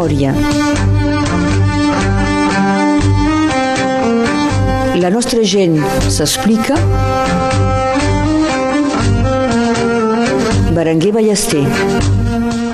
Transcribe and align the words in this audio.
memòria. 0.00 0.32
La 5.00 5.10
nostra 5.10 5.42
gent 5.44 5.76
s'explica. 6.08 6.76
Berenguer 10.72 11.12
Ballester. 11.12 11.64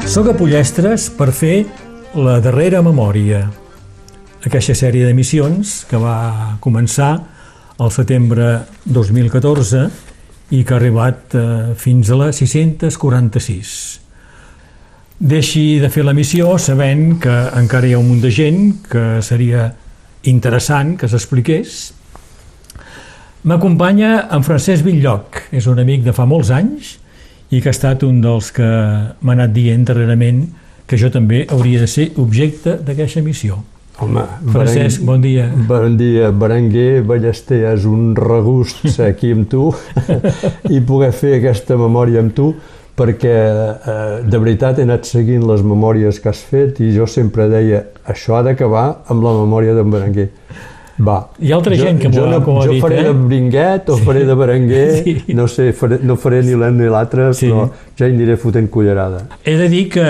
Soc 0.07 0.31
a 0.31 0.37
Pollestres 0.39 1.09
per 1.11 1.33
fer 1.35 1.67
la 2.15 2.39
darrera 2.45 2.83
memòria. 2.87 3.43
Aquesta 4.47 4.77
sèrie 4.79 5.07
d'emissions 5.09 5.83
que 5.91 5.99
va 5.99 6.57
començar 6.63 7.13
al 7.83 7.91
setembre 7.91 8.61
2014 8.87 9.87
i 10.55 10.63
que 10.63 10.75
ha 10.75 10.79
arribat 10.79 11.35
eh, 11.35 11.75
fins 11.75 12.11
a 12.11 12.23
la 12.23 12.31
646. 12.33 14.06
Deixi 15.17 15.79
de 15.81 15.89
fer 15.89 16.03
l'emissió 16.05 16.59
sabent 16.61 17.15
que 17.23 17.35
encara 17.57 17.89
hi 17.89 17.95
ha 17.97 18.01
un 18.03 18.11
munt 18.11 18.21
de 18.21 18.29
gent 18.29 18.83
que 18.85 19.23
seria 19.25 19.71
interessant 20.29 20.93
que 21.01 21.09
s'expliqués. 21.09 21.77
M'acompanya 23.49 24.27
en 24.37 24.45
Francesc 24.45 24.85
Villoc, 24.85 25.41
és 25.57 25.71
un 25.73 25.81
amic 25.81 26.05
de 26.05 26.13
fa 26.13 26.27
molts 26.29 26.51
anys 26.53 26.99
i 27.49 27.63
que 27.63 27.71
ha 27.71 27.77
estat 27.77 28.05
un 28.05 28.21
dels 28.21 28.53
que 28.53 28.69
m'ha 28.69 29.39
anat 29.39 29.57
dient 29.57 29.89
darrerament 29.89 30.45
que 30.87 31.01
jo 31.01 31.09
també 31.09 31.47
hauria 31.49 31.81
de 31.81 31.89
ser 31.89 32.11
objecte 32.21 32.77
d'aquesta 32.85 33.25
emissió. 33.25 33.63
Home, 34.05 34.21
Francesc, 34.53 35.01
bon 35.09 35.23
dia. 35.25 35.49
Bon 35.49 35.97
dia, 35.97 36.29
Berenguer, 36.29 37.01
Ballester, 37.09 37.63
és 37.73 37.87
un 37.89 38.11
regust 38.19 38.85
ser 38.85 39.15
aquí 39.15 39.33
amb 39.33 39.49
tu 39.49 39.71
i 40.77 40.85
poder 40.85 41.15
fer 41.17 41.39
aquesta 41.39 41.81
memòria 41.81 42.21
amb 42.21 42.37
tu 42.37 42.51
perquè 42.97 43.35
eh, 43.37 44.23
de 44.25 44.39
veritat 44.41 44.79
he 44.81 44.87
anat 44.87 45.05
seguint 45.09 45.45
les 45.49 45.63
memòries 45.67 46.19
que 46.23 46.31
has 46.33 46.41
fet 46.49 46.81
i 46.81 46.93
jo 46.95 47.07
sempre 47.11 47.49
deia 47.53 47.83
això 48.09 48.39
ha 48.39 48.43
d'acabar 48.47 48.87
amb 49.13 49.25
la 49.27 49.35
memòria 49.37 49.75
d'en 49.77 49.91
Berenguer. 49.93 50.31
Va. 50.97 51.19
Hi 51.45 51.51
ha 51.53 51.59
altra 51.59 51.77
jo, 51.77 51.85
gent 51.85 51.99
que 52.01 52.09
m'ho 52.09 52.25
no, 52.25 52.39
ha 52.41 52.65
jo 52.65 52.73
dit, 52.73 52.81
faré 52.81 53.03
eh? 53.03 53.05
de 53.05 53.13
Bringuet 53.13 53.91
o 53.93 53.99
faré 54.01 54.25
de 54.25 54.35
Berenguer, 54.35 54.87
Sí. 55.03 55.17
no 55.37 55.45
sé, 55.47 55.73
faré, 55.77 55.99
no 56.03 56.17
faré 56.17 56.41
ni 56.43 56.57
l'un 56.57 56.79
ni 56.79 56.89
l'altre, 56.89 57.35
Sí. 57.35 57.51
però 57.51 57.69
ja 57.99 58.09
hi 58.09 58.15
aniré 58.15 58.37
fotent 58.41 58.71
cullerada. 58.73 59.27
He 59.45 59.59
de 59.61 59.69
dir 59.69 59.91
que 59.93 60.07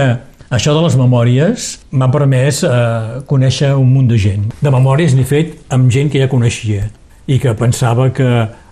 això 0.49 0.77
de 0.77 0.85
les 0.85 0.95
memòries 0.97 1.67
m'ha 1.91 2.07
permès 2.15 2.63
eh, 2.63 2.71
conèixer 3.27 3.73
un 3.75 3.91
munt 3.93 4.07
de 4.07 4.17
gent. 4.17 4.47
De 4.63 4.71
memòries 4.71 5.17
n'he 5.19 5.27
fet 5.27 5.59
amb 5.75 5.91
gent 5.91 6.13
que 6.13 6.23
ja 6.23 6.31
coneixia 6.31 6.87
i 7.27 7.39
que 7.43 7.53
pensava 7.59 8.11
que 8.15 8.27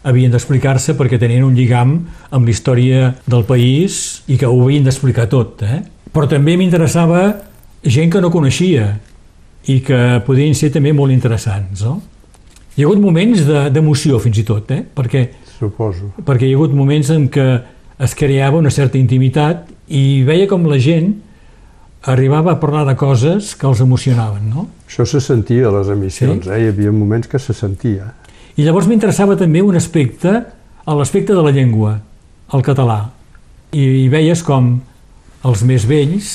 havien 0.05 0.31
d'explicar-se 0.31 0.95
perquè 0.95 1.19
tenien 1.19 1.43
un 1.45 1.55
lligam 1.57 1.95
amb 2.31 2.45
la 2.47 2.51
història 2.53 3.15
del 3.27 3.45
país 3.49 4.23
i 4.29 4.37
que 4.39 4.47
ho 4.47 4.61
havien 4.63 4.85
d'explicar 4.85 5.27
tot. 5.33 5.63
Eh? 5.63 5.81
Però 6.13 6.29
també 6.31 6.57
m'interessava 6.57 7.25
gent 7.83 8.13
que 8.13 8.21
no 8.21 8.31
coneixia 8.31 8.99
i 9.67 9.81
que 9.81 10.21
podien 10.27 10.55
ser 10.55 10.71
també 10.71 10.93
molt 10.93 11.11
interessants. 11.13 11.83
No? 11.83 12.01
Hi 12.77 12.83
ha 12.83 12.87
hagut 12.87 13.01
moments 13.01 13.45
de- 13.47 13.71
d'emoció 13.71 14.19
fins 14.21 14.39
i 14.39 14.45
tot, 14.45 14.71
eh? 14.71 14.83
perquè 14.95 15.29
Suposo. 15.59 16.13
perquè 16.25 16.47
hi 16.49 16.53
ha 16.53 16.57
hagut 16.59 16.73
moments 16.75 17.11
en 17.11 17.29
què 17.31 17.49
es 17.99 18.15
creava 18.15 18.59
una 18.59 18.71
certa 18.71 18.99
intimitat 18.99 19.69
i 19.89 20.23
veia 20.27 20.47
com 20.51 20.67
la 20.67 20.79
gent 20.79 21.15
arribava 22.03 22.53
a 22.53 22.61
parlar 22.61 22.85
de 22.87 22.95
coses 22.97 23.55
que 23.57 23.67
els 23.67 23.81
emocionaven, 23.81 24.51
no? 24.51 24.67
Això 24.89 25.07
se 25.09 25.21
sentia 25.25 25.69
a 25.69 25.73
les 25.79 25.89
emissions, 25.89 26.45
Sí? 26.45 26.51
eh? 26.51 26.59
hi 26.65 26.69
havia 26.69 26.93
moments 26.93 27.27
que 27.29 27.39
se 27.39 27.55
sentia. 27.55 28.13
I 28.55 28.63
llavors 28.63 28.87
m'interessava 28.87 29.35
també 29.35 29.63
un 29.67 29.75
aspecte, 29.75 30.33
l'aspecte 30.87 31.35
de 31.35 31.43
la 31.43 31.51
llengua, 31.51 31.97
el 32.55 32.63
català. 32.63 33.01
I, 33.75 33.83
I 34.05 34.09
veies 34.13 34.45
com 34.47 34.77
els 35.45 35.65
més 35.67 35.87
vells, 35.91 36.29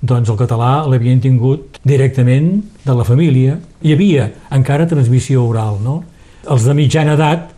doncs 0.00 0.30
el 0.32 0.38
català 0.38 0.86
l'havien 0.88 1.20
tingut 1.20 1.76
directament 1.84 2.62
de 2.86 2.96
la 2.96 3.04
família. 3.04 3.58
Hi 3.84 3.92
havia 3.92 4.30
encara 4.54 4.88
transmissió 4.88 5.44
oral, 5.44 5.76
no? 5.84 6.00
Els 6.48 6.64
de 6.64 6.74
mitjana 6.78 7.18
edat, 7.18 7.50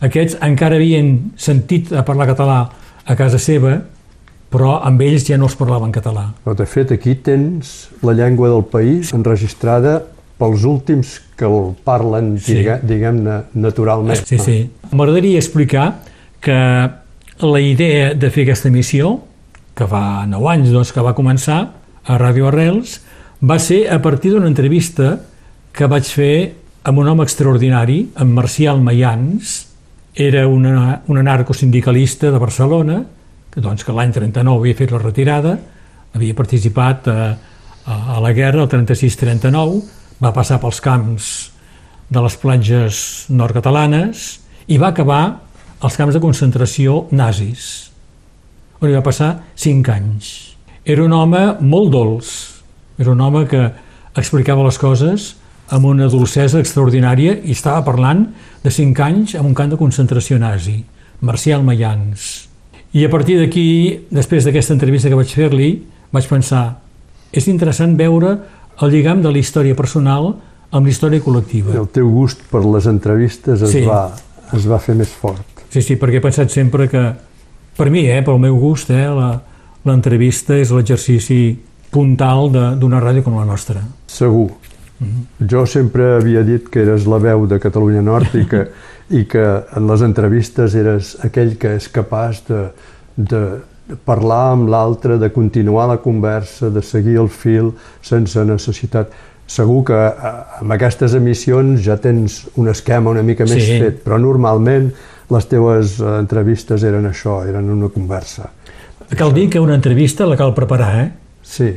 aquests 0.00 0.38
encara 0.46 0.78
havien 0.78 1.34
sentit 1.36 1.92
a 1.92 2.06
parlar 2.06 2.30
català 2.30 2.58
a 3.04 3.16
casa 3.18 3.36
seva, 3.42 3.76
però 4.48 4.78
amb 4.86 5.02
ells 5.04 5.26
ja 5.28 5.36
no 5.36 5.48
es 5.50 5.56
parlava 5.58 5.84
en 5.84 5.92
català. 5.92 6.30
Però 6.44 6.56
de 6.56 6.64
fet 6.64 6.94
aquí 6.94 7.18
tens 7.20 7.90
la 8.00 8.16
llengua 8.16 8.48
del 8.48 8.64
país 8.64 9.12
enregistrada 9.12 9.98
pels 10.38 10.64
últims 10.64 11.16
que 11.36 11.44
el 11.46 11.74
parlen, 11.84 12.38
Sí. 12.38 12.54
digue, 12.54 12.78
diguem-ne, 12.82 13.40
naturalment. 13.54 14.20
Sí, 14.24 14.38
sí. 14.38 14.70
M'agradaria 14.92 15.38
explicar 15.38 16.00
que 16.40 16.54
la 17.40 17.60
idea 17.60 18.14
de 18.14 18.30
fer 18.30 18.44
aquesta 18.46 18.70
missió, 18.70 19.20
que 19.74 19.86
fa 19.86 20.26
9 20.26 20.48
anys 20.52 20.70
doncs, 20.74 20.92
que 20.92 21.02
va 21.02 21.14
començar 21.14 21.58
a 22.04 22.18
Ràdio 22.18 22.48
Arrels, 22.48 23.00
va 23.42 23.58
ser 23.58 23.88
a 23.90 24.00
partir 24.02 24.32
d'una 24.32 24.48
entrevista 24.50 25.20
que 25.72 25.86
vaig 25.86 26.04
fer 26.10 26.54
amb 26.84 26.98
un 26.98 27.08
home 27.08 27.22
extraordinari, 27.22 28.08
en 28.18 28.32
Marcial 28.34 28.80
Mayans, 28.80 29.66
era 30.14 30.46
una, 30.48 31.02
un 31.06 31.18
anarcosindicalista 31.18 32.30
de 32.32 32.38
Barcelona, 32.38 33.04
que, 33.50 33.60
doncs, 33.60 33.84
que 33.84 33.92
l'any 33.92 34.12
39 34.12 34.58
havia 34.58 34.74
fet 34.78 34.90
la 34.94 34.98
retirada, 34.98 35.58
havia 36.14 36.34
participat 36.34 37.06
a, 37.08 37.18
a, 37.84 38.16
a 38.16 38.20
la 38.24 38.32
guerra, 38.32 38.62
el 38.64 38.68
36-39, 38.68 39.82
va 40.22 40.34
passar 40.34 40.58
pels 40.62 40.80
camps 40.82 41.28
de 42.08 42.22
les 42.24 42.36
platges 42.40 43.00
nord-catalanes 43.30 44.28
i 44.68 44.78
va 44.80 44.90
acabar 44.92 45.22
als 45.80 45.96
camps 45.98 46.16
de 46.16 46.22
concentració 46.22 47.04
nazis, 47.14 47.90
on 48.80 48.90
hi 48.90 48.96
va 48.96 49.04
passar 49.04 49.30
5 49.58 49.92
anys. 49.94 50.30
Era 50.84 51.04
un 51.04 51.12
home 51.14 51.42
molt 51.60 51.92
dolç, 51.92 52.32
era 52.98 53.12
un 53.12 53.20
home 53.20 53.44
que 53.50 53.62
explicava 54.18 54.64
les 54.66 54.78
coses 54.80 55.34
amb 55.74 55.86
una 55.86 56.08
dolcesa 56.10 56.62
extraordinària 56.62 57.36
i 57.44 57.54
estava 57.54 57.84
parlant 57.86 58.24
de 58.64 58.72
5 58.72 59.04
anys 59.04 59.36
en 59.38 59.46
un 59.46 59.54
camp 59.54 59.70
de 59.70 59.80
concentració 59.80 60.38
nazi, 60.40 60.80
Marcial 61.20 61.62
Mayans. 61.62 62.48
I 62.96 63.04
a 63.04 63.10
partir 63.12 63.36
d'aquí, 63.38 64.08
després 64.10 64.46
d'aquesta 64.46 64.72
entrevista 64.74 65.10
que 65.10 65.18
vaig 65.18 65.34
fer-li, 65.34 65.72
vaig 66.10 66.28
pensar, 66.30 66.78
és 67.30 67.46
interessant 67.52 67.92
veure 67.98 68.38
el 68.82 68.90
lligam 68.90 69.22
de 69.22 69.32
la 69.32 69.38
història 69.38 69.74
personal 69.76 70.34
amb 70.70 70.84
la 70.86 70.90
història 70.92 71.20
col·lectiva. 71.24 71.74
El 71.74 71.88
teu 71.88 72.08
gust 72.12 72.42
per 72.50 72.64
les 72.64 72.86
entrevistes 72.86 73.62
es, 73.62 73.70
Sí. 73.72 73.84
va, 73.86 74.10
es 74.52 74.66
va 74.68 74.78
fer 74.78 74.94
més 74.94 75.08
fort. 75.08 75.42
Sí, 75.70 75.82
sí, 75.82 75.96
perquè 75.96 76.16
he 76.16 76.20
pensat 76.24 76.50
sempre 76.50 76.88
que, 76.88 77.12
per 77.76 77.90
mi, 77.90 78.06
eh, 78.08 78.22
pel 78.24 78.38
meu 78.38 78.56
gust, 78.58 78.90
eh, 78.90 79.06
l'entrevista 79.84 80.56
és 80.56 80.70
l'exercici 80.70 81.58
puntal 81.90 82.50
de- 82.52 82.76
d'una 82.76 83.00
ràdio 83.00 83.22
com 83.24 83.36
la 83.36 83.44
nostra. 83.44 83.80
Segur. 84.06 84.50
Jo 85.40 85.64
sempre 85.66 86.16
havia 86.16 86.42
dit 86.42 86.68
que 86.68 86.80
eres 86.82 87.06
la 87.06 87.18
veu 87.18 87.46
de 87.46 87.58
Catalunya 87.60 88.02
Nord 88.02 88.34
i 88.34 88.44
que, 88.46 88.64
i 89.10 89.24
que 89.24 89.44
en 89.76 89.86
les 89.86 90.02
entrevistes 90.02 90.74
eres 90.74 91.16
aquell 91.24 91.56
que 91.56 91.76
és 91.76 91.88
capaç 91.88 92.42
de, 92.48 92.64
de 93.16 93.42
parlar 94.04 94.52
amb 94.52 94.68
l'altre, 94.68 95.16
de 95.18 95.30
continuar 95.32 95.88
la 95.88 95.96
conversa, 96.02 96.68
de 96.70 96.82
seguir 96.82 97.16
el 97.18 97.28
fil 97.28 97.72
sense 98.02 98.44
necessitat. 98.44 99.10
Segur 99.48 99.82
que 99.88 99.96
eh, 99.96 100.32
amb 100.60 100.72
aquestes 100.76 101.14
emissions 101.16 101.80
ja 101.86 101.96
tens 101.96 102.42
un 102.56 102.68
esquema 102.68 103.10
una 103.10 103.22
mica 103.22 103.44
més 103.48 103.64
Sí. 103.64 103.78
fet, 103.80 104.02
però 104.04 104.18
normalment 104.20 104.90
les 105.30 105.46
teves 105.48 105.98
eh, 106.00 106.18
entrevistes 106.18 106.82
eren 106.84 107.06
això, 107.08 107.40
eren 107.48 107.70
una 107.70 107.88
conversa. 107.88 108.50
Cal 109.16 109.32
dir 109.32 109.48
que 109.48 109.60
una 109.60 109.74
entrevista 109.74 110.26
la 110.28 110.36
cal 110.36 110.52
preparar, 110.54 110.94
eh? 111.04 111.12
Sí, 111.42 111.70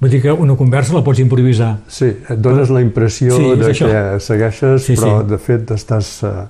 Vull 0.00 0.10
dir 0.12 0.20
que 0.22 0.30
una 0.30 0.54
conversa 0.54 0.94
la 0.94 1.00
pots 1.02 1.18
improvisar. 1.18 1.78
sí, 1.88 2.04
et 2.06 2.38
dones 2.38 2.70
la 2.70 2.80
impressió 2.80 3.34
Sí, 3.34 3.48
de 3.58 3.72
això. 3.72 3.88
que 3.90 4.20
segueixes, 4.20 4.84
Sí, 4.84 4.94
sí. 4.94 5.02
però 5.02 5.24
de 5.26 5.38
fet 5.38 5.72
estàs... 5.74 6.22
Eh, 6.22 6.46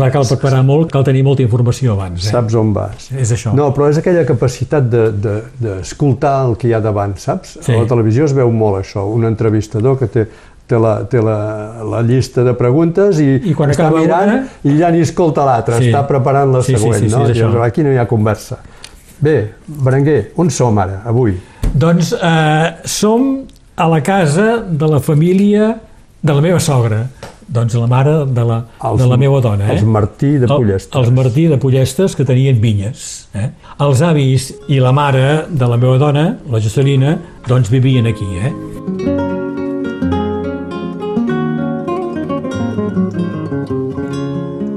La 0.00 0.08
cal 0.10 0.24
preparar 0.24 0.62
molt, 0.64 0.90
cal 0.92 1.04
tenir 1.04 1.20
molta 1.26 1.42
informació 1.44 1.92
abans, 1.92 2.24
eh? 2.24 2.30
saps 2.32 2.54
on 2.56 2.70
vas. 2.72 3.10
És 3.12 3.32
això. 3.34 3.50
No, 3.52 3.66
però 3.76 3.90
és 3.92 3.98
aquella 4.00 4.22
capacitat 4.24 4.86
d'escoltar 4.88 6.32
de, 6.32 6.44
de, 6.46 6.50
el 6.52 6.56
que 6.60 6.68
hi 6.70 6.72
ha 6.76 6.80
davant, 6.80 7.12
saps? 7.20 7.58
Sí. 7.60 7.74
A 7.74 7.82
la 7.82 7.88
televisió 7.90 8.24
es 8.24 8.32
veu 8.36 8.50
molt 8.54 8.80
això, 8.80 9.04
un 9.12 9.26
entrevistador 9.28 9.98
que 10.00 10.08
té, 10.08 10.24
té, 10.66 10.78
la, 10.80 10.94
té 11.12 11.20
la, 11.20 11.36
la 11.84 12.00
llista 12.06 12.44
de 12.46 12.54
preguntes 12.56 13.20
i, 13.20 13.34
I 13.50 13.54
quan 13.58 13.72
està 13.74 13.90
mirant 13.92 14.32
una- 14.32 14.46
i 14.64 14.78
ja 14.78 14.88
ni 14.94 15.02
escolta 15.04 15.44
l'altre, 15.44 15.76
Sí. 15.82 15.90
està 15.90 16.06
preparant 16.08 16.54
la 16.56 16.62
Sí, 16.64 16.72
sí, 16.72 16.78
següent, 16.80 17.02
sí, 17.02 17.08
sí, 17.10 17.14
no? 17.16 17.24
és 17.26 17.34
això. 17.36 17.48
Llavors, 17.50 17.66
aquí 17.68 17.84
no 17.84 17.92
hi 17.92 17.98
ha 18.00 18.06
conversa. 18.08 18.58
Bé, 19.22 19.36
Berenguer, 19.68 20.32
on 20.40 20.48
som 20.50 20.78
ara, 20.82 21.02
avui? 21.06 21.36
Doncs 21.74 22.14
eh, 22.16 22.72
som 22.88 23.42
a 23.76 23.86
la 23.88 24.00
casa 24.02 24.62
de 24.66 24.88
la 24.88 24.98
família 25.00 25.74
de 26.22 26.32
la 26.34 26.40
meva 26.40 26.58
sogra, 26.60 27.04
doncs 27.52 27.74
la 27.76 27.86
mare 27.86 28.14
de 28.32 28.44
la, 28.48 28.58
de 28.96 29.06
la 29.10 29.16
meva 29.20 29.40
dona. 29.44 29.66
Eh? 29.68 29.74
Els 29.76 29.84
Martí 29.84 30.32
de 30.40 30.46
El- 30.48 30.54
Pollestres. 30.56 30.98
Els 31.02 31.12
Martí 31.12 31.46
de 31.50 31.58
Pollestres, 31.60 32.16
que 32.16 32.24
tenien 32.24 32.60
vinyes. 32.62 33.28
Eh? 33.34 33.50
Els 33.84 34.00
avis 34.08 34.50
i 34.72 34.80
la 34.80 34.92
mare 34.96 35.44
de 35.50 35.68
la 35.68 35.76
meva 35.76 35.98
dona, 36.00 36.26
la 36.50 36.60
Jocelina, 36.64 37.18
doncs 37.48 37.68
vivien 37.72 38.06
aquí. 38.08 38.28
Eh? 38.40 38.52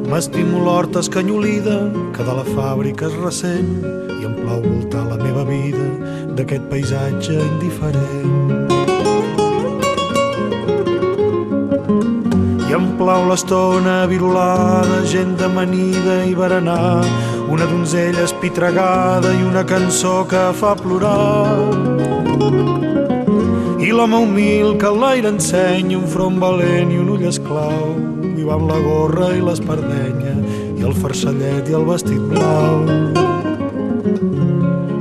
M'estimo 0.10 0.60
l'horta 0.64 1.00
escanyolida 1.04 1.78
que 2.16 2.24
de 2.24 2.36
la 2.40 2.46
fàbrica 2.56 3.10
es 3.10 3.16
ressent 3.24 3.72
i 4.20 4.22
em 4.30 4.36
plau 4.44 4.62
voltar 4.64 5.04
la 5.10 5.18
meva 5.22 5.44
vida 5.50 5.88
d'aquest 6.38 6.70
paisatge 6.72 7.36
indiferent. 7.42 8.85
Clau 13.06 13.28
l'estona 13.30 14.08
virolada, 14.10 15.04
gent 15.06 15.36
d'amanida 15.38 16.24
i 16.26 16.32
berenar, 16.34 17.06
una 17.54 17.68
donzella 17.70 18.24
espitregada 18.26 19.30
i 19.30 19.44
una 19.46 19.62
cançó 19.62 20.24
que 20.26 20.42
fa 20.58 20.72
plorar. 20.80 21.54
I 23.78 23.92
l'home 23.94 24.24
humil 24.26 24.74
que 24.82 24.90
l'aire 24.90 25.30
ensenya 25.36 26.00
un 26.00 26.08
front 26.10 26.42
valent 26.42 26.96
i 26.96 26.98
un 27.04 27.14
ull 27.14 27.28
esclau, 27.30 27.94
i 28.26 28.42
va 28.42 28.58
amb 28.58 28.72
la 28.74 28.82
gorra 28.88 29.30
i 29.38 29.46
l'espardenya, 29.46 30.34
i 30.74 30.90
el 30.90 30.98
farcellet 30.98 31.70
i 31.70 31.78
el 31.78 31.86
vestit 31.86 32.26
blau. 32.34 32.90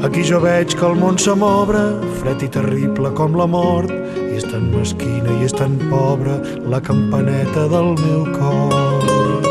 Aquí 0.05 0.29
jo 0.29 0.45
veig 0.45 0.77
que 0.77 0.85
el 0.85 1.01
món 1.01 1.17
se 1.17 1.33
m'obre, 1.33 1.87
fred 2.21 2.45
i 2.45 2.53
terrible 2.53 3.17
com 3.17 3.41
la 3.41 3.49
mort, 3.49 4.04
és 4.39 4.45
tan 4.49 4.67
mesquina 4.73 5.31
i 5.39 5.45
és 5.47 5.55
tan 5.55 5.77
pobra 5.91 6.39
la 6.71 6.81
campaneta 6.83 7.67
del 7.71 7.95
meu 8.01 8.25
cor. 8.35 9.45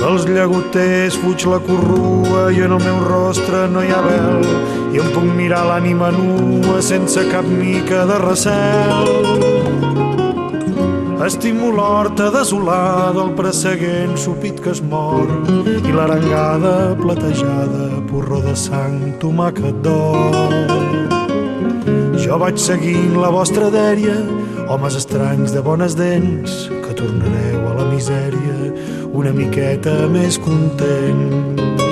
Dels 0.00 0.26
llagoters 0.26 1.18
fuig 1.22 1.46
la 1.46 1.60
corrua 1.62 2.48
i 2.50 2.64
en 2.66 2.74
el 2.74 2.82
meu 2.82 2.98
rostre 3.06 3.66
no 3.70 3.84
hi 3.84 3.92
ha 3.94 4.00
vel 4.06 4.42
i 4.90 4.98
em 4.98 5.10
puc 5.14 5.26
mirar 5.38 5.62
l'ànima 5.68 6.10
nua 6.16 6.80
sense 6.82 7.22
cap 7.30 7.46
mica 7.46 8.02
de 8.10 8.18
recel. 8.24 9.14
Estimo 11.20 11.68
l'horta 11.76 12.30
desolada, 12.34 13.22
el 13.22 13.34
presseguent 13.38 14.16
supit 14.18 14.58
que 14.64 14.72
es 14.72 14.80
mor 14.82 15.28
i 15.84 15.92
l'arengada 15.94 16.96
platejada, 16.98 17.90
porró 18.10 18.40
de 18.42 18.56
sang, 18.56 19.02
tomàquet 19.22 19.84
d'or. 19.84 20.89
Jo 22.30 22.36
vaig 22.38 22.60
seguint 22.62 23.16
la 23.18 23.26
vostra 23.34 23.72
dèria, 23.74 24.12
homes 24.70 24.94
estranys 24.94 25.50
de 25.50 25.58
bones 25.66 25.96
dents, 25.98 26.68
que 26.70 26.92
tornareu 26.94 27.64
a 27.66 27.72
la 27.80 27.86
misèria 27.88 28.70
una 29.10 29.32
miqueta 29.34 30.06
més 30.12 30.38
contents. 30.38 31.90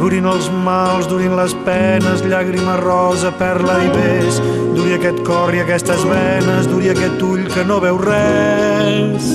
Durin 0.00 0.26
els 0.32 0.50
mals, 0.66 1.06
durin 1.06 1.38
les 1.38 1.54
penes, 1.62 2.26
llàgrima 2.26 2.74
rosa, 2.82 3.30
perla 3.38 3.78
i 3.86 3.94
bes, 3.94 4.42
duri 4.74 4.98
aquest 4.98 5.22
cor 5.22 5.54
i 5.54 5.62
aquestes 5.62 6.02
venes, 6.10 6.66
duri 6.74 6.90
aquest 6.90 7.22
ull 7.22 7.46
que 7.54 7.68
no 7.70 7.78
veu 7.86 8.02
res. 8.02 9.30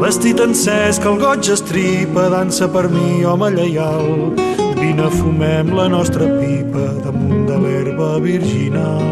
Vestit 0.00 0.40
encès 0.40 1.04
que 1.04 1.12
el 1.12 1.20
goig 1.20 1.52
estripa, 1.52 2.30
dansa 2.32 2.72
per 2.72 2.88
mi, 2.88 3.26
home 3.28 3.52
lleial, 3.60 4.38
vine 4.98 5.10
fumem 5.10 5.76
la 5.76 5.86
nostra 5.88 6.26
pipa 6.26 6.86
damunt 7.04 7.46
de 7.46 7.56
l'herba 7.62 8.18
virginal. 8.18 9.02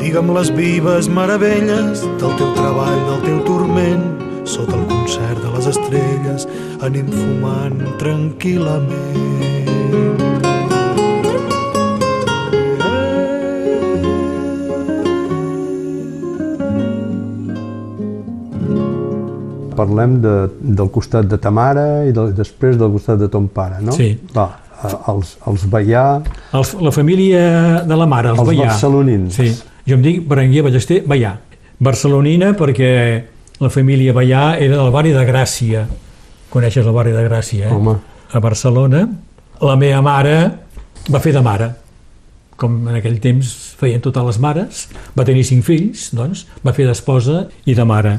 Digue'm 0.00 0.32
les 0.34 0.50
vives 0.50 1.08
meravelles 1.08 2.02
del 2.18 2.34
teu 2.40 2.50
treball, 2.58 2.98
del 3.06 3.22
teu 3.28 3.38
turment, 3.46 4.02
sota 4.44 4.74
el 4.74 4.86
concert 4.90 5.38
de 5.44 5.54
les 5.54 5.70
estrelles 5.74 6.48
anem 6.82 7.06
fumant 7.14 7.78
tranquil·lament. 8.02 9.41
Parlem 19.82 20.20
de, 20.22 20.34
del 20.80 20.90
costat 20.94 21.26
de 21.30 21.38
ta 21.42 21.50
mare 21.54 21.86
i 22.08 22.14
de, 22.14 22.28
després 22.38 22.78
del 22.80 22.94
costat 22.94 23.18
de 23.20 23.28
ton 23.32 23.48
pare, 23.52 23.82
no? 23.84 23.94
Sí. 23.98 24.12
Va, 24.36 24.46
eh, 24.78 24.94
els, 25.12 25.36
els 25.50 25.66
Baià, 25.72 26.06
Els, 26.54 26.74
la 26.80 26.94
família 26.94 27.42
de 27.88 27.98
la 27.98 28.06
mare, 28.06 28.30
els, 28.32 28.38
els 28.42 28.52
Baià. 28.52 28.70
barcelonins. 28.70 29.34
Sí, 29.34 29.50
jo 29.88 29.98
em 29.98 30.04
dic 30.04 30.22
Berenguer 30.30 30.62
Ballester 30.68 31.02
Baià. 31.10 31.34
Barcelonina 31.82 32.52
perquè 32.54 32.92
la 33.62 33.70
família 33.70 34.14
Baià 34.14 34.52
era 34.62 34.78
del 34.78 34.90
barri 34.94 35.12
de 35.14 35.22
Gràcia. 35.26 35.84
Coneixes 36.52 36.86
el 36.86 36.94
barri 36.94 37.12
de 37.14 37.22
Gràcia, 37.26 37.66
eh? 37.68 37.74
Home. 37.74 37.96
A 38.32 38.40
Barcelona. 38.40 39.06
La 39.62 39.76
meva 39.78 40.00
mare 40.02 40.34
va 41.10 41.20
fer 41.22 41.32
de 41.34 41.42
mare, 41.42 41.68
com 42.58 42.74
en 42.90 42.98
aquell 42.98 43.18
temps 43.22 43.48
feien 43.78 44.02
totes 44.02 44.24
les 44.30 44.38
mares. 44.42 44.82
Va 45.18 45.26
tenir 45.26 45.44
cinc 45.46 45.64
fills, 45.66 46.08
doncs, 46.14 46.46
va 46.66 46.74
fer 46.76 46.86
d'esposa 46.88 47.44
i 47.66 47.74
de 47.78 47.86
mare. 47.86 48.16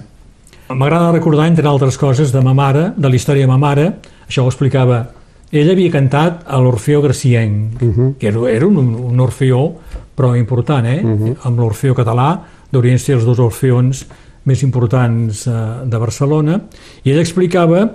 M'agrada 0.69 1.11
recordar, 1.11 1.47
entre 1.47 1.67
altres 1.67 1.97
coses, 1.97 2.31
de 2.31 2.41
ma 2.41 2.53
mare, 2.53 2.91
de 2.95 3.09
la 3.09 3.15
història 3.15 3.43
de 3.43 3.51
ma 3.51 3.59
mare, 3.59 3.89
això 4.27 4.45
ho 4.45 4.51
explicava. 4.51 5.03
Ella 5.51 5.73
havia 5.75 5.91
cantat 5.93 6.47
a 6.47 6.57
l'Orfeó 6.57 7.01
Gracienc, 7.03 7.81
que 8.19 8.27
era, 8.27 8.41
era 8.49 8.65
un, 8.65 8.79
un 9.11 9.19
orfeó, 9.21 9.75
però 10.15 10.33
important, 10.37 10.85
eh? 10.85 11.01
Amb 11.45 11.59
l'Orfeó 11.59 11.93
català, 11.93 12.29
deurien 12.71 12.97
ser 12.97 13.19
els 13.19 13.25
dos 13.25 13.39
orfeons 13.39 14.05
més 14.45 14.63
importants 14.63 15.45
eh, 15.47 15.53
de 15.85 15.99
Barcelona, 15.99 16.59
i 17.03 17.11
ella 17.11 17.21
explicava 17.21 17.85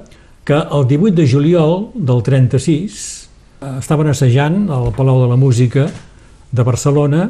que 0.44 0.56
el 0.56 0.86
18 0.88 1.14
de 1.16 1.26
juliol 1.28 1.90
del 1.94 2.22
36 2.22 3.28
eh, 3.60 3.78
estaven 3.78 4.08
assajant 4.08 4.68
al 4.70 4.92
Palau 4.96 5.20
de 5.24 5.28
la 5.28 5.36
Música 5.36 5.88
de 6.52 6.64
Barcelona 6.64 7.26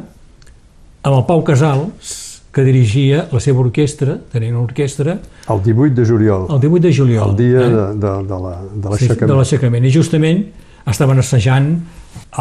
amb 1.03 1.15
el 1.15 1.25
Pau 1.27 1.43
Casals, 1.43 2.28
que 2.51 2.63
dirigia 2.65 3.27
la 3.31 3.39
seva 3.39 3.59
orquestra, 3.61 4.17
tenien 4.31 4.55
una 4.55 4.63
orquestra, 4.65 5.19
El 5.49 5.61
18 5.63 5.93
de 5.95 6.05
juliol, 6.05 6.47
el 6.49 6.59
18 6.59 6.81
de 6.87 6.93
juliol. 6.95 7.29
el 7.29 7.35
dia 7.37 7.61
eh? 7.61 7.69
de, 7.69 7.85
de, 7.93 8.13
de 8.29 8.39
la- 8.41 8.61
de 8.73 8.89
l'aixecament. 8.89 9.37
l'aixecament. 9.37 9.85
I 9.85 9.91
justament 9.93 10.43
estaven 10.89 11.19
assajant 11.19 11.69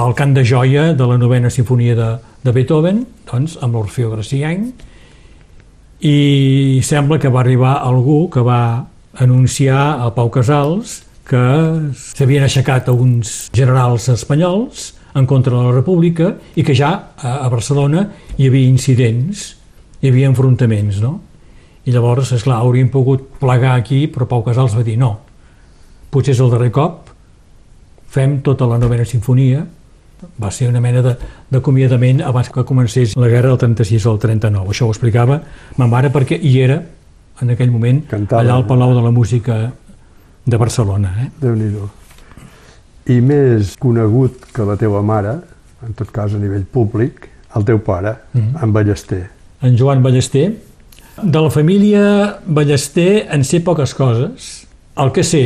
el 0.01 0.15
cant 0.15 0.33
de 0.35 0.45
joia 0.45 0.93
de 0.95 1.07
la 1.07 1.19
novena 1.19 1.51
sinfonia 1.51 1.95
de, 1.95 2.09
de 2.45 2.53
Beethoven, 2.53 3.05
doncs, 3.31 3.59
amb 3.61 3.75
l'Orfeo 3.75 4.11
Gracienc, 4.15 4.73
i 6.01 6.81
sembla 6.85 7.19
que 7.19 7.29
va 7.29 7.41
arribar 7.43 7.79
algú 7.83 8.29
que 8.31 8.41
va 8.41 8.87
anunciar 9.19 9.99
a 10.05 10.13
Pau 10.15 10.31
Casals 10.31 11.03
que 11.29 11.41
s'havien 11.99 12.45
aixecat 12.47 12.89
alguns 12.89 13.49
generals 13.53 14.07
espanyols 14.09 14.95
en 15.19 15.27
contra 15.27 15.57
de 15.57 15.65
la 15.67 15.73
república 15.75 16.37
i 16.55 16.63
que 16.63 16.75
ja 16.77 16.93
a 17.19 17.49
Barcelona 17.51 18.07
hi 18.39 18.47
havia 18.47 18.69
incidents, 18.71 19.57
hi 20.01 20.11
havia 20.11 20.29
enfrontaments, 20.31 21.01
no? 21.03 21.19
I 21.89 21.95
llavors, 21.95 22.33
és 22.37 22.45
clar, 22.45 22.61
haurien 22.61 22.91
pogut 22.93 23.25
plegar 23.41 23.75
aquí, 23.79 24.07
però 24.13 24.29
Pau 24.29 24.45
Casals 24.45 24.77
va 24.77 24.85
dir 24.85 24.99
no, 25.01 25.15
potser 26.13 26.35
és 26.35 26.43
el 26.45 26.53
darrer 26.53 26.71
cop, 26.75 27.09
fem 28.13 28.41
tota 28.45 28.69
la 28.69 28.79
novena 28.81 29.07
sinfonia, 29.09 29.65
va 30.43 30.51
ser 30.51 30.69
una 30.69 30.81
mena 30.83 31.03
d'acomiadament 31.51 32.23
abans 32.27 32.51
que 32.51 32.65
comencés 32.67 33.15
la 33.17 33.29
guerra 33.31 33.53
del 33.53 33.61
36 33.63 34.07
al 34.11 34.19
39. 34.19 34.73
Això 34.75 34.89
ho 34.89 34.95
explicava 34.95 35.39
ma 35.79 35.87
mare 35.87 36.11
perquè 36.15 36.39
hi 36.41 36.57
era 36.61 36.81
en 37.41 37.55
aquell 37.55 37.71
moment 37.71 38.03
Cantava. 38.11 38.43
allà 38.43 38.57
al 38.57 38.67
Palau 38.67 38.95
de 38.97 39.05
la 39.05 39.13
Música 39.15 39.61
de 40.45 40.57
Barcelona. 40.57 41.15
Eh? 41.23 41.31
déu 41.41 41.55
nhi 41.55 41.71
I 43.09 43.21
més 43.21 43.77
conegut 43.81 44.51
que 44.53 44.65
la 44.65 44.77
teva 44.77 45.03
mare, 45.03 45.39
en 45.87 45.95
tot 45.95 46.11
cas 46.11 46.35
a 46.35 46.39
nivell 46.39 46.65
públic, 46.65 47.29
el 47.57 47.65
teu 47.65 47.79
pare, 47.79 48.17
en 48.35 48.73
Ballester. 48.73 49.38
En 49.63 49.77
Joan 49.79 50.03
Ballester. 50.03 50.53
De 51.23 51.41
la 51.41 51.51
família 51.51 52.39
Ballester 52.47 53.27
en 53.35 53.45
sé 53.45 53.61
poques 53.61 53.95
coses. 53.95 54.67
El 54.99 55.11
que 55.13 55.25
sé, 55.27 55.45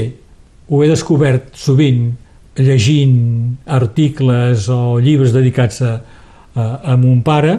ho 0.69 0.83
he 0.85 0.88
descobert 0.88 1.54
sovint 1.57 2.11
llegint 2.57 3.57
articles 3.66 4.69
o 4.69 4.99
llibres 5.00 5.33
dedicats 5.33 5.81
a, 5.83 5.92
a, 6.54 6.64
a 6.92 6.97
mon 7.00 7.23
pare, 7.25 7.54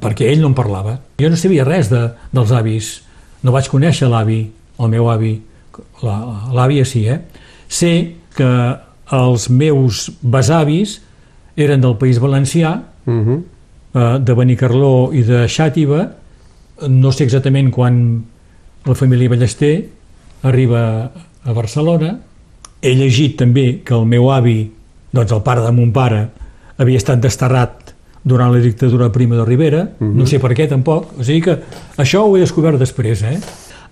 perquè 0.00 0.28
ell 0.28 0.42
no 0.42 0.50
en 0.52 0.56
parlava. 0.58 0.98
Jo 1.20 1.30
no 1.32 1.38
sabia 1.40 1.64
res 1.64 1.88
de, 1.92 2.02
dels 2.36 2.52
avis. 2.52 2.90
No 3.40 3.54
vaig 3.56 3.70
conèixer 3.72 4.10
l'avi, 4.12 4.42
el 4.80 4.92
meu 4.92 5.08
avi. 5.08 5.38
L'àvia 6.04 6.84
sí, 6.84 7.06
eh? 7.08 7.22
Sé 7.68 7.92
que 8.36 8.50
els 9.16 9.48
meus 9.50 10.10
besavis 10.20 10.98
eren 11.56 11.80
del 11.80 11.96
País 11.96 12.20
Valencià, 12.20 12.82
Uh 13.08 13.14
-huh. 13.26 13.42
Eh, 13.94 14.18
de 14.20 14.34
Benicarló 14.34 15.10
i 15.12 15.22
de 15.26 15.44
Xàtiva, 15.48 16.06
no 16.88 17.12
sé 17.12 17.26
exactament 17.26 17.70
quan 17.74 17.96
la 18.86 18.96
família 18.96 19.28
Ballester 19.28 19.74
arriba 20.48 20.82
a 21.44 21.52
Barcelona. 21.52 22.14
He 22.80 22.94
llegit 22.96 23.36
també 23.40 23.82
que 23.84 23.94
el 23.96 24.06
meu 24.08 24.30
avi, 24.32 24.62
doncs 25.12 25.32
el 25.36 25.42
pare 25.44 25.64
de 25.66 25.72
mon 25.76 25.92
pare, 25.92 26.22
havia 26.80 27.00
estat 27.00 27.20
desterrat 27.20 27.92
durant 28.24 28.52
la 28.52 28.60
dictadura 28.60 29.10
prima 29.12 29.36
de 29.36 29.44
Rivera, 29.44 29.82
no 30.00 30.26
sé 30.28 30.38
per 30.40 30.52
què 30.56 30.66
tampoc, 30.68 31.14
o 31.16 31.24
sigui 31.24 31.40
que 31.44 31.56
això 32.00 32.24
ho 32.24 32.36
he 32.36 32.42
descobert 32.42 32.80
després. 32.80 33.22
Eh? 33.24 33.36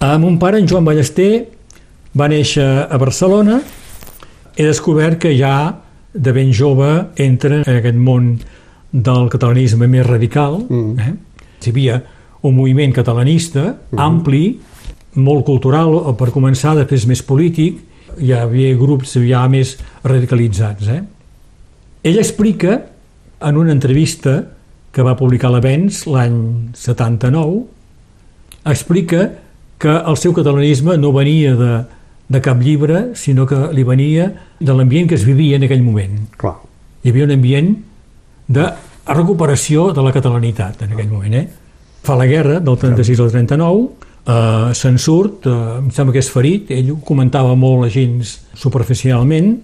A 0.05 0.17
mon 0.21 0.39
pare, 0.41 0.61
en 0.61 0.69
Joan 0.69 0.85
Ballester, 0.85 1.47
va 2.17 2.29
néixer 2.29 2.67
a 2.89 2.99
Barcelona, 3.01 3.61
he 4.57 4.67
descobert 4.67 5.21
que 5.23 5.33
ja 5.39 5.81
de 6.13 6.33
ben 6.33 6.53
jove 6.53 6.89
entra 7.17 7.63
en 7.63 7.77
aquest 7.79 7.97
món 7.97 8.39
del 8.91 9.29
catalanisme 9.33 9.89
més 9.91 10.07
radical. 10.07 10.61
Mm. 10.69 10.99
Eh? 10.99 11.15
Hi 11.63 11.73
havia 11.73 12.01
un 12.47 12.55
moviment 12.57 12.95
catalanista 12.95 13.65
mm. 13.75 13.99
ampli, 13.99 14.45
molt 15.19 15.45
cultural, 15.47 15.97
per 16.19 16.31
començar, 16.35 16.77
després 16.79 17.09
més 17.11 17.23
polític, 17.27 17.81
hi 18.19 18.33
havia 18.35 18.77
grups 18.79 19.17
ja 19.27 19.45
més 19.51 19.77
radicalitzats. 20.07 20.89
Eh? 20.93 21.03
Ell 22.09 22.21
explica 22.21 22.79
en 23.45 23.59
una 23.59 23.75
entrevista 23.75 24.41
que 24.95 25.05
va 25.05 25.17
publicar 25.19 25.51
l'Avenç 25.53 26.05
l'any 26.11 26.39
79, 26.75 27.61
explica 28.69 29.29
que 29.79 29.93
el 29.95 30.17
seu 30.19 30.35
catalanisme 30.35 30.97
no 30.99 31.13
venia 31.15 31.55
de, 31.55 31.75
de 32.29 32.41
cap 32.43 32.63
llibre, 32.63 33.13
sinó 33.15 33.47
que 33.47 33.69
li 33.75 33.85
venia 33.87 34.33
de 34.59 34.75
l'ambient 34.75 35.11
que 35.11 35.19
es 35.19 35.27
vivia 35.27 35.59
en 35.59 35.69
aquell 35.69 35.85
moment. 35.87 36.25
Clar. 36.41 36.57
Hi 37.05 37.13
havia 37.13 37.29
un 37.29 37.37
ambient 37.37 37.71
de 38.49 38.67
recuperació 39.15 39.93
de 39.93 40.05
la 40.05 40.13
catalanitat 40.13 40.83
en 40.85 40.93
aquell 40.97 41.09
moment. 41.13 41.39
Eh? 41.39 41.47
Fa 42.05 42.17
la 42.17 42.27
guerra 42.29 42.59
del 42.65 42.77
36 42.81 43.21
al 43.25 43.33
39, 43.33 43.89
eh, 44.27 44.75
se'n 44.75 44.99
surt, 44.99 45.47
eh, 45.47 45.79
em 45.79 45.91
sembla 45.91 46.17
que 46.17 46.25
és 46.25 46.31
ferit, 46.33 46.71
ell 46.71 46.93
ho 46.93 47.01
comentava 47.05 47.55
molt 47.55 47.87
a 47.87 47.93
gens 47.93 48.39
superficialment, 48.57 49.57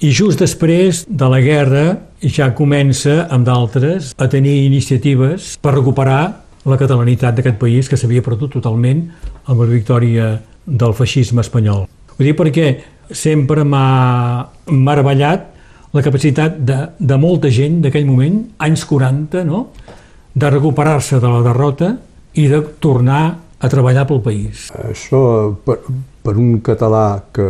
i 0.00 0.10
just 0.16 0.40
després 0.40 1.04
de 1.08 1.26
la 1.28 1.42
guerra 1.44 1.98
ja 2.24 2.54
comença 2.56 3.26
amb 3.28 3.44
d'altres 3.44 4.14
a 4.16 4.28
tenir 4.32 4.64
iniciatives 4.64 5.58
per 5.60 5.74
recuperar 5.74 6.22
la 6.64 6.78
catalanitat 6.80 7.36
d'aquest 7.36 7.58
país 7.60 7.88
que 7.88 7.98
s'havia 8.00 8.24
perdut 8.24 8.54
totalment 8.56 9.02
amb 9.44 9.60
la 9.60 9.68
victòria 9.68 10.30
del 10.64 10.94
feixisme 10.96 11.44
espanyol. 11.44 11.84
Vull 12.16 12.30
dir 12.30 12.36
perquè 12.36 12.70
sempre 13.12 13.64
m'ha 13.64 14.48
meravellat 14.72 15.48
la 15.92 16.02
capacitat 16.06 16.58
de, 16.62 16.78
de 16.98 17.16
molta 17.18 17.50
gent 17.50 17.80
d'aquell 17.84 18.06
moment, 18.06 18.40
anys 18.62 18.84
40, 18.86 19.44
no? 19.48 19.68
de 20.34 20.50
recuperar-se 20.50 21.18
de 21.18 21.28
la 21.28 21.42
derrota 21.42 21.96
i 22.38 22.46
de 22.48 22.60
tornar 22.78 23.22
a 23.60 23.68
treballar 23.68 24.06
pel 24.08 24.20
país. 24.22 24.68
Això, 24.86 25.20
per, 25.66 25.80
per 26.22 26.36
un 26.38 26.60
català 26.64 27.22
que, 27.34 27.48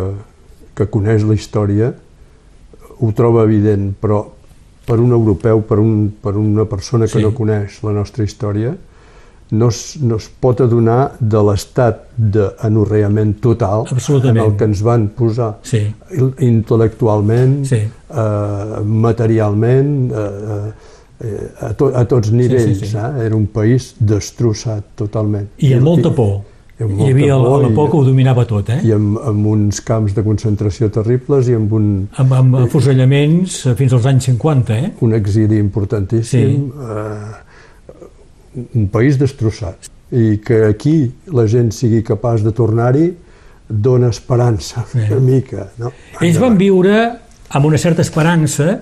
que 0.75 0.87
coneix 0.89 1.27
la 1.29 1.37
història, 1.37 1.93
ho 3.01 3.11
troba 3.17 3.45
evident, 3.45 3.91
però 4.01 4.25
per 4.89 4.99
un 4.99 5.13
europeu, 5.15 5.61
per, 5.69 5.79
un, 5.79 6.09
per 6.23 6.35
una 6.41 6.65
persona 6.69 7.07
que 7.07 7.19
Sí. 7.21 7.23
no 7.23 7.35
coneix 7.37 7.83
la 7.85 7.93
nostra 7.93 8.25
història, 8.25 8.73
no 9.53 9.69
es, 9.69 9.97
no 10.01 10.17
es 10.17 10.29
pot 10.41 10.61
adonar 10.61 11.13
de 11.19 11.41
l'estat 11.43 12.05
d'anorreament 12.17 13.33
total 13.43 13.85
en 14.23 14.37
el 14.39 14.53
que 14.57 14.65
ens 14.69 14.83
van 14.87 15.09
posar 15.09 15.57
Sí. 15.63 15.81
intel·lectualment, 16.39 17.65
Sí. 17.67 17.77
eh, 17.77 18.81
materialment, 18.85 20.13
eh, 20.13 20.73
eh, 21.21 21.51
a, 21.61 21.73
to, 21.75 21.91
a 21.95 22.05
tots 22.07 22.31
nivells. 22.33 22.79
sí, 22.79 22.87
sí. 22.87 22.97
Eh? 22.97 23.27
Era 23.27 23.37
un 23.37 23.47
país 23.47 23.95
destrossat 23.99 24.85
totalment. 24.97 25.49
I 25.59 25.75
amb 25.75 25.83
molta 25.85 26.11
por. 26.15 26.41
i 26.81 26.83
amb 26.83 26.93
Hi 26.93 26.95
molta 26.97 27.11
havia 27.13 27.35
por 27.37 27.61
la, 27.63 27.69
la 27.69 27.75
por 27.75 27.89
i- 27.89 27.91
que 27.91 27.97
ho 27.99 28.05
dominava 28.05 28.45
tot, 28.47 28.69
eh? 28.71 28.81
i 28.85 28.93
amb, 28.93 29.19
amb 29.19 29.47
uns 29.47 29.81
camps 29.83 30.15
de 30.15 30.23
concentració 30.25 30.89
terribles 30.91 31.49
i 31.49 31.55
amb 31.55 31.73
un, 31.73 32.09
Amb, 32.17 32.33
amb 32.33 32.55
afusellaments 32.57 33.67
fins 33.77 33.93
als 33.93 34.07
anys 34.07 34.25
50, 34.31 34.79
eh? 34.79 34.93
un 35.01 35.13
exili 35.13 35.59
importantíssim, 35.59 36.71
eh, 36.73 37.50
un 38.75 38.89
país 38.89 39.19
destrossat. 39.19 39.89
I 40.11 40.39
que 40.43 40.65
aquí 40.67 41.13
la 41.31 41.47
gent 41.47 41.71
sigui 41.73 42.03
capaç 42.03 42.43
de 42.43 42.51
tornar-hi 42.53 43.13
dona 43.69 44.09
esperança, 44.11 44.85
Sí. 44.93 44.99
una 45.11 45.21
mica. 45.21 45.69
No? 45.79 45.93
Ells 46.21 46.39
van 46.43 46.57
viure 46.59 46.97
amb 47.51 47.67
una 47.67 47.79
certa 47.79 48.03
esperança 48.03 48.81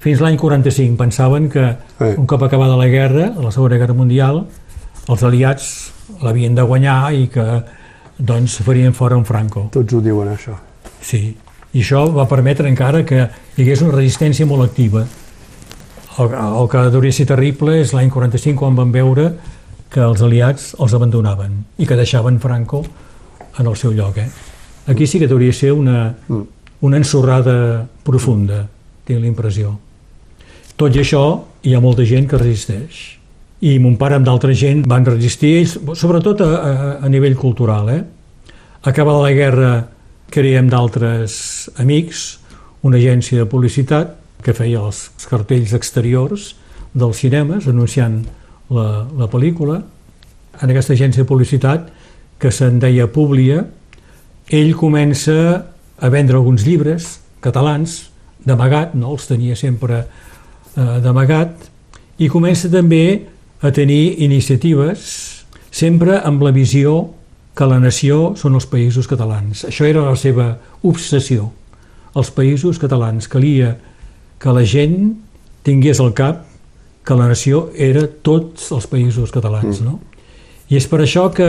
fins 0.00 0.20
l'any 0.20 0.38
45. 0.38 0.96
Pensaven 0.96 1.50
que 1.50 1.76
Sí. 1.98 2.14
un 2.16 2.26
cop 2.26 2.42
acabada 2.42 2.76
la 2.76 2.86
guerra, 2.88 3.34
la 3.36 3.50
Segona 3.52 3.76
Guerra 3.76 3.92
Mundial, 3.94 4.46
els 5.08 5.22
aliats 5.22 5.92
l'havien 6.22 6.54
de 6.54 6.62
guanyar 6.62 7.12
i 7.14 7.28
que 7.28 7.62
doncs 8.18 8.58
farien 8.64 8.94
fora 8.94 9.16
un 9.16 9.24
Franco. 9.24 9.68
Tots 9.72 9.92
ho 9.94 10.00
diuen, 10.00 10.28
això. 10.28 10.56
Sí, 11.00 11.36
i 11.72 11.80
això 11.82 12.06
va 12.12 12.26
permetre 12.28 12.68
encara 12.68 13.04
que 13.04 13.28
hi 13.56 13.62
hagués 13.62 13.82
una 13.82 13.92
resistència 13.92 14.46
molt 14.46 14.64
activa. 14.70 15.04
El, 16.18 16.32
el 16.34 16.68
que 16.70 16.80
hauria 16.90 17.14
ser 17.14 17.26
terrible 17.30 17.76
és 17.80 17.94
l'any 17.94 18.10
45 18.10 18.58
quan 18.58 18.78
van 18.78 18.90
veure 18.94 19.30
que 19.90 20.02
els 20.02 20.22
aliats 20.22 20.72
els 20.78 20.94
abandonaven 20.94 21.60
i 21.78 21.86
que 21.86 21.98
deixaven 21.98 22.40
Franco 22.42 22.82
en 23.58 23.66
el 23.66 23.76
seu 23.76 23.92
lloc. 23.94 24.18
Eh? 24.18 24.28
Aquí 24.90 25.06
sí 25.06 25.18
que 25.18 25.28
hauria 25.30 25.52
ser 25.52 25.72
una, 25.72 26.14
una 26.80 26.98
ensorrada 26.98 27.86
profunda, 28.06 28.64
tinc 29.06 29.20
la 29.22 29.30
impressió. 29.30 29.76
Tot 30.80 30.96
i 30.96 31.02
això, 31.02 31.24
hi 31.62 31.74
ha 31.74 31.82
molta 31.82 32.06
gent 32.08 32.28
que 32.30 32.40
resisteix. 32.40 33.00
I 33.60 33.76
mon 33.82 33.98
pare 34.00 34.16
amb 34.16 34.24
d'altra 34.24 34.54
gent 34.56 34.86
van 34.88 35.04
resistir, 35.04 35.58
ells, 35.60 35.76
sobretot 36.00 36.40
a, 36.40 36.50
a, 36.50 36.92
a 37.04 37.10
nivell 37.12 37.36
cultural. 37.36 37.90
Eh? 37.92 38.00
Acabada 38.88 39.26
la 39.26 39.34
guerra, 39.36 39.72
creiem 40.32 40.70
d'altres 40.70 41.68
amics 41.82 42.38
una 42.86 42.96
agència 42.96 43.42
de 43.42 43.50
publicitat 43.50 44.16
que 44.44 44.54
feia 44.56 44.82
els 44.84 45.28
cartells 45.30 45.74
exteriors 45.76 46.54
dels 46.92 47.20
cinemes 47.22 47.68
anunciant 47.70 48.22
la, 48.70 49.06
la 49.18 49.28
pel·lícula. 49.30 49.80
En 50.60 50.70
aquesta 50.70 50.94
agència 50.96 51.24
de 51.24 51.28
publicitat, 51.28 51.90
que 52.40 52.52
se'n 52.54 52.80
deia 52.80 53.08
Publia, 53.12 53.64
ell 54.50 54.72
comença 54.78 55.36
a 56.00 56.08
vendre 56.10 56.38
alguns 56.38 56.64
llibres 56.66 57.18
catalans, 57.44 58.10
d'amagat, 58.44 58.94
no? 58.96 59.12
els 59.12 59.28
tenia 59.28 59.56
sempre 59.56 60.00
eh, 60.00 60.96
d'amagat, 61.04 61.68
i 62.20 62.28
comença 62.32 62.70
també 62.72 63.28
a 63.60 63.70
tenir 63.72 64.20
iniciatives 64.24 65.04
sempre 65.70 66.18
amb 66.24 66.42
la 66.42 66.52
visió 66.52 67.10
que 67.56 67.66
la 67.68 67.78
nació 67.82 68.34
són 68.40 68.56
els 68.56 68.66
països 68.70 69.08
catalans. 69.10 69.66
Això 69.68 69.84
era 69.84 70.06
la 70.06 70.16
seva 70.16 70.54
obsessió. 70.86 71.50
Els 72.16 72.30
països 72.34 72.80
catalans. 72.80 73.28
Calia 73.30 73.74
que 74.40 74.54
la 74.56 74.64
gent 74.64 75.12
tingués 75.66 76.00
al 76.00 76.14
cap 76.16 76.46
que 77.04 77.16
la 77.16 77.28
nació 77.28 77.68
era 77.76 78.06
tots 78.06 78.70
els 78.72 78.86
països 78.88 79.32
catalans, 79.34 79.82
no? 79.84 79.98
I 80.70 80.78
és 80.78 80.86
per 80.88 81.02
això 81.02 81.26
que 81.34 81.48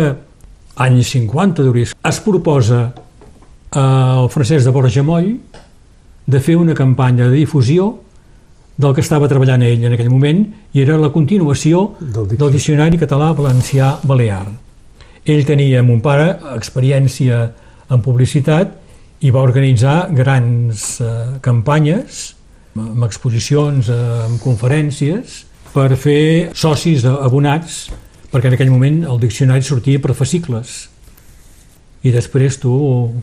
anys 0.81 1.11
50 1.13 1.63
d'Uris 1.63 1.93
es 1.95 2.19
proposa 2.25 2.81
al 3.71 4.27
Francesc 4.33 4.65
de 4.67 4.73
Borja 4.75 5.03
Moll 5.05 5.35
de 6.25 6.39
fer 6.39 6.57
una 6.59 6.75
campanya 6.75 7.29
de 7.29 7.37
difusió 7.43 7.93
del 8.81 8.95
que 8.95 9.03
estava 9.03 9.29
treballant 9.29 9.63
ell 9.63 9.85
en 9.85 9.93
aquell 9.95 10.09
moment 10.09 10.41
i 10.73 10.81
era 10.81 10.97
la 10.97 11.11
continuació 11.13 11.91
Del 11.99 12.25
del, 12.25 12.37
del 12.39 12.53
diccionari 12.55 12.99
català 12.99 13.31
valencià 13.37 13.93
balear. 14.03 14.45
Ell 15.23 15.45
tenia, 15.45 15.83
mon 15.85 16.01
pare, 16.01 16.33
experiència 16.55 17.43
en 17.91 18.01
publicitat 18.01 18.73
i 19.21 19.29
va 19.29 19.43
organitzar 19.45 20.09
grans 20.17 20.95
eh, 21.03 21.11
campanyes 21.45 22.23
amb 22.77 23.03
exposicions, 23.07 23.89
eh, 23.89 23.97
amb 24.27 24.39
conferències 24.43 25.41
per 25.73 25.89
fer 25.99 26.51
socis 26.53 27.03
abonats 27.05 27.89
perquè 28.31 28.47
en 28.47 28.55
aquell 28.55 28.71
moment 28.71 29.03
el 29.07 29.19
diccionari 29.19 29.63
sortia 29.63 29.99
per 29.99 30.15
fascicles 30.15 30.87
i 32.01 32.11
després 32.13 32.57
tu, 32.57 32.73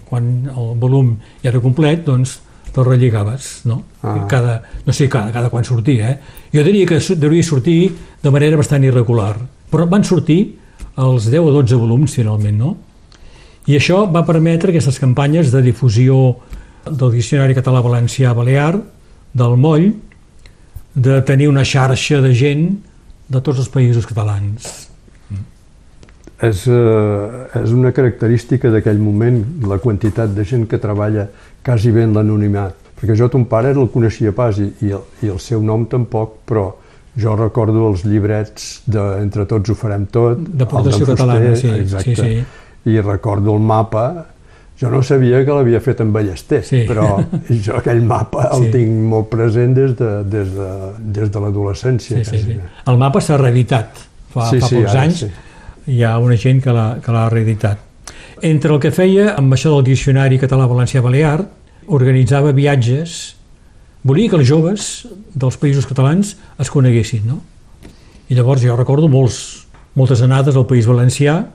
quan 0.07 0.49
el 0.53 0.75
volum 0.79 1.17
ja 1.43 1.51
era 1.51 1.63
complet, 1.63 2.05
doncs 2.07 2.39
te'l 2.71 2.87
relligaves, 2.87 3.65
no? 3.67 3.81
Ah. 4.03 4.21
Cada, 4.31 4.61
no 4.87 4.95
sé 4.95 5.09
cada, 5.11 5.33
cada 5.35 5.51
quan 5.51 5.65
sortia, 5.67 6.13
eh? 6.13 6.19
Jo 6.55 6.63
diria 6.63 6.87
que 6.87 7.01
devia 7.17 7.43
sortir 7.43 7.91
de 8.23 8.31
manera 8.31 8.61
bastant 8.61 8.85
irregular, 8.87 9.35
però 9.73 9.89
van 9.91 10.05
sortir 10.05 10.59
els 10.99 11.27
10 11.31 11.49
o 11.49 11.57
12 11.57 11.81
volums 11.81 12.15
finalment, 12.15 12.59
no? 12.59 12.77
I 13.69 13.77
això 13.77 14.05
va 14.13 14.25
permetre 14.25 14.71
aquestes 14.71 15.01
campanyes 15.01 15.51
de 15.53 15.63
difusió 15.65 16.39
del 16.87 17.11
Diccionari 17.13 17.57
Català 17.57 17.83
Valencià 17.85 18.31
Balear, 18.37 18.79
del 19.33 19.57
Moll, 19.57 19.91
de 20.95 21.21
tenir 21.23 21.49
una 21.49 21.65
xarxa 21.65 22.21
de 22.25 22.33
gent 22.35 22.69
de 23.29 23.41
tots 23.45 23.61
els 23.61 23.69
països 23.71 24.07
catalans. 24.09 24.89
És, 26.39 26.67
eh, 26.71 27.63
és 27.63 27.73
una 27.75 27.91
característica 27.93 28.71
d'aquell 28.71 28.99
moment, 29.03 29.41
la 29.67 29.79
quantitat 29.83 30.35
de 30.35 30.45
gent 30.45 30.67
que 30.71 30.79
treballa 30.79 31.27
quasi 31.65 31.91
bé 31.91 32.05
en 32.07 32.15
l'anonimat. 32.15 32.75
Perquè 32.99 33.15
jo 33.19 33.29
ton 33.31 33.45
pare 33.47 33.73
el 33.75 33.91
coneixia 33.91 34.33
pas 34.33 34.59
i, 34.59 34.69
i, 34.83 34.93
el, 34.95 35.03
i 35.23 35.31
el 35.31 35.39
seu 35.43 35.63
nom 35.63 35.87
tampoc, 35.87 36.39
però 36.47 36.71
jo 37.19 37.35
recordo 37.37 37.89
els 37.91 38.05
llibrets 38.07 38.83
de 38.87 39.03
Entre 39.23 39.47
tots 39.51 39.71
ho 39.71 39.75
farem 39.75 40.07
tot, 40.07 40.39
D'aportació 40.39 41.03
el 41.03 41.07
d'en 41.07 41.17
catalana, 41.17 41.55
sí, 41.59 41.71
exacte, 41.75 42.15
sí, 42.15 42.35
sí. 42.39 42.91
i 42.95 43.01
recordo 43.01 43.55
el 43.55 43.61
mapa, 43.61 44.05
jo 44.81 44.91
no 44.91 45.03
sabia 45.03 45.45
que 45.45 45.51
l'havia 45.55 45.81
fet 45.81 46.01
en 46.01 46.13
Ballester, 46.13 46.63
Sí. 46.65 46.85
però 46.87 47.19
jo 47.65 47.77
aquell 47.79 48.03
mapa 48.03 48.49
el 48.55 48.65
Sí. 48.67 48.71
tinc 48.77 48.91
molt 49.11 49.29
present 49.29 49.75
des 49.75 49.97
de, 49.99 50.11
des 50.25 50.53
de, 50.55 50.69
des 50.99 51.31
de 51.31 51.41
l'adolescència. 51.41 52.23
Sí, 52.25 52.25
sí, 52.25 52.43
sí. 52.45 52.57
El 52.87 52.97
mapa 52.99 53.21
s'ha 53.21 53.37
reeditat 53.41 53.99
fa, 54.33 54.51
Sí, 54.51 54.61
fa 54.61 54.67
sí, 54.69 54.77
pocs 54.77 54.91
ara 54.95 55.03
anys. 55.03 55.19
sí. 55.25 55.31
Hi 55.89 56.03
ha 56.05 56.19
una 56.19 56.37
gent 56.37 56.63
que 56.63 56.71
l'ha 56.73 57.29
reeditat. 57.31 57.79
Entre 58.43 58.73
el 58.73 58.79
que 58.79 58.91
feia 58.93 59.33
amb 59.35 59.53
això 59.57 59.71
del 59.75 59.85
Diccionari 59.85 60.39
Català-Valencià-Balear, 60.39 61.47
organitzava 61.89 62.53
viatges, 62.53 63.35
volia 64.05 64.29
que 64.31 64.37
els 64.37 64.47
joves 64.47 65.07
dels 65.35 65.57
països 65.59 65.87
catalans 65.89 66.37
es 66.61 66.71
coneguessin, 66.71 67.25
no? 67.27 67.41
I 68.29 68.35
llavors 68.37 68.61
jo 68.63 68.77
recordo 68.77 69.09
molts, 69.09 69.65
moltes 69.97 70.21
anades 70.23 70.55
al 70.55 70.67
País 70.69 70.87
Valencià 70.87 71.47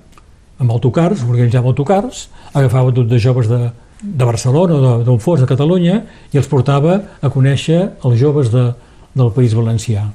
amb 0.62 0.72
autocars, 0.72 1.24
organitzava 1.26 1.72
autocars, 1.72 2.28
agafava 2.54 2.94
tot 2.94 3.10
de 3.10 3.20
joves 3.20 3.50
de, 3.50 3.72
de 4.04 4.26
Barcelona 4.26 4.76
o 4.76 4.96
d'on 5.06 5.20
fos, 5.20 5.42
de 5.42 5.50
Catalunya, 5.50 6.02
i 6.34 6.40
els 6.40 6.50
portava 6.52 7.00
a 7.22 7.32
conèixer 7.34 7.80
els 8.04 8.20
joves 8.20 8.52
de, 8.54 8.70
del 9.16 9.32
País 9.36 9.56
Valencià. 9.58 10.06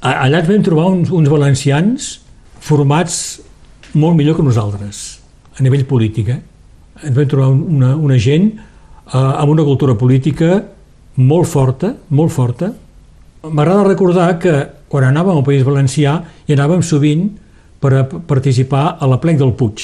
Allà 0.00 0.40
ens 0.40 0.48
vam 0.48 0.62
trobar 0.64 0.86
uns, 0.94 1.10
uns 1.12 1.28
valencians 1.28 2.10
formats 2.64 3.40
molt 3.92 4.16
millor 4.16 4.38
que 4.38 4.44
nosaltres, 4.46 5.20
a 5.58 5.64
nivell 5.64 5.84
polític. 5.88 6.30
Eh? 6.32 6.40
Ens 7.04 7.16
vam 7.16 7.28
trobar 7.28 7.50
una, 7.52 7.94
una 7.96 8.16
gent 8.20 8.52
eh, 8.54 9.16
amb 9.16 9.52
una 9.52 9.66
cultura 9.66 9.96
política 9.98 10.62
molt 11.20 11.50
forta, 11.50 11.94
molt 12.08 12.32
forta. 12.32 12.70
M'agrada 13.44 13.84
recordar 13.88 14.30
que 14.40 14.54
quan 14.90 15.06
anàvem 15.08 15.38
al 15.40 15.46
País 15.46 15.64
Valencià 15.66 16.16
hi 16.46 16.56
anàvem 16.56 16.84
sovint 16.84 17.28
per 17.80 17.92
a 17.96 18.04
participar 18.04 18.84
a 19.00 19.08
la 19.08 19.18
plec 19.20 19.38
del 19.40 19.54
Puig. 19.56 19.82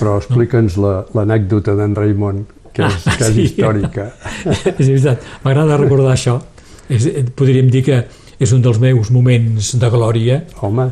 Però 0.00 0.16
explica'ns 0.20 0.78
l'anècdota 0.80 1.74
la, 1.74 1.82
d'en 1.82 1.96
Raimon, 1.98 2.44
que 2.74 2.86
és, 2.88 3.04
ah, 3.04 3.16
que 3.18 3.28
és 3.28 3.36
sí. 3.36 3.46
històrica. 3.48 4.08
és 4.78 4.86
veritat, 4.88 5.24
m'agrada 5.44 5.78
recordar 5.80 6.14
això. 6.16 6.38
És, 6.88 7.06
podríem 7.36 7.68
dir 7.72 7.84
que 7.86 8.02
és 8.40 8.52
un 8.52 8.64
dels 8.64 8.80
meus 8.82 9.12
moments 9.14 9.74
de 9.80 9.90
glòria. 9.92 10.40
Home. 10.64 10.88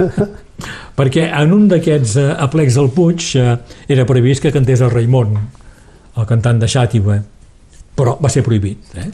Perquè 0.98 1.26
en 1.34 1.52
un 1.52 1.66
d'aquests 1.68 2.16
eh, 2.22 2.30
aplecs 2.46 2.78
del 2.78 2.90
Puig 2.94 3.26
eh, 3.40 3.56
era 3.90 4.06
previst 4.08 4.44
que 4.44 4.54
cantés 4.54 4.82
el 4.84 4.92
Raimon, 4.94 5.34
el 6.14 6.28
cantant 6.30 6.62
de 6.62 6.70
Xàtiva, 6.70 7.18
però 7.98 8.16
va 8.22 8.30
ser 8.30 8.44
prohibit. 8.46 8.94
Eh? 8.94 9.10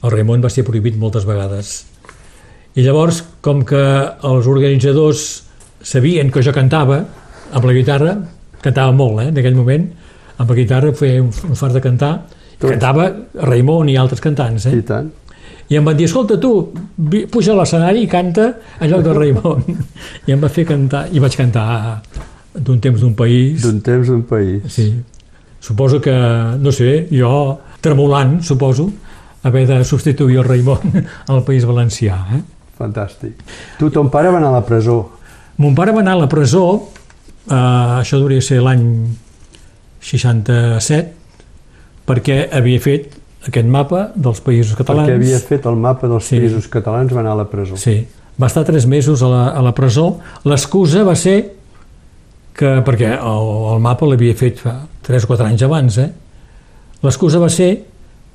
El 0.00 0.14
Raimon 0.16 0.40
va 0.40 0.50
ser 0.52 0.64
prohibit 0.64 0.96
moltes 0.96 1.28
vegades. 1.28 1.76
I 2.78 2.84
llavors, 2.86 3.20
com 3.44 3.60
que 3.66 3.82
els 4.24 4.48
organitzadors 4.48 5.28
sabien 5.82 6.30
que 6.30 6.42
jo 6.42 6.52
cantava 6.52 7.00
amb 7.52 7.64
la 7.66 7.76
guitarra, 7.76 8.16
cantava 8.60 8.92
molt 8.92 9.24
eh, 9.24 9.30
en 9.30 9.40
aquell 9.40 9.56
moment, 9.56 9.88
amb 10.36 10.50
la 10.50 10.56
guitarra 10.56 10.92
feia 10.96 11.22
un, 11.22 11.32
un 11.48 11.58
fart 11.58 11.76
de 11.76 11.82
cantar, 11.84 12.12
Tots. 12.58 12.74
cantava 12.74 13.08
Raimon 13.48 13.88
i 13.88 13.96
altres 14.00 14.22
cantants. 14.22 14.68
Eh? 14.70 14.76
I 14.80 14.86
tant 14.86 15.10
i 15.70 15.76
em 15.78 15.86
van 15.86 15.94
dir, 15.94 16.08
escolta 16.08 16.34
tu, 16.42 16.50
puja 17.30 17.52
a 17.52 17.60
l'escenari 17.60 18.02
i 18.02 18.08
canta 18.10 18.48
en 18.80 18.90
lloc 18.90 19.04
de 19.06 19.12
Raimon. 19.14 19.60
I 20.26 20.34
em 20.34 20.40
va 20.42 20.50
fer 20.50 20.64
cantar, 20.66 21.04
i 21.14 21.22
vaig 21.22 21.36
cantar 21.38 21.66
d'un 22.56 22.80
temps 22.82 22.98
d'un 22.98 23.12
país. 23.14 23.62
D'un 23.62 23.78
temps 23.86 24.10
d'un 24.10 24.24
país. 24.26 24.66
Sí. 24.74 24.88
Suposo 25.62 26.00
que, 26.02 26.14
no 26.58 26.72
sé, 26.74 27.06
jo, 27.14 27.30
tremolant, 27.84 28.40
suposo, 28.42 28.88
haver 29.46 29.66
de 29.68 29.78
substituir 29.86 30.40
el 30.40 30.48
Raimon 30.48 31.04
al 31.30 31.44
País 31.46 31.68
Valencià. 31.68 32.18
Eh? 32.34 32.42
Fantàstic. 32.80 33.38
Tu, 33.78 33.92
ton 33.94 34.10
pare 34.10 34.34
va 34.34 34.42
anar 34.42 34.50
a 34.50 34.58
la 34.58 34.66
presó. 34.66 34.98
Mon 35.60 35.74
pare 35.76 35.92
va 35.92 36.00
anar 36.00 36.16
a 36.16 36.22
la 36.22 36.28
presó, 36.32 36.64
eh, 37.44 37.54
això 37.54 38.16
hauria 38.16 38.40
ser 38.40 38.62
l'any 38.64 38.84
67, 40.00 41.12
perquè 42.08 42.46
havia 42.56 42.80
fet 42.80 43.18
aquest 43.46 43.68
mapa 43.68 44.06
dels 44.14 44.40
països 44.44 44.72
catalans. 44.78 45.08
Perquè 45.08 45.18
havia 45.20 45.40
fet 45.44 45.68
el 45.68 45.76
mapa 45.80 46.08
dels 46.08 46.30
sí. 46.30 46.40
països 46.40 46.68
catalans, 46.72 47.12
va 47.12 47.20
anar 47.20 47.36
a 47.36 47.42
la 47.42 47.46
presó. 47.52 47.76
Sí, 47.80 47.98
va 48.40 48.48
estar 48.48 48.64
tres 48.64 48.86
mesos 48.88 49.22
a 49.22 49.28
la, 49.28 49.44
a 49.52 49.62
la 49.64 49.74
presó. 49.76 50.14
L'excusa 50.48 51.04
va 51.04 51.16
ser 51.16 51.36
que, 52.56 52.72
perquè 52.86 53.12
el, 53.18 53.52
el 53.74 53.84
mapa 53.84 54.08
l'havia 54.08 54.36
fet 54.36 54.60
fa 54.64 54.78
3 55.06 55.24
o 55.26 55.32
4 55.32 55.48
anys 55.48 55.64
abans, 55.68 56.00
eh? 56.00 56.10
l'excusa 57.04 57.40
va 57.40 57.48
ser 57.52 57.70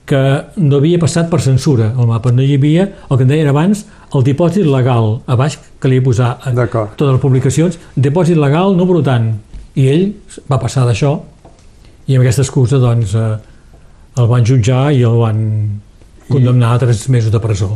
que 0.06 0.22
no 0.62 0.78
havia 0.78 1.00
passat 1.02 1.30
per 1.32 1.42
censura 1.42 1.90
el 1.92 2.08
mapa, 2.10 2.32
no 2.32 2.44
hi 2.46 2.56
havia, 2.56 2.86
el 3.10 3.18
que 3.18 3.26
en 3.26 3.32
deien 3.32 3.50
abans, 3.50 3.86
el 4.14 4.26
dipòsit 4.26 4.68
legal, 4.70 5.20
a 5.26 5.38
baix 5.40 5.58
que 5.82 5.90
li 5.90 6.02
posar 6.04 6.36
a 6.38 6.54
totes 6.54 7.10
les 7.10 7.22
publicacions, 7.22 7.80
dipòsit 7.96 8.38
legal 8.38 8.78
número 8.78 9.02
tant, 9.06 9.32
i 9.76 9.88
ell 9.92 10.06
va 10.52 10.62
passar 10.62 10.86
d'això, 10.86 11.16
i 12.06 12.16
amb 12.16 12.22
aquesta 12.22 12.46
excusa, 12.46 12.78
doncs, 12.80 13.16
eh, 13.18 13.34
el 14.22 14.30
van 14.30 14.46
jutjar 14.46 14.94
i 14.94 15.02
el 15.04 15.18
van 15.20 15.42
condemnar 16.30 16.76
a 16.76 16.80
tres 16.86 17.08
mesos 17.10 17.34
de 17.34 17.42
presó. 17.42 17.74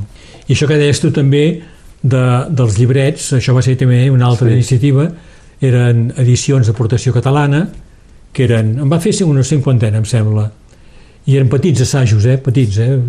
I 0.48 0.54
això 0.54 0.70
que 0.70 0.78
deies 0.80 1.02
tu 1.02 1.12
també 1.14 1.44
de, 2.02 2.24
dels 2.50 2.78
llibrets, 2.80 3.34
això 3.38 3.54
va 3.58 3.66
ser 3.66 3.76
també 3.78 4.06
una 4.14 4.30
altra 4.30 4.48
sí. 4.48 4.56
iniciativa, 4.56 5.10
eren 5.60 6.10
edicions 6.22 6.70
d'aportació 6.70 7.14
catalana, 7.14 7.66
que 8.32 8.46
eren, 8.46 8.76
em 8.80 8.90
va 8.90 9.02
fer 9.02 9.12
una 9.26 9.44
cinquantena, 9.44 10.00
em 10.00 10.08
sembla, 10.08 10.48
i 11.26 11.36
eren 11.36 11.50
petits 11.50 11.82
assajos, 11.82 12.26
eh, 12.26 12.38
petits, 12.38 12.78
eh, 12.78 13.00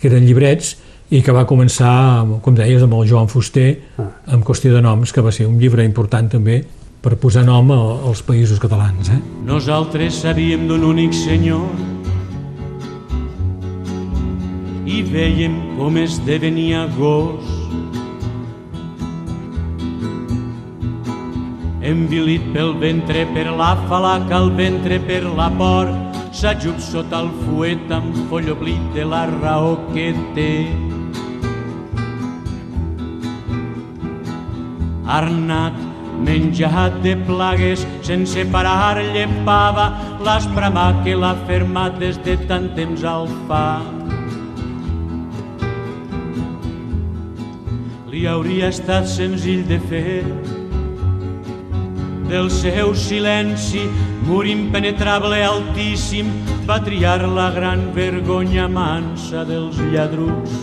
que 0.00 0.08
eren 0.08 0.26
llibrets, 0.26 0.76
i 1.10 1.20
que 1.22 1.32
va 1.34 1.44
començar, 1.46 2.26
com 2.42 2.54
deies, 2.54 2.82
amb 2.82 2.96
el 2.98 3.06
Joan 3.06 3.28
Fuster, 3.30 3.68
ah. 4.02 4.08
amb 4.34 4.44
Qüestió 4.46 4.74
de 4.74 4.82
Noms, 4.82 5.12
que 5.14 5.22
va 5.22 5.32
ser 5.32 5.46
un 5.46 5.58
llibre 5.60 5.84
important 5.86 6.28
també 6.32 6.64
per 7.02 7.14
posar 7.22 7.44
nom 7.46 7.70
als 7.70 8.24
països 8.26 8.58
catalans. 8.58 9.12
Eh? 9.14 9.20
Nosaltres 9.46 10.22
sabíem 10.24 10.66
d'un 10.66 10.82
únic 10.82 11.14
senyor 11.14 11.68
i 14.86 15.02
veiem 15.06 15.54
com 15.76 15.98
esdevenia 16.02 16.86
gos. 16.96 17.54
Envilit 21.86 22.42
pel 22.50 22.74
ventre, 22.82 23.22
per 23.30 23.46
la 23.54 23.76
falaca, 23.86 24.40
el 24.42 24.50
ventre 24.58 24.98
per 25.06 25.22
la 25.28 25.46
por, 25.54 25.92
s'ajup 26.36 26.80
sota 26.84 27.22
el 27.24 27.30
fuet 27.44 27.92
amb 27.96 28.16
folloblit 28.28 28.82
de 28.94 29.04
la 29.08 29.22
raó 29.30 29.72
que 29.94 30.10
té. 30.36 30.52
Arnat, 35.16 35.78
menjat 36.28 37.00
de 37.06 37.16
plagues, 37.28 37.86
sense 38.04 38.44
parar 38.52 39.00
llepava 39.16 39.90
l'esprama 40.26 40.88
que 41.04 41.16
l'ha 41.16 41.36
fermat 41.48 42.00
des 42.02 42.20
de 42.28 42.36
tant 42.50 42.72
temps 42.76 43.06
al 43.16 43.30
fa. 43.46 43.68
li 48.16 48.22
hauria 48.24 48.70
estat 48.72 49.04
senzill 49.12 49.66
de 49.68 49.76
fer. 49.90 50.55
Del 52.28 52.50
seu 52.50 52.94
silenci, 52.94 53.84
mur 54.26 54.46
impenetrable 54.46 55.38
altíssim, 55.46 56.26
va 56.66 56.80
triar 56.82 57.22
la 57.22 57.50
gran 57.54 57.92
vergonya 57.94 58.66
mansa 58.68 59.44
dels 59.46 59.78
lladrucs. 59.92 60.56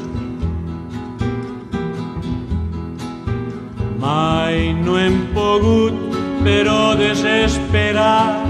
Mai 4.04 4.74
no 4.84 4.98
hem 5.00 5.22
pogut, 5.34 5.96
però 6.44 6.96
desesperar 7.00 8.44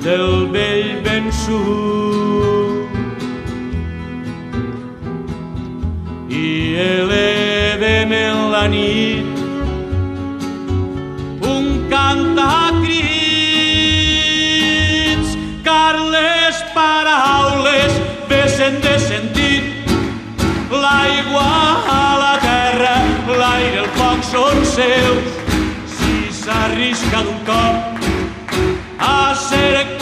del 0.00 0.46
vell 0.54 1.02
vençut 1.04 2.46
i 6.32 6.48
elevem 6.88 8.12
en 8.24 8.44
la 8.54 8.66
nit 8.72 9.35
de 18.72 18.98
sentit. 18.98 19.64
L'aigua 20.70 21.50
a 21.88 22.18
la 22.18 22.32
terra, 22.42 22.94
l'aire, 23.38 23.84
el 23.84 23.90
foc 23.94 24.24
són 24.26 24.64
seus. 24.66 25.36
Si 25.94 26.32
s'arrisca 26.40 27.22
d'un 27.28 27.38
cop 27.46 28.98
a 28.98 29.34
ser 29.38 29.95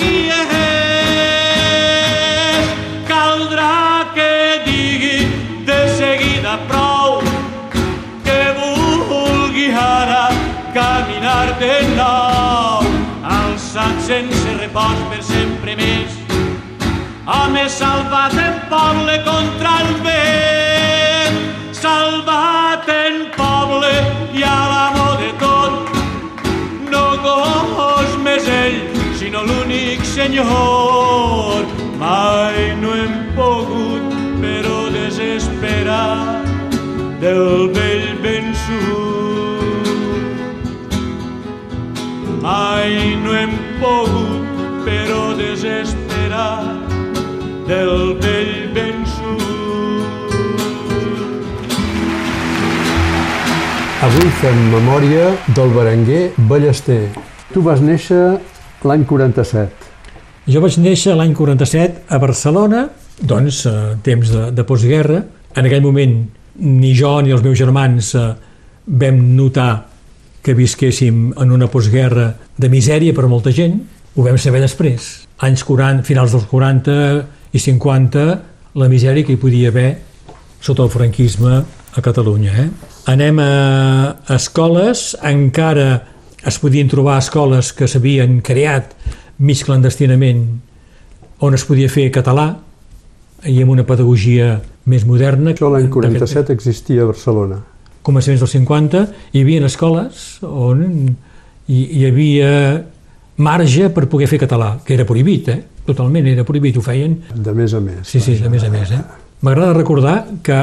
salvat 17.85 18.35
en 18.47 18.55
poble 18.71 19.15
contra 19.29 19.73
el 19.85 19.91
vent. 20.05 21.37
Salvat 21.83 22.89
en 22.89 23.17
poble 23.37 23.93
i 24.39 24.45
a 24.49 24.61
l'amo 24.71 25.09
de 25.21 25.31
tot. 25.43 25.75
No 26.93 27.05
gos 27.27 28.15
més 28.27 28.49
ell 28.61 28.79
sinó 29.21 29.41
l'únic 29.49 30.05
senyor. 30.15 31.69
Mai 32.01 32.73
no 32.81 32.95
hem 33.01 33.15
pogut 33.37 34.05
però 34.45 34.79
desesperar 34.97 36.15
del 37.25 37.69
vell 37.77 38.09
vençut. 38.25 38.73
Mai 42.45 42.97
no 43.25 43.37
hem 43.41 43.55
pogut, 43.81 44.43
però 44.89 45.23
desesperar 45.41 46.04
del 47.69 48.19
vell 48.21 48.73
vençut. 48.75 49.43
Avui 54.05 54.33
fem 54.41 54.59
memòria 54.73 55.31
del 55.57 55.73
Berenguer 55.73 56.25
Ballester. 56.51 57.09
Tu 57.53 57.63
vas 57.65 57.81
néixer 57.81 58.37
l'any 58.85 59.07
47. 59.09 59.93
Jo 60.53 60.61
vaig 60.61 60.77
néixer 60.83 61.15
l'any 61.17 61.33
47 61.33 62.05
a 62.13 62.19
Barcelona, 62.21 62.89
doncs, 63.21 63.65
eh, 63.67 63.95
temps 64.05 64.29
de, 64.35 64.51
de 64.53 64.65
postguerra. 64.69 65.23
En 65.57 65.65
aquell 65.65 65.85
moment 65.85 66.19
ni 66.61 66.93
jo 66.95 67.17
ni 67.25 67.33
els 67.33 67.43
meus 67.43 67.57
germans 67.59 68.13
eh, 68.15 68.29
vam 68.85 69.23
notar 69.39 69.87
que 70.45 70.53
visquéssim 70.53 71.31
en 71.41 71.55
una 71.57 71.71
postguerra 71.73 72.35
de 72.61 72.69
misèria 72.69 73.15
per 73.17 73.25
molta 73.33 73.55
gent, 73.57 73.79
ho 74.15 74.23
vam 74.23 74.37
saber 74.39 74.61
després. 74.61 75.25
Anys 75.43 75.65
40, 75.65 76.05
finals 76.05 76.37
dels 76.37 76.45
40 76.51 76.93
i 77.55 77.63
50, 77.63 78.25
la 78.75 78.91
misèria 78.91 79.25
que 79.25 79.37
hi 79.37 79.41
podia 79.41 79.71
haver 79.71 79.91
sota 80.65 80.83
el 80.83 80.91
franquisme 80.91 81.61
a 81.95 82.03
Catalunya. 82.03 82.53
Eh? 82.65 82.69
Anem 83.13 83.39
a 83.39 83.53
escoles, 84.35 85.13
encara 85.23 85.89
es 86.45 86.59
podien 86.61 86.91
trobar 86.91 87.21
escoles 87.23 87.73
que 87.77 87.89
s'havien 87.89 88.41
creat 88.45 88.93
mig 89.39 89.63
clandestinament 89.65 90.45
on 91.45 91.57
es 91.57 91.65
podia 91.69 91.91
fer 91.93 92.11
català 92.15 92.49
i 93.45 93.61
amb 93.63 93.75
una 93.75 93.85
pedagogia 93.87 94.59
més 94.89 95.05
moderna. 95.07 95.53
Això 95.55 95.71
l'any 95.73 95.89
47 95.93 96.53
existia 96.55 97.05
a 97.05 97.11
Barcelona. 97.11 97.61
Començaments 98.05 98.43
dels 98.45 98.57
50 98.57 99.05
hi 99.33 99.45
havia 99.45 99.65
escoles 99.69 100.25
on 100.45 100.83
hi, 101.69 101.81
hi 101.85 102.05
havia 102.09 102.51
marge 103.37 103.89
per 103.91 104.07
poder 104.11 104.29
fer 104.31 104.39
català, 104.39 104.79
que 104.85 104.95
era 104.95 105.07
prohibit, 105.07 105.49
eh? 105.49 105.61
totalment 105.85 106.27
era 106.31 106.45
prohibit, 106.47 106.79
ho 106.79 106.83
feien. 106.85 107.19
De 107.35 107.53
més 107.57 107.75
a 107.75 107.81
més. 107.83 108.07
Sí, 108.09 108.21
sí, 108.21 108.37
de 108.41 108.51
més 108.51 108.65
a 108.65 108.71
més. 108.73 108.93
Eh? 108.95 109.01
M'agrada 109.45 109.75
recordar 109.77 110.17
que 110.43 110.61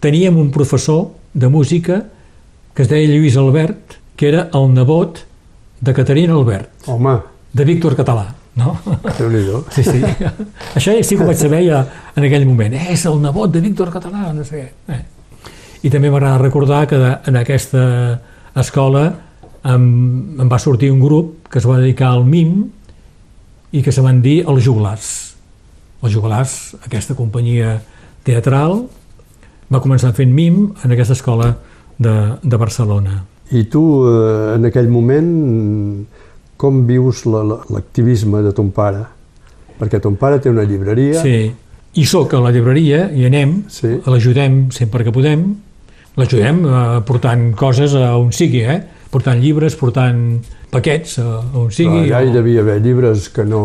teníem 0.00 0.36
un 0.38 0.50
professor 0.50 1.08
de 1.34 1.48
música 1.48 2.04
que 2.74 2.82
es 2.82 2.90
deia 2.90 3.08
Lluís 3.08 3.36
Albert, 3.36 3.96
que 4.16 4.28
era 4.28 4.48
el 4.54 4.68
nebot 4.74 5.24
de 5.80 5.94
Caterina 5.96 6.36
Albert, 6.36 6.86
Home, 6.86 7.16
de 7.52 7.64
Víctor 7.64 7.96
Català. 7.96 8.28
No? 8.60 8.74
déu 9.18 9.30
nhi 9.30 9.40
Sí, 9.72 9.82
sí. 9.86 10.02
Això 10.76 10.92
sí 11.02 11.16
que 11.16 11.22
ho 11.22 11.26
vaig 11.28 11.38
saber 11.38 11.62
ja 11.64 11.80
en 12.16 12.26
aquell 12.26 12.44
moment. 12.46 12.74
Eh, 12.76 12.92
és 12.92 13.06
el 13.08 13.20
nebot 13.22 13.50
de 13.52 13.62
Víctor 13.64 13.90
Català, 13.94 14.34
no 14.36 14.44
sé 14.44 14.60
què. 14.60 14.94
Eh. 14.94 15.02
I 15.82 15.90
també 15.90 16.10
m'agrada 16.12 16.42
recordar 16.42 16.84
que 16.90 16.98
de, 17.00 17.14
en 17.30 17.38
aquesta 17.40 17.82
escola 18.60 19.06
em, 19.64 19.86
em 20.42 20.50
va 20.50 20.58
sortir 20.60 20.90
un 20.92 21.00
grup 21.00 21.39
que 21.50 21.58
es 21.58 21.66
va 21.66 21.78
dedicar 21.80 22.12
al 22.14 22.24
mim 22.24 22.68
i 23.72 23.82
que 23.82 23.92
se 23.92 24.00
van 24.02 24.20
dir 24.22 24.44
els 24.48 24.64
Juglars. 24.64 25.08
Els 26.02 26.12
Juglars, 26.14 26.76
aquesta 26.86 27.14
companyia 27.18 27.80
teatral, 28.24 28.84
va 29.70 29.80
començar 29.82 30.12
fent 30.16 30.32
mim 30.34 30.70
en 30.84 30.92
aquesta 30.94 31.14
escola 31.14 31.52
de, 31.98 32.14
de 32.42 32.56
Barcelona. 32.58 33.24
I 33.50 33.64
tu, 33.70 33.82
eh, 34.06 34.54
en 34.56 34.66
aquell 34.70 34.88
moment, 34.90 36.06
com 36.56 36.84
vius 36.86 37.24
la- 37.26 37.42
la- 37.44 37.60
l'activisme 37.70 38.42
de 38.42 38.52
ton 38.52 38.70
pare? 38.70 39.04
Perquè 39.80 40.00
ton 40.00 40.16
pare 40.16 40.38
té 40.38 40.50
una 40.50 40.62
llibreria, 40.64 41.22
Sí, 41.22 41.50
i 41.94 42.04
sóc 42.06 42.34
a 42.34 42.40
la 42.40 42.50
llibreria, 42.52 43.10
i 43.12 43.24
anem, 43.26 43.64
Sí. 43.68 43.88
l'ajudem 44.06 44.70
sempre 44.70 45.02
que 45.04 45.10
podem, 45.12 45.56
l'ajudem 46.16 46.64
eh, 46.66 47.00
portant 47.06 47.52
coses 47.56 47.94
a 47.94 48.16
on 48.16 48.30
sigui, 48.32 48.60
eh? 48.62 48.82
portant 49.10 49.40
llibres, 49.40 49.74
portant 49.74 50.40
paquets 50.70 51.18
a 51.18 51.26
on 51.40 51.66
però 51.66 51.70
sigui. 51.74 52.04
allà 52.06 52.22
hi 52.22 52.32
devia 52.34 52.62
haver 52.62 52.78
llibres 52.82 53.28
que 53.34 53.44
no, 53.44 53.62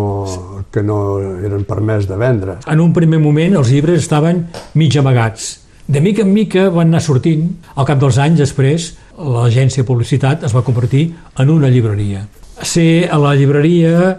que 0.71 0.83
no 0.83 1.19
eren 1.21 1.65
permès 1.67 2.07
de 2.09 2.17
vendre. 2.17 2.57
En 2.67 2.81
un 2.81 2.93
primer 2.93 3.21
moment 3.21 3.55
els 3.61 3.71
llibres 3.73 4.01
estaven 4.03 4.45
mig 4.73 4.97
amagats. 4.97 5.65
De 5.87 6.01
mica 6.01 6.23
en 6.25 6.33
mica 6.33 6.69
van 6.73 6.89
anar 6.89 7.01
sortint. 7.05 7.45
Al 7.75 7.85
cap 7.85 7.99
dels 8.01 8.17
anys, 8.17 8.39
després, 8.41 8.95
l'agència 9.15 9.83
de 9.83 9.87
publicitat 9.87 10.43
es 10.47 10.55
va 10.55 10.65
convertir 10.65 11.11
en 11.37 11.51
una 11.53 11.69
llibreria. 11.69 12.23
Ser 12.65 13.05
a 13.11 13.19
la 13.21 13.35
llibreria 13.37 14.15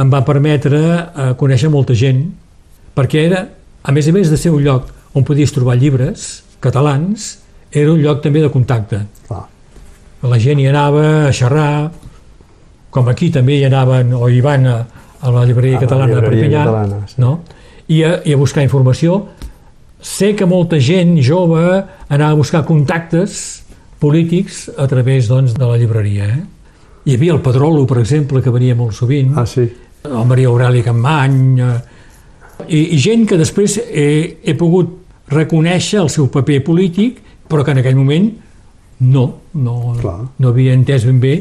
em 0.00 0.08
va 0.12 0.22
permetre 0.24 0.80
eh, 0.80 1.32
conèixer 1.36 1.68
molta 1.68 1.92
gent, 1.98 2.22
perquè 2.96 3.26
era, 3.28 3.44
a 3.82 3.92
més 3.92 4.08
a 4.08 4.14
més 4.16 4.30
de 4.32 4.38
ser 4.40 4.52
un 4.54 4.64
lloc 4.64 4.88
on 5.12 5.26
podies 5.26 5.52
trobar 5.52 5.76
llibres 5.76 6.42
catalans, 6.62 7.34
era 7.70 7.92
un 7.92 8.00
lloc 8.00 8.22
també 8.24 8.40
de 8.40 8.50
contacte. 8.52 9.02
Clar. 9.28 9.44
La 10.30 10.38
gent 10.40 10.60
hi 10.60 10.68
anava 10.70 11.04
a 11.28 11.34
xerrar, 11.36 11.90
com 12.90 13.08
aquí 13.08 13.30
també 13.30 13.58
hi 13.60 13.64
anaven 13.68 14.12
o 14.14 14.28
hi 14.28 14.40
van 14.44 14.66
a, 14.66 14.76
a 15.20 15.30
la 15.34 15.44
llibreria 15.46 15.78
A 15.78 15.80
la 15.80 15.86
catalana 15.86 16.10
de 16.10 16.20
llibreria 16.20 16.42
Perpinyà, 16.48 16.64
catalana, 16.64 17.00
sí. 17.08 17.20
no? 17.22 17.32
I, 17.90 18.02
a, 18.04 18.12
i 18.24 18.34
a 18.34 18.38
buscar 18.38 18.64
informació. 18.66 19.20
Sé 20.00 20.32
que 20.36 20.46
molta 20.48 20.78
gent 20.80 21.18
jove 21.22 21.62
anava 22.08 22.30
a 22.32 22.38
buscar 22.38 22.64
contactes 22.64 23.62
polítics 24.00 24.70
a 24.78 24.86
través 24.88 25.28
doncs, 25.28 25.54
de 25.54 25.66
la 25.66 25.76
llibreria. 25.76 26.30
Eh? 26.32 26.40
Hi 27.04 27.16
havia 27.18 27.34
el 27.36 27.42
Pedrolo, 27.44 27.84
per 27.86 27.98
exemple, 28.00 28.40
que 28.42 28.52
venia 28.54 28.74
molt 28.74 28.96
sovint, 28.96 29.34
Ah, 29.36 29.46
sí? 29.46 29.66
el 30.04 30.26
Maria 30.26 30.48
Aurelia 30.48 30.82
Campany, 30.86 31.60
eh, 31.60 31.80
i, 32.68 32.80
i 32.96 32.98
gent 33.00 33.26
que 33.28 33.36
després 33.40 33.76
he, 33.84 34.38
he 34.42 34.54
pogut 34.56 34.96
reconèixer 35.30 36.00
el 36.00 36.08
seu 36.12 36.30
paper 36.32 36.62
polític, 36.64 37.20
però 37.50 37.64
que 37.64 37.74
en 37.74 37.82
aquell 37.82 37.98
moment 37.98 38.30
no, 39.00 39.24
no, 39.54 39.76
Clar. 40.00 40.18
no 40.38 40.48
havia 40.52 40.74
entès 40.76 41.04
ben 41.08 41.20
bé 41.20 41.34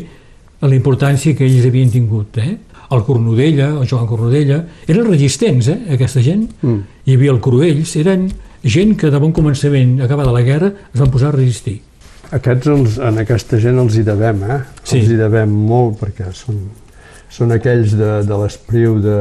la 0.62 0.76
importància 0.76 1.36
que 1.36 1.46
ells 1.48 1.66
havien 1.68 1.92
tingut. 1.92 2.38
Eh? 2.42 2.58
El 2.92 3.04
Cornudella, 3.06 3.70
el 3.80 3.88
Joan 3.88 4.08
Cornudella, 4.10 4.64
eren 4.88 5.08
resistents, 5.08 5.70
eh, 5.70 5.80
aquesta 5.96 6.24
gent. 6.26 6.48
Mm. 6.62 6.80
Hi 7.06 7.18
havia 7.18 7.36
el 7.36 7.42
Cruells, 7.44 7.96
eren 8.02 8.30
gent 8.64 8.96
que 9.00 9.12
de 9.12 9.22
bon 9.22 9.32
començament, 9.36 10.00
acabada 10.04 10.34
la 10.36 10.42
guerra, 10.44 10.74
es 10.94 11.00
van 11.00 11.12
posar 11.14 11.30
a 11.30 11.38
resistir. 11.38 11.80
Aquests, 12.36 12.68
els, 12.70 12.98
en 13.02 13.22
aquesta 13.24 13.58
gent 13.62 13.80
els 13.82 13.96
hi 13.98 14.04
devem, 14.06 14.44
eh? 14.44 14.60
Sí. 14.84 15.00
Els 15.00 15.14
hi 15.14 15.22
devem 15.22 15.54
molt, 15.70 15.96
perquè 16.02 16.28
són, 16.36 16.60
són 17.34 17.56
aquells 17.56 17.96
de, 17.98 18.20
de 18.28 18.42
l'espriu 18.44 19.00
de 19.02 19.18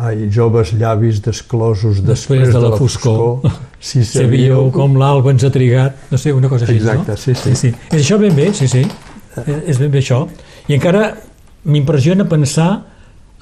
ai, 0.00 0.28
joves 0.32 0.72
llavis 0.78 1.20
desclosos 1.20 2.00
després, 2.00 2.46
Després 2.46 2.54
de 2.54 2.62
la 2.64 2.76
foscor, 2.76 3.50
si 3.80 4.04
Sabíeu 4.08 4.70
com 4.72 4.96
l'alba 5.00 5.34
ens 5.34 5.44
ha 5.44 5.50
trigat, 5.52 6.06
no 6.12 6.20
sé, 6.20 6.32
una 6.32 6.48
cosa 6.48 6.64
així, 6.64 6.78
Exacte, 6.80 7.12
no? 7.12 7.20
sí, 7.20 7.34
sí. 7.34 7.50
sí, 7.50 7.56
sí. 7.56 7.74
És 7.90 7.98
això 8.00 8.18
ben 8.22 8.36
bé, 8.36 8.52
sí, 8.56 8.68
sí. 8.70 8.86
És 9.42 9.68
és 9.74 9.80
ben 9.80 9.92
bé 9.92 10.00
això. 10.00 10.24
I 10.68 10.74
encara 10.78 11.16
m'impressiona 11.64 12.24
pensar 12.28 12.70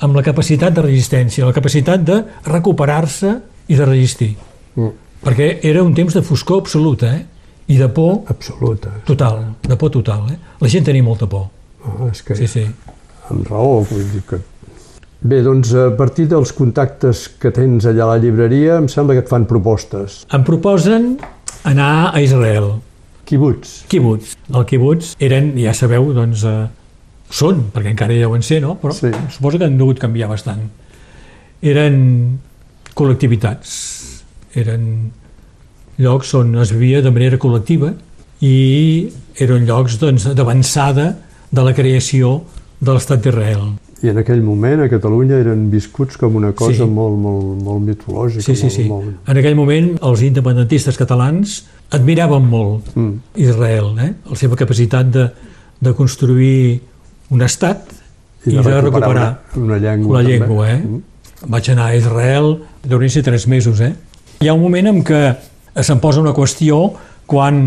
amb 0.00 0.16
la 0.16 0.22
capacitat 0.24 0.72
de 0.76 0.82
resistència, 0.86 1.44
la 1.44 1.52
capacitat 1.56 2.00
de 2.04 2.22
recuperar-se 2.46 3.34
i 3.68 3.76
de 3.76 3.84
resistir. 3.86 4.34
Mm, 4.76 4.92
Perquè 5.20 5.58
era 5.68 5.82
un 5.84 5.92
temps 5.94 6.14
de 6.16 6.22
foscor 6.24 6.62
absoluta, 6.62 7.10
eh? 7.14 7.26
I 7.68 7.76
de 7.76 7.88
por 7.92 8.22
absoluta. 8.32 8.88
total, 9.04 9.42
de 9.68 9.76
por 9.76 9.90
total, 9.90 10.30
eh? 10.32 10.38
La 10.60 10.68
gent 10.68 10.84
tenia 10.86 11.02
molta 11.04 11.26
por, 11.28 11.48
Ah, 11.84 12.08
és 12.10 12.22
que 12.22 12.34
sí, 12.36 12.46
sí. 12.48 12.64
amb 13.30 13.46
raó, 13.48 13.82
vull 13.88 14.04
dir 14.12 14.22
que... 14.28 14.38
Bé, 15.22 15.42
doncs 15.44 15.74
a 15.76 15.90
partir 15.96 16.26
dels 16.28 16.52
contactes 16.56 17.26
que 17.40 17.50
tens 17.52 17.84
allà 17.88 18.04
a 18.04 18.08
la 18.14 18.18
llibreria, 18.18 18.78
em 18.80 18.88
sembla 18.88 19.14
que 19.16 19.20
et 19.24 19.28
fan 19.28 19.44
propostes. 19.48 20.22
Em 20.32 20.42
proposen 20.44 21.18
anar 21.64 22.10
a 22.14 22.20
Israel, 22.24 22.80
Kibbutz. 23.28 23.84
kibbutz. 23.88 24.34
El 24.52 24.64
kibbutz 24.66 25.14
eren, 25.20 25.52
ja 25.60 25.72
sabeu, 25.76 26.12
doncs, 26.16 26.44
eh, 26.44 26.66
són, 27.30 27.64
perquè 27.72 27.92
encara 27.94 28.12
hi 28.14 28.18
deuen 28.18 28.42
ser, 28.42 28.60
no? 28.62 28.76
Però 28.82 28.92
Sí. 28.92 29.08
suposo 29.30 29.58
que 29.58 29.64
han 29.64 29.78
degut 29.78 29.98
canviar 29.98 30.28
bastant. 30.28 30.60
Eren 31.62 32.38
col·lectivitats, 32.96 34.22
eren 34.54 35.10
llocs 36.00 36.32
on 36.34 36.54
es 36.62 36.72
vivia 36.72 37.02
de 37.04 37.10
manera 37.12 37.38
col·lectiva 37.38 37.92
i 38.40 39.08
eren 39.40 39.66
llocs 39.68 39.98
doncs, 40.00 40.24
d'avançada 40.34 41.12
de 41.50 41.62
la 41.66 41.74
creació 41.76 42.40
de 42.80 42.92
l'estat 42.94 43.22
d'Israel. 43.22 43.74
I 44.02 44.08
en 44.08 44.16
aquell 44.22 44.40
moment 44.40 44.80
a 44.80 44.88
Catalunya 44.88 45.36
eren 45.42 45.66
viscuts 45.70 46.16
com 46.16 46.36
una 46.36 46.52
cosa 46.56 46.86
Sí. 46.86 46.88
molt, 46.88 47.18
molt, 47.20 47.62
molt 47.62 47.82
mitològica. 47.84 48.40
Sí, 48.42 48.54
sí, 48.56 48.62
molt, 48.64 48.72
sí. 48.72 48.84
Molt... 48.88 49.28
En 49.28 49.36
aquell 49.36 49.54
moment 49.58 49.98
els 50.02 50.22
independentistes 50.22 50.96
catalans 50.96 51.66
admiraven 51.90 52.48
molt 52.48 52.94
Mm. 52.96 53.12
Israel, 53.36 53.92
eh? 53.98 54.14
la 54.30 54.36
seva 54.36 54.56
capacitat 54.56 55.10
de, 55.12 55.30
de 55.80 55.92
construir 55.94 56.80
un 57.30 57.42
estat 57.46 57.92
i 58.46 58.56
de, 58.56 58.80
recuperar, 58.80 59.42
una, 59.54 59.64
una 59.64 59.78
llengua. 59.78 60.18
la 60.18 60.22
també. 60.24 60.38
llengua. 60.38 60.68
Eh? 60.70 60.78
Mm. 60.78 61.02
Vaig 61.50 61.70
anar 61.72 61.90
a 61.90 61.96
Israel, 61.96 62.50
deurien 62.84 63.12
ser 63.12 63.22
tres 63.24 63.46
mesos. 63.48 63.80
Eh? 63.80 63.94
Hi 64.40 64.48
ha 64.48 64.54
un 64.56 64.62
moment 64.62 64.90
en 64.90 65.02
què 65.04 65.22
se'm 65.80 66.00
posa 66.02 66.20
una 66.20 66.34
qüestió 66.36 66.82
quan, 67.30 67.62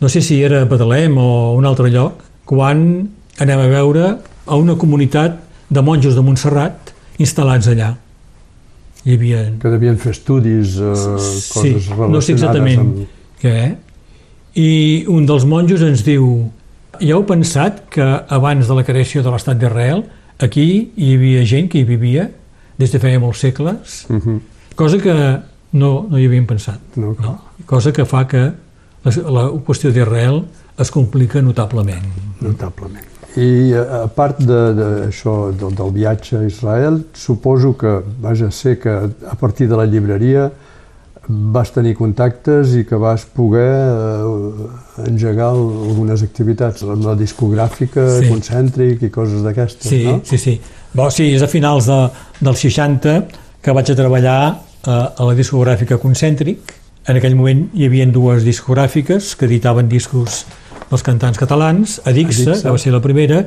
no 0.00 0.08
sé 0.08 0.22
si 0.24 0.40
era 0.44 0.62
a 0.62 0.68
Betlem 0.70 1.16
o 1.18 1.30
un 1.56 1.66
altre 1.68 1.90
lloc, 1.92 2.22
quan 2.48 3.08
anem 3.40 3.64
a 3.64 3.68
veure 3.70 4.06
a 4.46 4.56
una 4.56 4.76
comunitat 4.78 5.40
de 5.70 5.82
monjos 5.84 6.16
de 6.16 6.24
Montserrat 6.24 6.94
instal·lats 7.20 7.68
allà. 7.70 7.94
Hi 9.04 9.16
havia 9.16 9.44
Que 9.60 9.70
devien 9.72 9.96
fer 10.00 10.12
estudis, 10.12 10.76
eh, 10.76 10.92
coses 10.92 11.44
sí, 11.46 11.72
relacionades 11.72 12.12
no 12.12 12.20
sé 12.24 12.34
exactament 12.36 12.80
amb... 12.82 13.04
què, 13.40 13.58
i 14.60 14.70
un 15.08 15.28
dels 15.28 15.46
monjos 15.48 15.84
ens 15.86 16.02
diu 16.04 16.50
ja 16.98 17.14
heu 17.14 17.24
pensat 17.26 17.84
que 17.90 18.02
abans 18.28 18.66
de 18.68 18.74
la 18.74 18.84
creació 18.84 19.22
de 19.22 19.30
l'estat 19.30 19.58
d'Israel 19.58 20.02
aquí 20.38 20.90
hi 20.96 21.14
havia 21.14 21.44
gent 21.46 21.68
que 21.70 21.78
hi 21.78 21.84
vivia 21.84 22.30
des 22.78 22.90
de 22.92 22.98
feia 22.98 23.20
molts 23.20 23.38
segles, 23.40 24.06
Uh 24.10 24.16
-huh. 24.16 24.40
cosa 24.74 24.98
que 24.98 25.12
no, 25.72 26.06
no 26.10 26.18
hi 26.18 26.26
havíem 26.26 26.46
pensat. 26.46 26.78
No. 26.96 27.14
No? 27.20 27.38
Cosa 27.66 27.92
que 27.92 28.04
fa 28.04 28.26
que 28.26 28.52
la, 29.04 29.10
la 29.30 29.50
qüestió 29.66 29.92
d'Israel 29.92 30.42
es 30.78 30.90
complica 30.90 31.40
notablement. 31.42 32.02
Notablement. 32.40 33.04
I 33.36 33.70
eh, 33.72 33.76
a 34.04 34.08
part 34.08 34.38
de- 34.40 34.74
d'això 34.74 35.52
del, 35.52 35.74
del 35.74 35.90
viatge 35.92 36.36
a 36.38 36.42
Israel, 36.46 37.04
suposo 37.14 37.76
que, 37.76 38.00
vaja, 38.20 38.50
sé 38.50 38.78
que 38.78 38.88
a 38.90 39.34
partir 39.38 39.68
de 39.68 39.76
la 39.76 39.84
llibreria 39.86 40.50
vas 41.28 41.70
tenir 41.72 41.94
contactes 41.94 42.72
i 42.74 42.84
que 42.88 42.96
vas 42.98 43.24
poder 43.24 43.68
eh, 43.70 45.06
engegar 45.06 45.50
algunes 45.52 46.22
activitats, 46.26 46.82
amb 46.82 47.04
la 47.06 47.14
discogràfica, 47.14 48.06
Sí. 48.20 48.28
concèntric 48.28 49.02
i 49.02 49.10
coses 49.10 49.42
d'aquestes, 49.42 49.88
Sí, 49.88 50.04
no? 50.04 50.20
sí, 50.24 50.38
sí. 50.38 50.60
Bo, 50.94 51.10
sí, 51.10 51.28
és 51.34 51.42
a 51.42 51.46
finals 51.46 51.86
de, 51.86 51.98
dels 52.40 52.58
60 52.58 53.28
que 53.62 53.72
vaig 53.72 53.90
a 53.92 53.94
treballar 53.94 54.40
eh, 54.86 54.90
a 54.90 55.24
la 55.24 55.34
discogràfica 55.34 55.98
Concèntric. 56.02 56.74
En 57.08 57.16
aquell 57.16 57.36
moment 57.36 57.68
hi 57.74 57.86
havia 57.86 58.06
dues 58.06 58.42
discogràfiques 58.44 59.34
que 59.36 59.46
editaven 59.46 59.88
discos 59.88 60.44
dels 60.90 61.02
cantants 61.06 61.38
catalans, 61.38 62.00
Adixa, 62.04 62.50
Adixa. 62.50 62.62
que 62.62 62.70
va 62.74 62.78
ser 62.78 62.92
la 62.92 63.00
primera, 63.00 63.44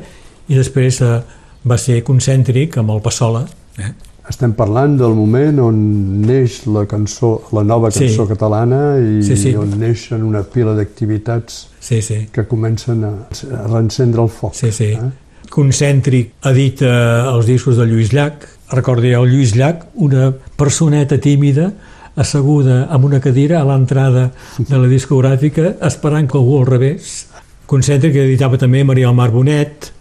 i 0.47 0.55
després 0.55 1.01
eh, 1.01 1.19
va 1.67 1.77
ser 1.77 2.01
Concèntric 2.03 2.77
amb 2.77 2.91
el 2.91 3.01
Passola. 3.01 3.45
Eh? 3.79 3.91
Estem 4.29 4.53
parlant 4.55 4.93
del 4.97 5.11
moment 5.17 5.57
on 5.59 5.79
neix 6.23 6.61
la 6.71 6.85
cançó, 6.87 7.41
la 7.51 7.63
nova 7.67 7.89
Sí. 7.91 8.05
cançó 8.07 8.25
catalana 8.27 8.97
i 8.97 9.21
Sí, 9.23 9.35
sí. 9.35 9.55
on 9.55 9.73
neixen 9.79 10.23
una 10.23 10.43
pila 10.43 10.73
d'activitats 10.73 11.67
Sí, 11.79 12.01
sí. 12.01 12.27
que 12.31 12.45
comencen 12.47 13.03
a, 13.03 13.09
a 13.09 13.67
reencendre 13.67 14.21
el 14.23 14.29
foc. 14.29 14.53
Sí, 14.55 14.71
sí. 14.71 14.93
Eh? 14.95 15.09
Concèntric 15.49 16.31
edita 16.45 17.29
els 17.33 17.45
discos 17.45 17.75
de 17.77 17.85
Lluís 17.85 18.13
Llach. 18.13 18.47
Recordi 18.71 19.11
el 19.13 19.27
Lluís 19.29 19.55
Llach, 19.55 19.83
una 19.95 20.31
personeta 20.57 21.19
tímida 21.19 21.73
asseguda 22.15 22.87
amb 22.93 23.05
una 23.05 23.19
cadira 23.19 23.59
a 23.59 23.65
l'entrada 23.65 24.31
de 24.57 24.77
la 24.77 24.87
discogràfica 24.87 25.75
esperant 25.85 26.29
que 26.29 26.37
algú 26.37 26.59
al 26.61 26.65
revés. 26.67 27.27
Concèntric 27.67 28.15
editava 28.15 28.57
també 28.57 28.83
Maria 28.85 29.11
Mar 29.11 29.31
Bonet, 29.31 29.91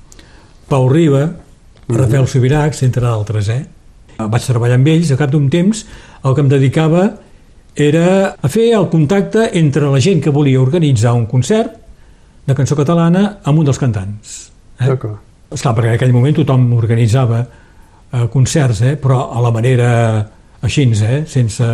Pau 0.68 0.88
Riba, 0.88 1.26
Rafael 1.88 2.26
Subiracs, 2.28 2.82
entre 2.84 3.02
d'altres. 3.06 3.48
Eh? 3.48 3.62
Vaig 4.30 4.46
treballar 4.46 4.78
amb 4.78 4.88
ells, 4.92 5.10
a 5.12 5.18
cap 5.20 5.30
d'un 5.32 5.48
temps 5.50 5.84
el 6.22 6.34
que 6.34 6.44
em 6.44 6.50
dedicava 6.50 7.06
era 7.74 8.36
a 8.36 8.48
fer 8.52 8.72
el 8.76 8.88
contacte 8.92 9.48
entre 9.58 9.88
la 9.88 10.00
gent 10.00 10.20
que 10.20 10.30
volia 10.30 10.60
organitzar 10.60 11.14
un 11.16 11.26
concert 11.26 11.78
de 12.46 12.54
cançó 12.54 12.76
catalana 12.76 13.38
amb 13.44 13.62
un 13.62 13.68
dels 13.68 13.80
cantants. 13.80 14.36
Eh? 14.78 14.86
D'acord. 14.86 15.18
Esclar, 15.52 15.74
perquè 15.76 15.92
en 15.92 15.98
aquell 15.98 16.14
moment 16.14 16.36
tothom 16.36 16.68
organitzava 16.76 17.42
eh, 17.42 18.28
concerts, 18.32 18.82
eh, 18.82 18.94
però 19.00 19.30
a 19.32 19.42
la 19.44 19.52
manera 19.54 19.90
així, 20.62 20.86
eh, 21.02 21.24
sense 21.26 21.68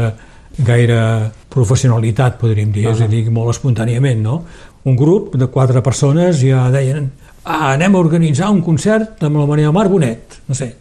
gaire 0.65 1.31
professionalitat, 1.51 2.39
podríem 2.41 2.73
dir, 2.75 2.89
és 2.91 3.01
a 3.05 3.07
dir, 3.07 3.29
molt 3.31 3.53
espontàniament, 3.55 4.23
no? 4.23 4.43
Un 4.89 4.97
grup 4.97 5.37
de 5.39 5.47
quatre 5.53 5.83
persones 5.83 6.41
ja 6.43 6.69
deien 6.75 7.11
ah, 7.45 7.75
anem 7.75 7.95
a 7.95 8.03
organitzar 8.03 8.51
un 8.51 8.63
concert 8.63 9.23
amb 9.27 9.39
la 9.39 9.47
Maria 9.47 9.73
Mar 9.73 9.89
Bonet, 9.89 10.41
no 10.49 10.57
sé, 10.59 10.73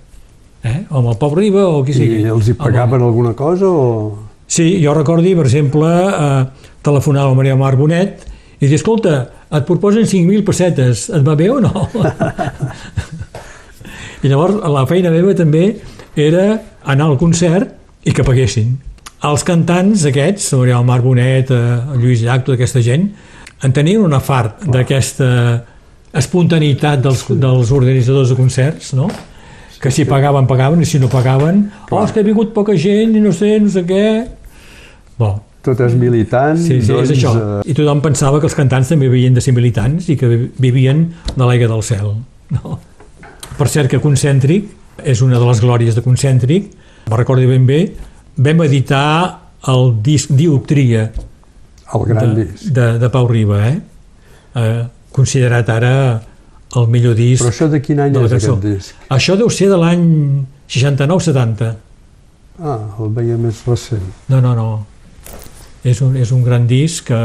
eh? 0.63 0.80
o 0.89 1.02
amb 1.02 1.12
el 1.12 1.20
Pau 1.20 1.36
Riba 1.36 1.67
o 1.67 1.84
qui 1.86 1.96
sigui. 1.96 2.24
I 2.24 2.32
els 2.34 2.50
hi 2.50 2.56
Amb 2.56 2.65
pagaven 2.65 3.06
alguna 3.06 3.36
cosa 3.38 3.70
o... 3.70 3.84
Sí, 4.48 4.78
jo 4.80 4.93
recordi, 4.96 5.36
per 5.36 5.46
exemple, 5.46 5.89
eh, 5.91 6.72
telefonar 6.86 7.28
a 7.28 7.36
Maria 7.36 7.58
Mar 7.60 7.76
Bonet 7.76 8.24
i 8.58 8.65
dir, 8.65 8.78
escolta, 8.80 9.20
et 9.54 9.67
proposen 9.67 10.08
5.000 10.08 10.46
pessetes, 10.48 11.10
et 11.13 11.26
va 11.26 11.36
bé 11.38 11.50
o 11.54 11.60
no? 11.62 11.74
I 14.24 14.32
llavors 14.32 14.58
la 14.74 14.88
feina 14.89 15.12
meva 15.13 15.36
també 15.38 15.67
era 16.17 16.46
anar 16.88 17.12
al 17.12 17.20
concert 17.22 17.76
i 18.08 18.15
que 18.15 18.26
paguessin. 18.26 18.78
Els 19.28 19.43
cantants 19.46 20.06
aquests, 20.10 20.52
del 20.54 20.86
Mar 20.86 21.02
Bonet, 21.06 21.52
eh, 21.52 21.98
Lluís 22.00 22.24
Llach, 22.24 22.46
tota 22.46 22.58
aquesta 22.58 22.82
gent, 22.86 23.10
en 23.65 23.74
tenien 23.74 24.04
una 24.06 24.20
fart 24.22 24.67
d'aquesta 24.70 25.28
espontaneïtat 26.17 27.02
dels, 27.04 27.24
dels 27.41 27.72
organitzadors 27.74 28.32
de 28.32 28.38
concerts, 28.38 28.93
no? 28.98 29.10
Que 29.81 29.91
si 29.93 30.05
pagaven, 30.09 30.47
pagaven, 30.49 30.81
i 30.81 30.87
si 30.89 30.99
no 30.99 31.09
pagaven, 31.11 31.67
oh, 31.91 32.03
és 32.03 32.13
que 32.13 32.23
ha 32.23 32.25
vingut 32.25 32.53
poca 32.55 32.75
gent 32.77 33.15
i 33.15 33.21
no 33.23 33.33
sé, 33.35 33.57
no 33.61 33.69
sé 33.73 33.83
què... 33.87 34.07
Bon, 35.17 35.37
Tot 35.65 35.81
és 35.83 35.95
militant, 35.99 36.55
sí, 36.61 36.77
sí, 36.79 36.93
doncs... 36.93 37.09
és 37.09 37.17
això. 37.17 37.33
eh, 37.35 37.69
I 37.69 37.75
tothom 37.75 38.01
pensava 38.05 38.39
que 38.39 38.47
els 38.47 38.55
cantants 38.55 38.93
també 38.93 39.09
havien 39.09 39.35
de 39.35 39.43
ser 39.43 39.51
militants 39.57 40.07
i 40.13 40.15
que 40.19 40.29
vivien 40.63 41.07
de 41.33 41.43
l'aigua 41.43 41.67
del 41.73 41.83
cel. 41.83 42.13
No? 42.55 42.77
Per 43.57 43.67
cert 43.67 43.91
que 43.91 43.99
Concèntric 43.99 44.69
és 45.03 45.21
una 45.25 45.41
de 45.41 45.49
les 45.49 45.59
glòries 45.61 45.97
de 45.97 46.03
Concèntric, 46.05 46.69
me 47.09 47.19
recordo 47.19 47.49
ben 47.49 47.65
bé, 47.67 47.81
vam 48.37 48.63
editar 48.63 49.07
el 49.67 49.91
disc 50.05 50.31
Dioptria 50.37 51.09
el 51.93 52.05
gran 52.05 52.35
de, 52.35 52.45
disc. 52.45 52.71
de, 52.73 52.87
de 52.99 53.09
Pau 53.09 53.27
Riba, 53.27 53.61
eh? 53.67 53.77
eh? 54.55 54.83
considerat 55.11 55.69
ara 55.73 55.93
el 56.75 56.88
millor 56.91 57.15
disc 57.15 57.41
Però 57.43 57.51
això 57.53 57.69
de 57.71 57.80
quin 57.82 57.99
any 57.99 58.12
de 58.13 58.23
és 58.25 58.32
cançó. 58.32 58.53
aquest 58.58 58.63
disc? 58.67 58.95
Això 59.10 59.38
deu 59.38 59.49
ser 59.49 59.69
de 59.69 59.77
l'any 59.77 60.45
69-70. 60.67 61.75
Ah, 62.62 62.80
el 62.99 63.10
veia 63.13 63.38
més 63.38 63.62
recent. 63.67 64.03
No, 64.30 64.41
no, 64.41 64.53
no. 64.56 64.86
És 65.84 66.01
un, 66.01 66.15
és 66.17 66.32
un 66.32 66.43
gran 66.43 66.65
disc 66.67 67.06
que, 67.08 67.19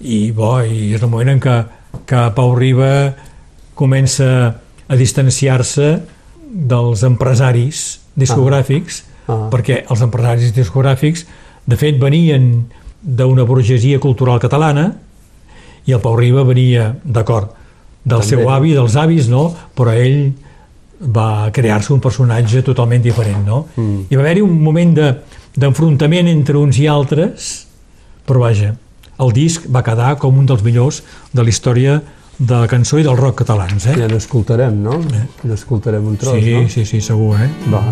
i 0.00 0.30
bo, 0.32 0.60
i 0.64 0.94
és 0.96 1.02
el 1.02 1.10
moment 1.12 1.34
en 1.34 1.40
què, 1.42 1.56
que 2.08 2.22
Pau 2.36 2.54
Riba 2.56 3.12
comença 3.76 4.28
a 4.90 4.96
distanciar-se 4.98 5.90
dels 6.50 7.02
empresaris 7.06 7.98
discogràfics, 8.18 9.04
Ah. 9.30 9.46
perquè 9.52 9.84
els 9.90 10.00
empresaris 10.02 10.50
discogràfics, 10.56 11.26
de 11.66 11.76
fet, 11.76 12.00
venien 12.00 12.64
d'una 13.02 13.44
burgesia 13.46 14.00
cultural 14.02 14.40
catalana 14.42 14.88
i 15.86 15.92
el 15.92 16.00
Pau 16.00 16.16
Riba 16.18 16.42
venia, 16.44 16.96
d'acord, 17.04 17.52
del 18.04 18.20
També. 18.20 18.26
seu 18.26 18.48
avi, 18.50 18.72
dels 18.74 18.96
avis, 18.96 19.28
no? 19.28 19.54
però 19.76 19.92
ell 19.92 20.32
va 21.00 21.48
crear-se 21.52 21.92
un 21.94 22.00
personatge 22.00 22.62
totalment 22.62 23.02
diferent, 23.02 23.44
no? 23.46 23.66
Mm. 23.76 24.06
I 24.10 24.16
va 24.16 24.22
haver-hi 24.22 24.42
un 24.44 24.56
moment 24.62 24.94
de- 24.94 25.14
d'enfrontament 25.56 26.28
entre 26.28 26.56
uns 26.60 26.78
i 26.78 26.86
altres, 26.86 27.66
però 28.26 28.40
vaja, 28.44 28.74
el 29.20 29.32
disc 29.32 29.64
va 29.68 29.82
quedar 29.82 30.16
com 30.18 30.38
un 30.38 30.46
dels 30.46 30.62
millors 30.62 31.02
de 31.32 31.42
la 31.42 31.48
història 31.48 32.00
de 32.38 32.54
la 32.56 32.66
cançó 32.68 32.98
i 32.98 33.02
del 33.04 33.16
rock 33.18 33.42
catalans, 33.42 33.84
eh? 33.86 33.96
Ja 34.00 34.06
n'escoltarem, 34.08 34.76
no? 34.82 34.98
N'escoltarem 35.44 36.06
un 36.06 36.16
tros, 36.16 36.38
sí, 36.40 36.54
no? 36.54 36.68
sí, 36.72 36.84
sí, 36.88 37.00
segur, 37.04 37.34
eh? 37.40 37.48
Va. 37.72 37.82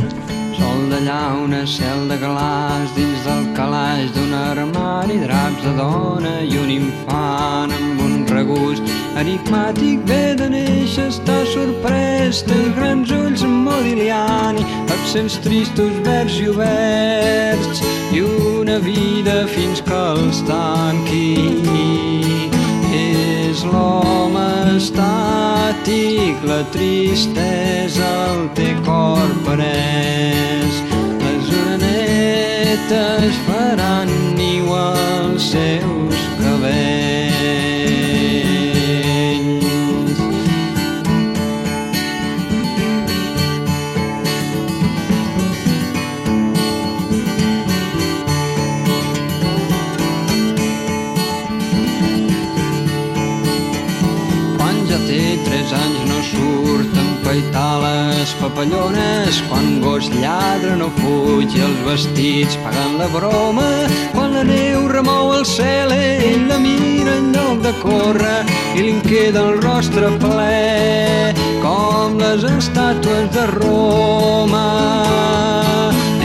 Sol 0.58 0.86
d'allà 0.90 1.18
una 1.44 1.64
cel 1.66 2.08
de 2.08 2.16
galàs 2.18 2.94
dins 2.96 3.24
del 3.26 3.44
calaix 3.56 4.08
d'un 4.14 4.32
armari, 4.34 5.18
draps 5.20 5.62
de 5.64 5.74
dona 5.76 6.32
i 6.48 6.56
un 6.58 6.70
infant 6.70 7.72
amb 7.76 8.00
un 8.06 8.07
regust 8.38 8.82
enigmàtic 9.18 10.04
ve 10.06 10.34
de 10.38 10.46
néixer, 10.52 11.08
està 11.10 11.38
sorprès, 11.52 12.42
té 12.46 12.58
grans 12.76 13.10
ulls 13.14 13.42
modigliani, 13.42 14.62
accents 14.94 15.38
tristos, 15.42 15.94
verds 16.06 16.38
i 16.38 16.46
oberts, 16.52 17.82
i 18.14 18.22
una 18.22 18.78
vida 18.84 19.40
fins 19.54 19.82
que 19.88 20.02
els 20.12 20.42
tanqui. 20.50 21.32
És 22.98 23.64
l'home 23.66 24.46
estàtic, 24.76 26.46
la 26.46 26.62
tristesa 26.76 28.12
el 28.28 28.46
té 28.60 28.70
cor 28.86 29.34
pres. 29.48 30.80
Les 31.24 31.52
orenetes 31.64 33.42
faran 33.50 34.14
niu 34.38 34.72
als 34.78 35.52
seus 35.56 36.24
cabells. 36.38 37.07
Papallones, 58.40 59.42
quan 59.48 59.80
gos 59.82 60.08
lladra 60.20 60.76
no 60.78 60.88
fuig 61.00 61.54
els 61.58 61.80
vestits 61.86 62.56
pagant 62.64 62.96
la 63.00 63.08
broma, 63.12 63.68
quan 64.14 64.34
la 64.36 64.44
neu 64.46 64.86
remou 64.90 65.34
el 65.36 65.44
cel 65.46 65.92
ell 65.94 66.46
la 66.50 66.58
mira 66.62 67.16
en 67.18 67.32
lloc 67.34 67.62
de 67.66 67.72
córrer 67.82 68.40
i 68.76 68.86
li 68.86 68.94
queda 69.06 69.44
el 69.46 69.62
rostre 69.62 70.10
ple 70.22 71.34
com 71.62 72.18
les 72.22 72.44
estàtues 72.48 73.30
de 73.34 73.46
Roma. 73.56 74.66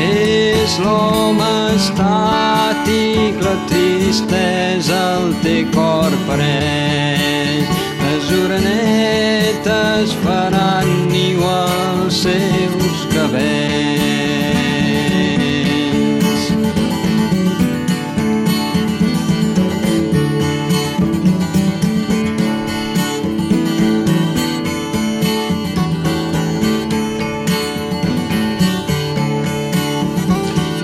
És 0.03 0.77
l'home 0.83 1.49
estàtic, 1.75 3.41
la 3.43 3.55
tristesa 3.71 5.01
el 5.17 5.33
té 5.45 5.57
cor 5.73 6.13
pres 6.29 7.92
jornetes 8.33 10.13
faran 10.23 10.89
niu 11.11 11.43
als 11.45 12.23
seus 12.25 12.99
cabells. 13.13 14.53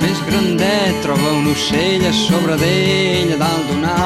Més 0.03 0.19
grandet 0.29 1.01
troba 1.05 1.29
un 1.39 1.49
ocell 1.55 2.05
a 2.05 2.13
sobre 2.13 2.55
d'ella 2.61 3.38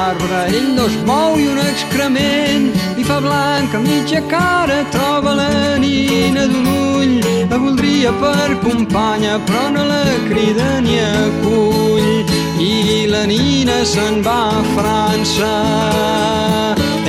arbre, 0.04 0.40
ell 0.58 0.70
no 0.76 0.84
es 0.90 0.96
mou 1.08 1.38
i 1.40 1.46
un 1.48 1.58
excrement 1.62 2.66
li 2.96 3.04
fa 3.08 3.18
blanca 3.20 3.78
mitja 3.80 4.20
cara, 4.28 4.82
troba 4.94 5.34
la 5.38 5.76
nina 5.82 6.46
d'un 6.50 6.68
ull, 6.72 7.14
la 7.50 7.58
voldria 7.64 8.12
per 8.20 8.50
companya, 8.64 9.38
però 9.48 9.64
no 9.74 9.84
la 9.88 10.04
crida 10.28 10.80
ni 10.84 10.98
acull. 11.00 12.32
I 12.64 13.06
la 13.12 13.24
nina 13.26 13.80
se'n 13.84 14.22
va 14.24 14.38
a 14.60 14.62
França, 14.76 15.54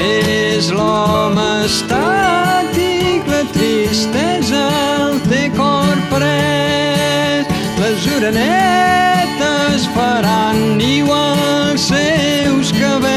és 0.06 0.72
l'home 0.76 1.48
estàtic, 1.68 3.28
la 3.32 3.44
tristesa 3.56 4.66
el 5.06 5.20
té 5.30 5.46
cor 5.56 5.96
pres, 6.12 7.55
les 7.96 8.08
orenetes 8.16 9.88
faran 9.96 10.78
niu 10.78 11.12
als 11.12 11.88
seus 11.88 12.72
cabells. 12.72 13.16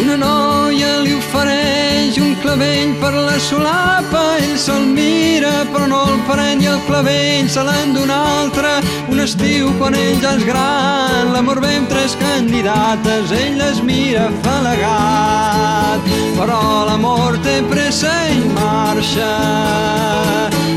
Una 0.00 0.16
noia 0.16 0.92
li 1.04 1.12
ofereix 1.20 2.16
un 2.24 2.32
clavell 2.40 2.96
per 3.02 3.12
la 3.12 3.38
solapa, 3.48 4.15
se'l 4.56 4.86
mira 4.88 5.66
però 5.72 5.86
no 5.86 5.98
el 6.08 6.20
pren 6.28 6.62
i 6.64 6.68
el 6.70 6.78
clavell 6.86 7.48
se 7.52 7.62
l'han 7.66 7.92
d'un 7.92 8.10
altre. 8.10 8.70
Un 9.12 9.20
estiu 9.20 9.68
quan 9.78 9.94
ell 9.94 10.16
ja 10.22 10.32
és 10.38 10.44
gran, 10.48 11.32
l'amor 11.34 11.60
ve 11.60 11.74
amb 11.76 11.90
tres 11.92 12.16
candidates, 12.20 13.32
ell 13.36 13.58
les 13.60 13.82
mira 13.84 14.30
falagat, 14.46 16.08
però 16.38 16.60
l'amor 16.88 17.36
té 17.44 17.58
pressa 17.70 18.14
i 18.32 18.40
marxa. 18.56 19.32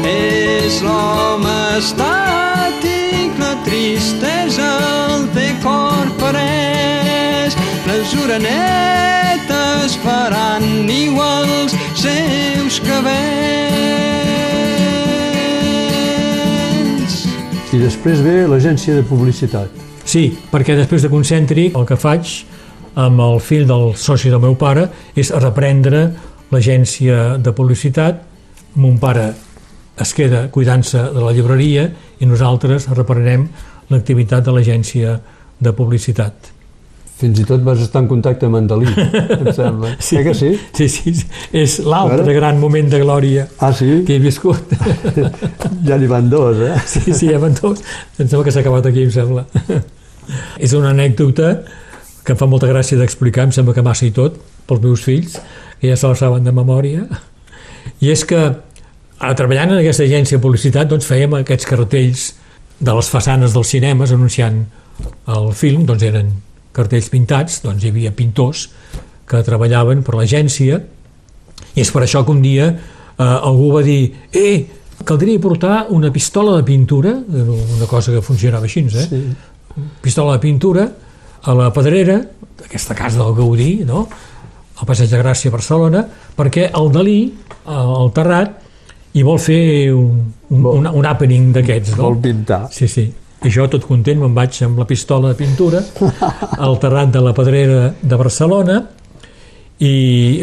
És 0.10 0.82
l'home 0.84 1.58
estàtic, 1.80 3.40
la 3.40 3.54
tristesa 3.64 4.72
el 5.16 5.30
té 5.36 5.54
cor 5.64 6.12
parès, 6.20 6.99
les 8.00 8.14
orenetes 8.16 9.96
faran 10.00 10.64
niu 10.88 11.20
als 11.20 11.74
seus 12.00 12.80
cabells. 12.86 13.20
I 17.76 17.78
després 17.82 18.22
ve 18.24 18.48
l'agència 18.48 18.96
de 18.96 19.04
publicitat. 19.04 19.68
Sí, 20.08 20.32
perquè 20.52 20.78
després 20.80 21.04
de 21.04 21.12
Concèntric 21.12 21.76
el 21.76 21.86
que 21.90 21.98
faig 22.00 22.24
amb 23.00 23.20
el 23.26 23.40
fill 23.44 23.68
del 23.68 23.92
soci 24.00 24.32
del 24.32 24.42
meu 24.46 24.56
pare 24.60 24.88
és 25.20 25.34
reprendre 25.36 26.06
l'agència 26.54 27.36
de 27.38 27.52
publicitat. 27.52 28.24
Mon 28.80 28.96
pare 29.02 29.34
es 30.00 30.14
queda 30.16 30.48
cuidant-se 30.54 31.02
de 31.18 31.22
la 31.26 31.36
llibreria 31.36 31.90
i 32.20 32.26
nosaltres 32.30 32.88
reprenem 32.96 33.50
l'activitat 33.92 34.48
de 34.48 34.56
l'agència 34.56 35.20
de 35.60 35.76
publicitat. 35.76 36.59
Fins 37.20 37.40
i 37.42 37.44
tot 37.44 37.64
vas 37.66 37.82
estar 37.84 38.00
en 38.00 38.08
contacte 38.08 38.48
amb 38.48 38.56
en 38.62 38.68
Dalí, 38.70 38.88
em 38.96 39.50
sembla. 39.58 39.90
Sí. 40.00 40.16
Eh 40.16 40.24
que 40.24 40.34
sí? 40.38 40.54
Sí, 40.78 40.88
sí, 40.88 41.12
és 41.52 41.80
l'altre 41.84 42.32
gran 42.38 42.60
moment 42.62 42.88
de 42.92 43.02
glòria 43.02 43.48
Ah, 43.60 43.74
sí? 43.76 44.04
que 44.08 44.16
he 44.16 44.24
viscut. 44.24 44.72
Ja 45.88 45.98
n'hi 46.00 46.08
van 46.08 46.30
dos, 46.32 46.58
eh? 46.64 46.78
Sí, 46.88 47.12
sí, 47.12 47.28
ja 47.32 47.40
van 47.42 47.56
tots. 47.60 47.84
Em 48.18 48.28
sembla 48.28 48.46
que 48.48 48.54
s'ha 48.56 48.64
acabat 48.64 48.88
aquí, 48.88 49.04
em 49.04 49.12
sembla. 49.12 49.46
És 50.60 50.74
una 50.78 50.94
anècdota 50.96 51.52
que 52.24 52.36
em 52.36 52.40
fa 52.40 52.48
molta 52.48 52.68
gràcia 52.72 53.00
d'explicar, 53.00 53.48
em 53.50 53.54
sembla 53.56 53.74
que 53.76 53.84
massa 53.84 54.06
i 54.08 54.12
tot, 54.16 54.36
pels 54.70 54.84
meus 54.84 55.04
fills, 55.04 55.40
que 55.82 55.90
ja 55.92 55.98
se 56.00 56.08
la 56.08 56.16
saben 56.20 56.46
de 56.48 56.54
memòria. 56.56 57.04
I 58.04 58.12
és 58.14 58.24
que, 58.28 58.40
a, 59.20 59.32
treballant 59.36 59.74
en 59.74 59.80
aquesta 59.82 60.06
agència 60.08 60.38
de 60.38 60.44
publicitat, 60.44 60.88
doncs 60.92 61.08
fèiem 61.10 61.36
aquests 61.40 61.68
cartells 61.68 62.28
de 62.80 62.94
les 62.96 63.10
façanes 63.12 63.56
dels 63.56 63.72
cinemes 63.76 64.14
anunciant 64.16 64.62
el 65.32 65.50
film, 65.58 65.84
doncs 65.90 66.06
eren 66.08 66.30
cartells 66.76 67.10
pintats, 67.12 67.62
doncs 67.64 67.84
hi 67.84 67.92
havia 67.94 68.14
pintors 68.16 68.68
que 69.30 69.42
treballaven 69.46 70.04
per 70.06 70.16
l'agència 70.18 70.80
i 71.76 71.84
és 71.84 71.92
per 71.94 72.04
això 72.06 72.24
que 72.26 72.34
un 72.34 72.42
dia 72.42 72.70
eh, 72.70 73.24
algú 73.24 73.72
va 73.76 73.84
dir 73.86 74.02
eh, 74.32 74.66
caldria 75.06 75.40
portar 75.40 75.86
una 75.96 76.12
pistola 76.12 76.58
de 76.58 76.64
pintura, 76.68 77.14
una 77.14 77.88
cosa 77.88 78.12
que 78.12 78.22
funcionava 78.22 78.68
així, 78.68 78.86
eh? 78.88 79.06
Sí. 79.08 79.22
pistola 80.02 80.36
de 80.36 80.44
pintura 80.44 80.88
a 81.42 81.54
la 81.56 81.70
Pedrera, 81.74 82.20
aquesta 82.66 82.96
casa 82.96 83.24
del 83.24 83.36
Gaudí, 83.36 83.86
no? 83.88 84.08
al 84.80 84.88
Passeig 84.88 85.12
de 85.12 85.20
Gràcia 85.20 85.52
a 85.52 85.56
Barcelona, 85.56 86.04
perquè 86.38 86.70
el 86.76 86.92
Dalí, 86.92 87.20
al 87.68 88.12
Terrat, 88.16 88.60
hi 89.16 89.24
vol 89.26 89.40
fer 89.42 89.62
un, 89.92 90.20
un, 90.50 90.68
un, 90.70 90.88
un 91.02 91.08
happening 91.08 91.50
d'aquests. 91.56 91.98
No? 91.98 92.06
Vol 92.08 92.20
pintar. 92.24 92.62
Sí, 92.72 92.88
sí. 92.88 93.08
I 93.40 93.50
jo, 93.54 93.66
tot 93.72 93.86
content, 93.88 94.20
me'n 94.20 94.34
vaig 94.36 94.58
amb 94.66 94.80
la 94.82 94.86
pistola 94.88 95.32
de 95.32 95.38
pintura 95.40 95.80
al 96.60 96.76
terrat 96.82 97.12
de 97.14 97.22
la 97.24 97.32
Pedrera 97.36 97.94
de 98.02 98.18
Barcelona 98.20 98.82
i 99.80 99.94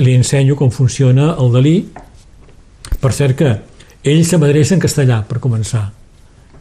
li 0.00 0.14
ensenyo 0.16 0.56
com 0.56 0.72
funciona 0.72 1.34
el 1.36 1.52
Dalí. 1.52 1.76
Per 2.96 3.12
cert 3.12 3.36
que 3.36 3.52
ell 4.06 4.22
se 4.24 4.38
m'adreça 4.40 4.76
en 4.76 4.80
castellà, 4.80 5.20
per 5.28 5.42
començar. 5.44 5.84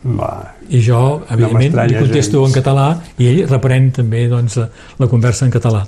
Va. 0.05 0.31
I 0.67 0.81
jo, 0.83 1.21
evidentment, 1.31 1.63
li 1.63 1.69
m'estranya 1.69 2.03
contesto 2.03 2.41
gens. 2.41 2.51
en 2.51 2.57
català 2.59 2.89
i 3.17 3.29
ell 3.31 3.39
reprèn 3.49 3.87
també 3.95 4.25
doncs, 4.29 4.59
la 4.99 5.07
conversa 5.09 5.47
en 5.47 5.55
català. 5.55 5.85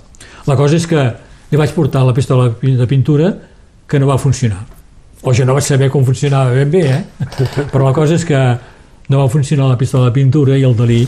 La 0.47 0.55
cosa 0.55 0.79
és 0.79 0.87
que 0.87 1.03
li 1.51 1.59
vaig 1.59 1.75
portar 1.75 2.05
la 2.07 2.15
pistola 2.15 2.49
de 2.55 2.87
pintura 2.87 3.33
que 3.87 3.99
no 3.99 4.07
va 4.07 4.17
funcionar. 4.17 4.63
O 5.21 5.33
jo 5.33 5.45
no 5.45 5.53
vaig 5.57 5.67
saber 5.67 5.91
com 5.91 6.05
funcionava 6.05 6.55
ben 6.55 6.71
bé, 6.71 6.85
eh? 6.87 7.03
Però 7.73 7.83
la 7.83 7.93
cosa 7.93 8.15
és 8.15 8.25
que 8.25 8.39
no 9.09 9.19
va 9.23 9.29
funcionar 9.29 9.69
la 9.69 9.77
pistola 9.77 10.05
de 10.09 10.11
pintura 10.11 10.57
i 10.57 10.63
el 10.67 10.75
Dalí 10.75 11.01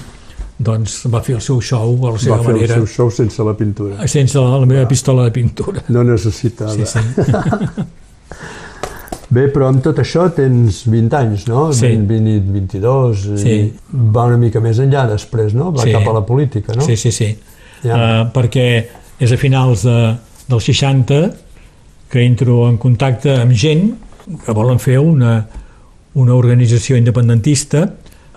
doncs, 0.60 1.06
va 1.12 1.22
fer 1.24 1.36
el 1.38 1.42
seu 1.42 1.62
show 1.64 1.94
a 2.08 2.12
la 2.14 2.20
seva 2.20 2.38
Va 2.38 2.44
fer 2.44 2.54
manera, 2.54 2.76
el 2.76 2.88
seu 2.88 2.88
show 2.88 3.12
sense 3.12 3.44
la 3.44 3.54
pintura. 3.56 4.08
sense 4.08 4.38
la, 4.40 4.58
la 4.60 4.66
meva 4.68 4.86
pistola 4.88 5.24
de 5.24 5.32
pintura. 5.32 5.84
No 5.88 6.04
necessitava. 6.04 6.74
Sí, 6.76 6.86
sí. 6.86 7.00
Bé, 9.30 9.44
però 9.54 9.68
amb 9.70 9.84
tot 9.86 10.00
això 10.02 10.24
tens 10.34 10.82
20 10.90 11.14
anys, 11.20 11.44
no? 11.48 11.68
Sí. 11.76 11.86
20, 11.92 12.08
20, 12.10 12.32
i 12.34 12.40
22, 12.56 13.26
Sí. 13.38 13.50
i 13.52 13.74
va 13.94 14.24
una 14.26 14.40
mica 14.42 14.60
més 14.60 14.80
enllà 14.82 15.04
després, 15.12 15.54
no? 15.54 15.72
Va 15.72 15.84
Sí. 15.86 15.92
cap 15.94 16.08
a 16.08 16.14
la 16.14 16.24
política, 16.26 16.74
no? 16.74 16.82
Sí, 16.82 16.96
sí, 16.98 17.12
sí. 17.12 17.38
Ja. 17.84 17.94
Uh, 17.96 18.32
perquè 18.34 18.86
és 19.20 19.32
a 19.32 19.38
finals 19.38 19.84
de, 19.86 20.16
dels 20.50 20.64
60 20.66 21.32
que 22.10 22.24
entro 22.26 22.68
en 22.68 22.78
contacte 22.78 23.36
amb 23.40 23.54
gent 23.54 23.94
que 24.46 24.52
volen 24.52 24.80
fer 24.80 24.98
una, 25.00 25.46
una 26.18 26.36
organització 26.36 26.98
independentista 26.98 27.86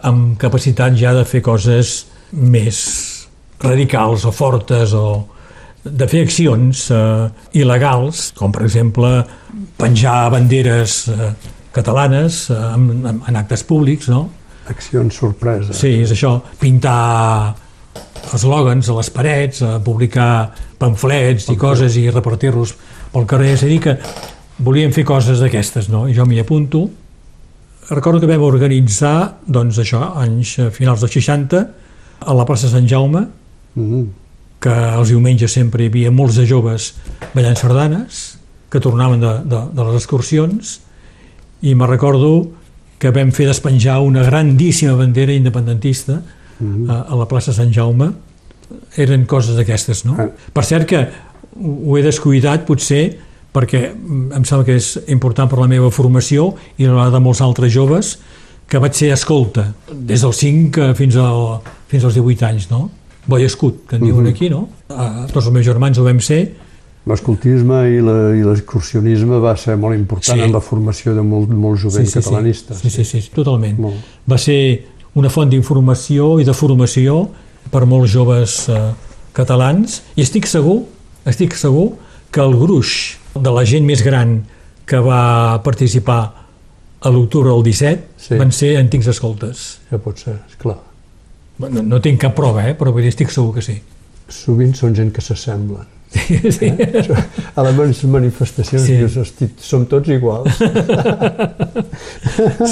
amb 0.09 0.37
capacitat 0.41 0.97
ja 0.99 1.15
de 1.17 1.25
fer 1.25 1.41
coses 1.45 2.03
més 2.33 2.79
radicals 3.63 4.27
o 4.27 4.33
fortes 4.35 4.93
o 4.97 5.07
de 5.83 6.07
fer 6.07 6.23
accions 6.27 6.85
eh, 6.95 7.27
il·legals, 7.59 8.31
com 8.39 8.53
per 8.55 8.65
exemple 8.67 9.11
penjar 9.79 10.31
banderes 10.31 11.09
eh, 11.11 11.33
catalanes 11.75 12.45
eh, 12.51 12.61
en, 12.77 13.09
en, 13.11 13.39
actes 13.39 13.65
públics, 13.67 14.09
no? 14.13 14.29
Accions 14.71 15.19
sorpresa. 15.19 15.75
Sí, 15.75 15.97
és 16.05 16.13
això, 16.15 16.37
pintar 16.61 17.55
eslògans 18.33 18.89
a 18.89 18.99
les 19.01 19.11
parets, 19.11 19.63
a 19.67 19.81
publicar 19.83 20.53
pamflets 20.79 21.49
i 21.51 21.59
coses 21.59 21.99
i 21.99 22.07
repartir-los 22.11 22.77
pel 23.13 23.27
carrer, 23.29 23.57
és 23.57 23.67
a 23.67 23.71
dir 23.71 23.81
que 23.83 23.97
volíem 24.63 24.95
fer 24.95 25.05
coses 25.09 25.43
d'aquestes, 25.43 25.91
no? 25.91 26.07
I 26.09 26.15
jo 26.15 26.27
m'hi 26.29 26.39
apunto. 26.43 26.87
Recordo 27.93 28.21
que 28.23 28.29
vam 28.31 28.43
organitzar, 28.47 29.39
doncs 29.45 29.79
això, 29.83 30.01
anys 30.23 30.55
eh, 30.63 30.71
finals 30.73 31.03
dels 31.05 31.13
60, 31.19 31.63
a 32.23 32.35
la 32.39 32.47
plaça 32.49 32.71
Sant 32.73 32.89
Jaume, 32.89 33.27
Mm. 33.75 34.03
que 34.61 34.73
els 34.99 35.09
diumenges 35.09 35.51
sempre 35.57 35.83
hi 35.83 35.87
havia 35.89 36.11
molts 36.13 36.37
de 36.37 36.45
joves 36.47 36.91
ballant 37.35 37.57
sardanes, 37.57 38.39
que 38.71 38.81
tornaven 38.85 39.21
de, 39.21 39.31
de, 39.49 39.61
de 39.73 39.87
les 39.89 39.97
excursions, 39.97 40.75
i 41.63 41.73
me 41.75 41.87
recordo 41.89 42.51
que 43.01 43.11
vam 43.11 43.33
fer 43.33 43.47
despenjar 43.49 44.01
una 44.05 44.23
grandíssima 44.29 44.95
bandera 44.99 45.33
independentista 45.35 46.21
Mm. 46.61 46.85
a, 46.91 46.97
a 47.11 47.17
la 47.17 47.25
plaça 47.27 47.51
Sant 47.57 47.73
Jaume. 47.75 48.13
Eren 49.01 49.25
coses 49.27 49.57
d'aquestes, 49.57 50.05
no? 50.07 50.15
Ah. 50.21 50.29
Per 50.53 50.63
cert 50.65 50.87
que 50.87 51.01
ho 51.59 51.97
he 51.99 52.03
descuidat, 52.05 52.63
potser, 52.69 53.17
perquè 53.53 53.83
em 53.93 54.45
sembla 54.45 54.65
que 54.65 54.77
és 54.77 54.95
important 55.13 55.49
per 55.51 55.59
la 55.61 55.69
meva 55.69 55.91
formació 55.91 56.55
i 56.79 56.87
la 56.89 57.11
de 57.13 57.21
molts 57.21 57.41
altres 57.45 57.73
joves, 57.73 58.19
que 58.69 58.79
vaig 58.81 58.95
ser 58.97 59.11
escolta, 59.13 59.75
des 59.93 60.23
dels 60.25 60.37
5 60.41 60.95
fins, 60.97 61.17
al, 61.21 61.61
fins 61.89 62.05
als 62.09 62.15
18 62.17 62.47
anys, 62.49 62.71
no? 62.71 62.87
Boi 63.29 63.45
escut, 63.45 63.85
que 63.87 63.97
en 63.97 64.03
diuen 64.07 64.25
Mhm. 64.25 64.33
aquí, 64.35 64.49
no? 64.51 64.69
Uh, 64.89 65.27
tots 65.33 65.47
els 65.47 65.53
meus 65.53 65.67
germans 65.67 65.99
ho 65.99 66.05
vam 66.05 66.21
ser, 66.21 66.55
L'escoltisme 67.05 67.81
i 67.91 67.97
l'excursionisme 68.47 69.41
va 69.43 69.57
ser 69.57 69.77
molt 69.77 69.97
important 69.97 70.39
Sí. 70.39 70.45
en 70.45 70.53
la 70.53 70.61
formació 70.61 71.15
de 71.17 71.23
molt, 71.23 71.49
molt 71.51 71.81
jovent 71.81 72.07
catalanista. 72.09 72.75
Sí, 72.75 72.91
sí, 72.91 73.05
sí, 73.05 73.21
sí, 73.21 73.31
totalment. 73.35 73.77
Molt. 73.77 73.97
Va 74.31 74.39
ser 74.39 74.85
una 75.15 75.29
font 75.29 75.51
d'informació 75.51 76.39
i 76.41 76.45
de 76.45 76.53
formació 76.55 77.29
per 77.73 77.87
molts 77.87 78.13
joves 78.13 78.69
eh, 78.69 78.93
catalans 79.33 80.03
i 80.15 80.23
estic 80.23 80.47
segur, 80.47 80.85
estic 81.27 81.55
segur 81.59 81.93
que 82.31 82.41
el 82.41 82.55
gruix 82.57 83.17
de 83.35 83.53
la 83.55 83.65
gent 83.69 83.87
més 83.89 84.03
gran 84.05 84.41
que 84.87 84.99
va 85.01 85.61
participar 85.65 86.21
a 87.03 87.11
l'octubre 87.11 87.51
del 87.51 87.63
17 87.67 88.09
Sí. 88.23 88.37
van 88.39 88.53
ser 88.53 88.77
antics 88.79 89.09
escoltes. 89.11 89.81
Ja 89.91 89.99
pot 89.99 90.19
ser, 90.19 90.37
esclar. 90.49 90.79
No, 91.59 91.83
no 91.83 92.01
tinc 92.01 92.21
cap 92.21 92.35
prova, 92.35 92.63
eh? 92.69 92.75
però 92.79 92.93
vull 92.93 93.03
dir, 93.03 93.11
estic 93.13 93.31
segur 93.31 93.55
que 93.55 93.63
sí. 93.63 93.79
Sovint 94.33 94.75
són 94.75 94.95
gent 94.95 95.11
que 95.15 95.21
s'assemblen. 95.23 95.87
sí. 96.13 96.69
A 97.57 97.63
les 97.65 97.75
manifestacions 98.05 98.83
Sí. 98.85 98.93
sí. 98.93 98.97
dius, 99.01 99.17
hosti, 99.17 99.49
som 99.59 99.87
tots 99.89 100.09
iguals. 100.13 100.59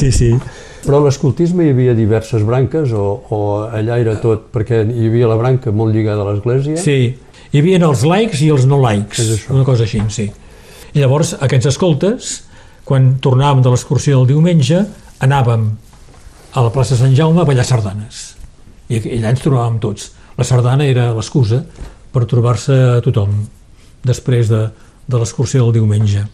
sí, 0.01 0.11
sí. 0.13 0.31
Però 0.85 1.01
a 1.01 1.05
l'escoltisme 1.05 1.67
hi 1.67 1.73
havia 1.75 1.95
diverses 1.97 2.45
branques 2.47 2.93
o, 2.97 3.05
o 3.31 3.41
allà 3.69 3.99
era 4.01 4.15
tot, 4.21 4.47
perquè 4.53 4.83
hi 4.89 5.09
havia 5.11 5.29
la 5.29 5.37
branca 5.41 5.73
molt 5.73 5.95
lligada 5.95 6.25
a 6.25 6.31
l'església. 6.33 6.77
Sí, 6.81 7.15
hi 7.51 7.59
havia 7.63 7.81
els 7.85 8.05
likes 8.09 8.41
i 8.45 8.49
els 8.53 8.65
no 8.69 8.81
això. 9.37 9.53
una 9.57 9.65
cosa 9.65 9.85
així, 9.85 10.01
sí. 10.09 10.31
I 10.95 10.99
llavors, 11.01 11.35
aquests 11.41 11.67
escoltes, 11.71 12.31
quan 12.85 13.17
tornàvem 13.23 13.63
de 13.63 13.71
l'excursió 13.71 14.19
del 14.19 14.27
diumenge, 14.35 14.83
anàvem 15.23 15.69
a 16.55 16.65
la 16.65 16.73
plaça 16.75 16.97
Sant 16.99 17.15
Jaume 17.15 17.43
a 17.43 17.47
ballar 17.47 17.65
sardanes. 17.65 18.35
I 18.91 18.99
allà 19.21 19.31
ens 19.31 19.43
trobàvem 19.45 19.79
tots. 19.83 20.11
La 20.39 20.45
sardana 20.45 20.87
era 20.89 21.13
l'excusa 21.15 21.63
per 22.11 22.25
trobar-se 22.27 22.75
a 22.97 23.01
tothom 23.05 23.37
després 24.03 24.49
de, 24.51 24.65
de 25.07 25.17
l'excursió 25.21 25.63
del 25.65 25.77
diumenge. 25.79 26.25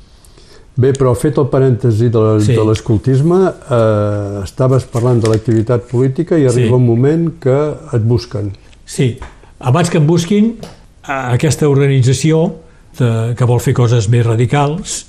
Bé, 0.76 0.92
però 0.92 1.14
fet 1.16 1.38
el 1.40 1.46
parèntesi 1.48 2.08
de 2.12 2.20
la- 2.20 2.40
Sí. 2.40 2.52
l'escoltisme, 2.54 3.38
eh, 3.48 4.42
estaves 4.44 4.84
parlant 4.84 5.20
de 5.22 5.28
l'activitat 5.28 5.86
política 5.88 6.36
i 6.38 6.46
arriba 6.46 6.68
Sí. 6.68 6.72
un 6.74 6.84
moment 6.86 7.30
que 7.40 7.74
et 7.92 8.02
busquen. 8.02 8.52
Sí, 8.84 9.18
abans 9.58 9.88
que 9.90 9.98
em 9.98 10.06
busquin, 10.06 10.56
aquesta 11.02 11.68
organització 11.68 12.54
de, 12.98 13.34
que 13.36 13.44
vol 13.48 13.60
fer 13.60 13.74
coses 13.74 14.08
més 14.12 14.24
radicals 14.26 15.06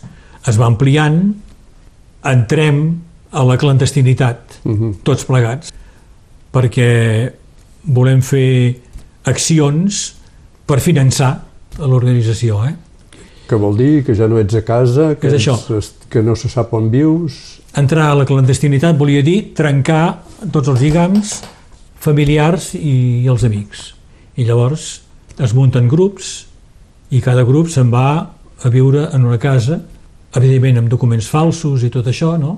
es 0.48 0.58
va 0.60 0.66
ampliant, 0.70 1.34
entrem 2.24 3.02
a 3.32 3.44
la 3.44 3.58
clandestinitat, 3.60 4.60
Mhm. 4.64 4.94
tots 5.04 5.26
plegats, 5.26 5.72
perquè 6.54 7.32
volem 7.84 8.22
fer 8.22 8.80
accions 9.26 10.16
per 10.66 10.80
finançar 10.80 11.44
l'organització. 11.80 12.64
Eh? 12.68 12.76
Que 13.48 13.56
vol 13.56 13.78
dir 13.78 14.04
que 14.04 14.16
ja 14.16 14.28
no 14.28 14.40
ets 14.40 14.56
a 14.56 14.62
casa, 14.66 15.16
que, 15.16 15.28
És 15.28 15.34
això. 15.34 15.56
ets- 15.78 15.94
que 16.10 16.22
no 16.24 16.36
se 16.36 16.50
sap 16.50 16.74
on 16.74 16.90
vius... 16.92 17.60
Entrar 17.78 18.10
a 18.12 18.16
la 18.16 18.26
clandestinitat 18.26 18.98
volia 18.98 19.22
dir 19.22 19.54
trencar 19.54 20.24
tots 20.52 20.68
els 20.68 20.82
lligams 20.82 21.44
familiars 22.00 22.74
i, 22.74 23.28
els 23.28 23.44
amics. 23.44 23.94
I 24.36 24.46
llavors 24.46 25.02
es 25.40 25.54
munten 25.54 25.88
grups 25.88 26.47
i 27.10 27.22
cada 27.24 27.46
grup 27.48 27.70
se'n 27.72 27.92
va 27.94 28.10
a 28.64 28.70
viure 28.74 29.08
en 29.14 29.26
una 29.26 29.40
casa, 29.40 29.80
evidentment 30.36 30.82
amb 30.82 30.92
documents 30.92 31.28
falsos 31.32 31.84
i 31.86 31.92
tot 31.94 32.08
això, 32.10 32.36
no? 32.40 32.58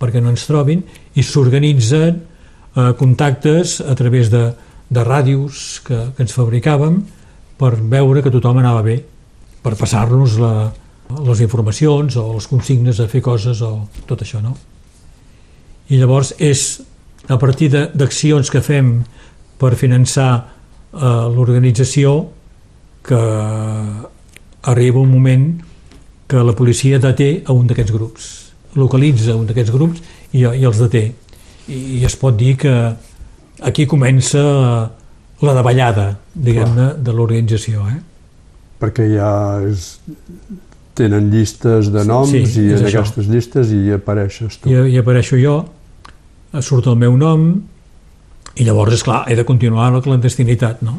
perquè 0.00 0.22
no 0.22 0.32
ens 0.32 0.46
trobin, 0.48 0.82
i 1.14 1.22
s'organitzen 1.22 2.16
eh, 2.18 2.92
contactes 2.98 3.80
a 3.84 3.94
través 3.98 4.30
de, 4.32 4.48
de 4.90 5.04
ràdios 5.06 5.82
que, 5.86 5.98
que 6.16 6.24
ens 6.24 6.34
fabricàvem 6.34 6.98
per 7.60 7.76
veure 7.78 8.22
que 8.22 8.32
tothom 8.34 8.58
anava 8.58 8.82
bé, 8.82 8.96
per 9.62 9.76
passar-nos 9.78 10.38
les 11.12 11.42
informacions 11.44 12.16
o 12.18 12.32
les 12.34 12.48
consignes 12.50 12.98
a 12.98 13.06
fer 13.10 13.22
coses 13.22 13.60
o 13.62 13.86
tot 14.08 14.24
això, 14.24 14.40
no? 14.42 14.56
I 15.92 16.00
llavors 16.00 16.32
és 16.42 16.80
a 17.30 17.38
partir 17.38 17.68
d'accions 17.70 18.50
que 18.50 18.62
fem 18.64 18.96
per 19.60 19.76
finançar 19.78 20.30
eh, 20.40 21.26
l'organització 21.30 22.16
que 23.02 23.20
arriba 24.62 25.00
un 25.00 25.10
moment 25.10 25.48
que 26.28 26.42
la 26.42 26.54
policia 26.56 26.98
deté 27.02 27.42
a 27.44 27.52
un 27.52 27.66
d'aquests 27.66 27.92
grups, 27.92 28.28
localitza 28.78 29.34
un 29.36 29.46
d'aquests 29.46 29.72
grups 29.74 30.00
i, 30.32 30.44
i 30.46 30.64
els 30.64 30.78
deté. 30.80 31.12
I, 31.68 31.98
I 31.98 32.04
es 32.06 32.16
pot 32.16 32.36
dir 32.38 32.56
que 32.62 32.72
aquí 33.62 33.86
comença 33.86 34.40
la 35.42 35.54
davallada, 35.54 36.16
diguem-ne, 36.34 36.94
de 37.02 37.12
l'organització. 37.12 37.84
Eh? 37.90 38.00
perquè 38.82 39.06
ja 39.12 39.30
és, 39.62 40.00
tenen 40.98 41.30
llistes 41.30 41.92
de 41.94 42.02
noms 42.08 42.32
Sí, 42.32 42.42
i 42.42 42.72
és 42.74 42.80
en 42.80 42.88
això. 42.88 43.04
aquestes 43.04 43.28
llistes 43.30 43.70
hi 43.70 43.92
apareixes 43.94 44.58
tu. 44.58 44.70
I, 44.72 44.90
i 44.90 44.98
apareixo 44.98 45.38
jo, 45.38 45.60
surt 46.60 46.88
el 46.90 46.98
meu 46.98 47.14
nom, 47.16 47.46
i 48.58 48.66
llavors, 48.66 48.98
és 48.98 49.04
clar, 49.06 49.22
he 49.30 49.36
de 49.38 49.46
continuar 49.48 49.92
la 49.94 50.02
clandestinitat, 50.04 50.82
no? 50.82 50.98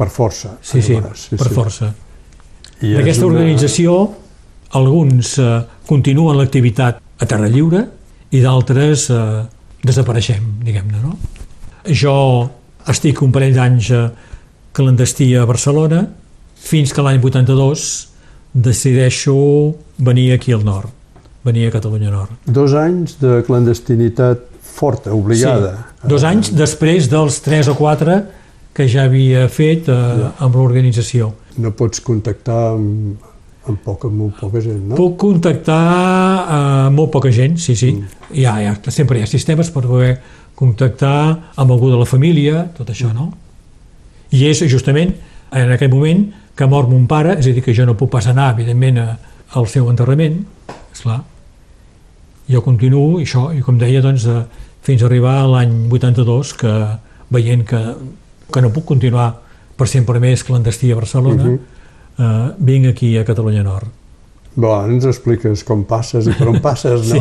Per 0.00 0.08
força. 0.08 0.54
Sí, 0.64 0.80
sí, 0.80 0.94
aleshores, 0.96 1.26
per 1.36 1.50
força. 1.52 1.90
I 2.80 2.94
és 2.94 2.96
D'aquesta 2.96 3.26
una- 3.28 3.36
organització, 3.42 3.96
alguns 4.78 5.34
eh, 5.38 5.48
continuen 5.86 6.38
l'activitat 6.40 7.00
a 7.20 7.26
terra 7.28 7.48
lliure 7.52 7.82
i 8.32 8.40
d'altres 8.40 9.08
eh, 9.12 9.42
desapareixem, 9.84 10.46
diguem-ne, 10.64 11.02
no? 11.04 11.16
Jo 11.84 12.14
estic 12.88 13.20
un 13.26 13.32
parell 13.34 13.52
d'anys 13.56 13.90
eh, 13.92 14.06
clandestí 14.72 15.34
a 15.36 15.44
Barcelona 15.48 16.04
fins 16.60 16.92
que 16.96 17.02
l'any 17.04 17.20
82 17.20 17.84
decideixo 18.54 19.34
venir 19.98 20.32
aquí 20.34 20.52
al 20.52 20.64
nord, 20.64 20.88
venir 21.44 21.68
a 21.68 21.72
Catalunya 21.76 22.10
Nord. 22.10 22.32
Dos 22.46 22.74
anys 22.74 23.18
de 23.20 23.42
clandestinitat 23.46 24.46
forta, 24.62 25.12
obligada. 25.14 25.74
Sí, 26.00 26.08
dos 26.08 26.24
anys 26.24 26.52
després 26.56 27.08
dels 27.12 27.40
tres 27.44 27.68
o 27.68 27.74
quatre 27.78 28.22
que 28.74 28.86
ja 28.88 29.06
havia 29.08 29.46
fet 29.50 29.88
eh, 29.90 30.28
amb 30.38 30.56
l'organització. 30.56 31.32
No 31.60 31.72
pots 31.76 32.02
contactar 32.06 32.60
amb, 32.74 33.30
amb, 33.66 33.80
poca, 33.84 34.08
amb 34.08 34.22
molt 34.22 34.38
poca 34.40 34.62
gent, 34.64 34.82
no? 34.90 34.98
Puc 34.98 35.16
contactar 35.20 35.80
amb 36.56 36.98
molt 36.98 37.12
poca 37.14 37.32
gent, 37.34 37.58
sí, 37.60 37.76
sí. 37.78 37.94
Mm. 37.96 38.20
Ja, 38.40 38.58
ja, 38.62 38.76
sempre 38.94 39.18
hi 39.18 39.24
ha 39.26 39.30
sistemes 39.30 39.72
per 39.74 39.84
poder 39.86 40.14
contactar 40.60 41.16
amb 41.56 41.72
algú 41.72 41.90
de 41.90 41.98
la 41.98 42.06
família, 42.06 42.66
tot 42.76 42.92
això, 42.92 43.10
no? 43.16 43.30
I 44.30 44.46
és 44.46 44.62
justament 44.70 45.16
en 45.56 45.72
aquell 45.74 45.90
moment 45.90 46.28
que 46.54 46.68
mor 46.68 46.88
mon 46.90 47.06
pare, 47.10 47.38
és 47.40 47.48
a 47.48 47.54
dir, 47.54 47.62
que 47.64 47.74
jo 47.74 47.86
no 47.88 47.96
puc 47.98 48.10
pas 48.12 48.26
anar, 48.30 48.52
evidentment, 48.54 49.00
a, 49.00 49.16
al 49.56 49.66
seu 49.70 49.88
enterrament, 49.90 50.42
esclar. 50.92 51.22
Jo 52.50 52.62
continuo, 52.62 53.18
i 53.18 53.26
això, 53.26 53.48
i 53.56 53.62
com 53.64 53.78
deia, 53.80 54.02
doncs, 54.04 54.26
eh, 54.28 54.42
fins 54.86 55.02
a 55.02 55.08
arribar 55.08 55.38
a 55.40 55.48
l'any 55.48 55.72
82, 55.90 56.52
que 56.60 56.74
veient 57.32 57.64
que, 57.66 57.80
que 58.50 58.62
no 58.62 58.72
puc 58.74 58.84
continuar 58.92 59.30
per 59.76 59.88
sempre 59.88 60.20
més 60.20 60.44
clandestí 60.44 60.92
a 60.92 60.98
Barcelona, 60.98 61.44
uh 61.44 61.50
-huh. 61.50 61.58
eh, 62.18 62.52
vinc 62.58 62.86
aquí 62.86 63.16
a 63.18 63.24
Catalunya 63.24 63.62
Nord. 63.62 63.88
Bé, 64.56 64.66
ara 64.66 64.90
ens 64.90 65.04
expliques 65.06 65.62
com 65.66 65.84
passes 65.86 66.26
i 66.26 66.32
per 66.34 66.48
on 66.48 66.58
passes, 66.60 67.06
no? 67.12 67.20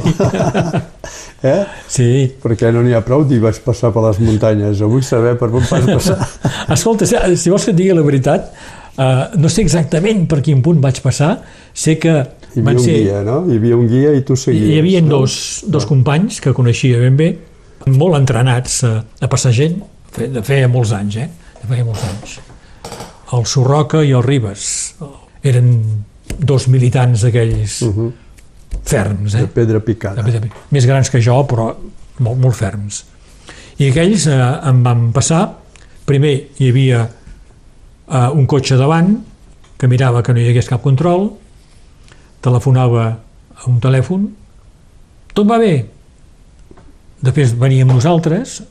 eh? 1.51 1.61
Sí, 1.87 2.09
Perquè 2.41 2.71
no 2.73 2.81
n'hi 2.81 2.95
ha 2.97 3.03
prou 3.05 3.23
dir 3.27 3.39
vaig 3.43 3.59
passar 3.65 3.93
per 3.93 4.03
les 4.07 4.19
muntanyes, 4.23 4.79
jo 4.79 4.89
vull 4.89 5.05
saber 5.05 5.35
per 5.37 5.51
on 5.51 5.61
vas 5.69 5.85
passar. 5.85 6.17
Escolta, 6.75 7.05
si 7.05 7.53
vols 7.53 7.65
que 7.65 7.71
et 7.71 7.77
digui 7.77 7.93
la 7.93 8.01
veritat, 8.01 8.49
uh, 8.97 9.37
no 9.37 9.51
sé 9.51 9.61
exactament 9.61 10.25
per 10.31 10.41
quin 10.41 10.63
punt 10.65 10.81
vaig 10.81 11.03
passar, 11.05 11.37
sé 11.73 11.99
que 12.01 12.17
Hi 12.55 12.63
havia 12.63 12.73
un 12.73 12.81
ser... 12.81 12.97
guia, 12.97 13.21
no? 13.21 13.43
Hi 13.45 13.59
havia 13.61 13.77
un 13.77 13.85
guia 13.87 14.15
i 14.17 14.25
tu 14.25 14.35
seguies. 14.35 14.65
Hi 14.73 14.79
havia 14.81 15.03
no? 15.05 15.19
dos, 15.19 15.63
dos 15.69 15.85
companys 15.85 16.41
que 16.41 16.55
coneixia 16.57 16.97
ben 17.03 17.19
bé, 17.19 17.29
molt 17.93 18.17
entrenats 18.17 18.81
a, 18.89 18.95
a 19.21 19.29
passar 19.29 19.53
gent, 19.53 19.77
de 20.17 20.41
feia 20.43 20.67
molts 20.71 20.91
anys, 20.95 21.15
eh? 21.17 21.29
De 21.61 21.67
feia 21.67 21.85
molts 21.85 22.03
anys. 22.03 22.39
El 23.33 23.45
Sorroca 23.45 24.01
i 24.03 24.11
el 24.17 24.23
Ribes 24.25 24.95
eren 25.45 25.69
dos 26.39 26.67
militants 26.67 27.23
aquells 27.27 27.81
Uh 27.85 27.93
-huh. 27.95 28.11
ferms, 28.83 29.35
eh? 29.35 29.41
De 29.41 29.47
pedra 29.47 29.79
picada. 29.79 30.21
de 30.23 30.31
fet, 30.31 30.51
més 30.71 30.85
grans 30.85 31.09
que 31.09 31.21
jo, 31.21 31.43
però 31.47 31.75
molt, 32.19 32.37
molt 32.39 32.55
ferms. 32.55 33.05
I 33.77 33.89
aquells 33.89 34.25
eh, 34.27 34.59
em 34.69 34.83
van 34.83 35.11
passar, 35.11 35.53
primer 36.05 36.47
hi 36.59 36.69
havia 36.69 37.09
eh, 38.11 38.29
un 38.33 38.45
cotxe 38.45 38.75
davant, 38.77 39.17
que 39.77 39.87
mirava 39.87 40.21
que 40.23 40.33
no 40.33 40.39
hi 40.39 40.49
hagués 40.49 40.67
cap 40.67 40.81
control, 40.81 41.37
telefonava 42.41 43.19
a 43.55 43.69
un 43.69 43.79
telèfon, 43.79 44.27
tot 45.33 45.47
va 45.47 45.57
bé. 45.57 45.85
Després 47.21 47.53
veníem 47.59 47.87
nosaltres, 47.87 48.61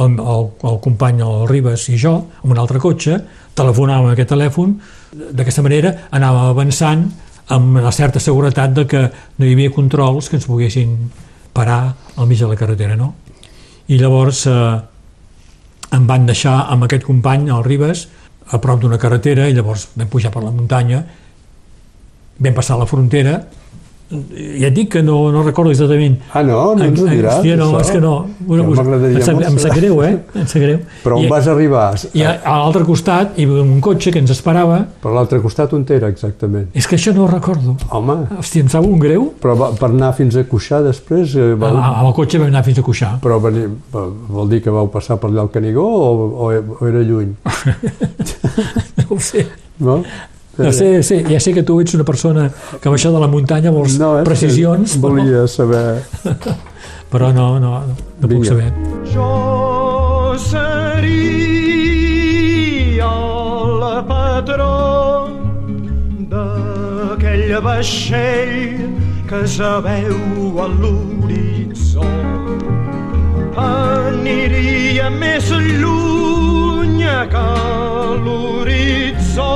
el, 0.00 0.18
el, 0.18 0.46
el 0.70 0.78
company, 0.80 1.20
el 1.20 1.48
Ribes 1.48 1.88
i 1.92 1.98
jo, 2.00 2.14
amb 2.42 2.54
un 2.54 2.60
altre 2.62 2.80
cotxe, 2.82 3.18
telefonàvem 3.58 4.10
a 4.10 4.14
aquest 4.16 4.32
telèfon, 4.32 4.76
d'aquesta 5.12 5.64
manera 5.64 5.92
anàvem 6.10 6.52
avançant 6.54 7.04
amb 7.52 7.76
una 7.76 7.92
certa 7.92 8.20
seguretat 8.22 8.72
de 8.72 8.86
que 8.88 9.02
no 9.10 9.46
hi 9.46 9.52
havia 9.52 9.74
controls 9.74 10.30
que 10.30 10.38
ens 10.38 10.48
poguessin 10.48 10.96
parar 11.52 11.94
al 12.16 12.26
mig 12.30 12.40
de 12.40 12.48
la 12.48 12.56
carretera, 12.56 12.96
no? 12.96 13.12
I 13.92 13.98
llavors 14.00 14.46
eh, 14.48 14.80
em 15.92 16.06
van 16.08 16.24
deixar 16.26 16.54
amb 16.72 16.86
aquest 16.86 17.04
company, 17.04 17.50
el 17.52 17.64
Ribes, 17.66 18.06
a 18.52 18.60
prop 18.60 18.80
d'una 18.80 18.98
carretera 19.00 19.48
i 19.48 19.56
llavors 19.56 19.90
vam 19.96 20.08
pujar 20.12 20.32
per 20.32 20.42
la 20.44 20.52
muntanya, 20.54 21.02
vam 22.42 22.56
passar 22.56 22.78
la 22.80 22.88
frontera, 22.88 23.36
ja 24.12 24.68
et 24.68 24.74
dic 24.76 24.90
que 24.92 25.02
no, 25.02 25.16
no 25.32 25.42
recordo 25.42 25.72
exactament. 25.72 26.18
Ah, 26.32 26.42
no? 26.44 26.74
No 26.76 26.84
ens 26.84 27.00
ho 27.00 27.06
diràs, 27.08 27.38
Hòstia, 27.40 27.56
no, 27.56 27.68
això? 27.72 27.80
és 27.80 27.90
que 27.94 28.00
no. 28.02 28.12
Ja 28.52 28.66
m'agradaria 28.66 29.18
em, 29.18 29.24
sap, 29.24 29.38
molt 29.38 29.48
em 29.48 29.58
sap 29.62 29.76
greu, 29.78 30.02
eh? 30.04 30.12
Em 30.36 30.48
sap 30.50 30.62
greu. 30.64 30.80
Però 31.04 31.18
on 31.18 31.24
I, 31.24 31.30
vas 31.32 31.48
arribar? 31.48 31.84
I 32.12 32.24
a, 32.28 32.34
a 32.44 32.56
l'altre 32.60 32.84
costat 32.88 33.38
hi 33.40 33.46
havia 33.48 33.64
un 33.64 33.80
cotxe 33.84 34.12
que 34.12 34.20
ens 34.22 34.32
esperava. 34.34 34.82
Per 35.02 35.14
l'altre 35.14 35.40
costat 35.44 35.72
on 35.76 35.86
era 35.92 36.10
exactament? 36.12 36.68
És 36.76 36.88
que 36.88 36.98
això 37.00 37.14
no 37.16 37.24
ho 37.24 37.30
recordo. 37.30 37.76
Home, 37.90 38.18
Hòstia, 38.38 38.66
em 38.66 38.70
sap 38.72 38.86
un 38.88 38.98
greu. 39.02 39.30
però 39.42 39.56
va, 39.58 39.70
per 39.78 39.90
anar 39.90 40.12
fins 40.18 40.36
a 40.36 40.44
Cuixà 40.48 40.82
després... 40.84 41.36
Eh, 41.36 41.52
Amb, 41.52 41.64
val, 41.64 41.80
amb 41.82 42.10
el 42.10 42.14
cotxe 42.16 42.40
vam 42.42 42.52
anar 42.52 42.64
fins 42.68 42.78
a 42.78 42.84
Cuixà. 42.86 43.14
però 43.22 43.38
venir, 43.42 43.66
vol 43.92 44.48
dir 44.52 44.62
que 44.64 44.72
vau 44.74 44.88
passar 44.92 45.18
per 45.20 45.30
allà 45.30 45.46
al 45.46 45.50
Canigó 45.54 45.84
o, 45.84 46.12
o, 46.48 46.52
o 46.78 46.88
era 46.88 47.02
lluny? 47.06 47.32
No 48.96 49.16
ho 49.16 49.20
sé. 49.20 49.46
No? 49.80 50.02
No 50.58 50.72
sé, 50.72 51.02
sé, 51.02 51.24
ja 51.24 51.40
sé 51.40 51.54
que 51.56 51.62
tu 51.64 51.80
ets 51.80 51.94
una 51.96 52.04
persona 52.04 52.50
que 52.52 52.88
ha 52.88 52.92
baixat 52.92 53.12
de 53.14 53.20
la 53.22 53.28
muntanya 53.32 53.70
vols 53.72 53.96
no, 53.96 54.18
és 54.18 54.24
que 54.26 54.28
precisions, 54.28 54.98
però, 55.00 55.14
Volia 55.16 55.46
saber... 55.48 56.04
però 57.12 57.32
no, 57.32 57.58
no, 57.60 57.80
no, 57.88 57.94
no 58.20 58.28
puc 58.28 58.44
saber. 58.44 58.68
Jo 59.14 60.36
seria 60.44 60.68
la 63.80 64.04
patró 64.04 64.76
d'aquell 66.34 67.56
vaixell 67.64 68.76
que 69.28 69.40
es 69.46 69.56
veu 69.88 70.60
a 70.60 70.66
l'horitzó. 70.68 72.04
Aniria 73.56 75.08
més 75.16 75.48
lluny 75.48 77.00
que 77.32 77.46
l'horitzó 78.26 79.52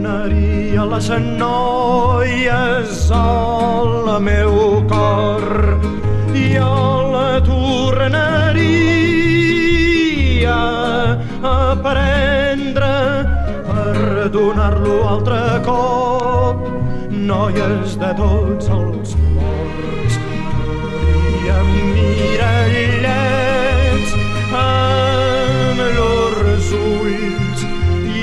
donaria 0.00 0.84
les 0.86 1.08
noies 1.36 3.10
al 3.12 4.20
meu 4.22 4.80
cor 4.88 5.44
a 6.56 6.68
la 7.14 7.40
tornaria 7.44 8.80
a 11.42 11.76
prendre 11.84 12.96
per 13.68 14.30
donar-lo 14.32 14.96
altre 15.08 15.60
cop. 15.68 16.56
Noies 17.10 17.98
de 18.00 18.12
tots 18.16 18.68
els 18.68 19.14
i 21.36 21.48
amb 21.58 21.74
mirallets 21.94 23.00
amb 24.64 25.78
i 27.10 27.29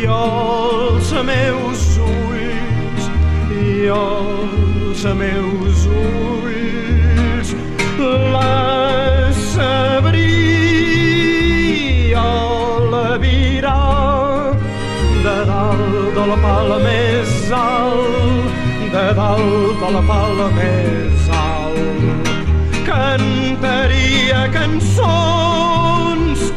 els 0.07 1.11
meus 1.27 1.97
ulls 1.99 3.03
i 3.51 3.87
els 3.91 5.03
meus 5.21 5.85
ulls. 5.87 7.49
La 8.33 9.31
sabria 9.53 10.27
la 12.93 13.17
virà 13.23 13.83
de 15.25 15.37
dalt 15.51 16.13
de 16.19 16.23
la 16.31 16.37
pala 16.45 16.77
més 16.85 17.51
alt 17.61 18.47
de 18.93 19.07
dalt 19.17 19.81
de 19.81 19.89
la 19.97 20.03
pala 20.13 20.47
més 20.59 21.27
alt. 21.41 22.31
Cantaria 22.87 24.41
cançons 24.55 25.46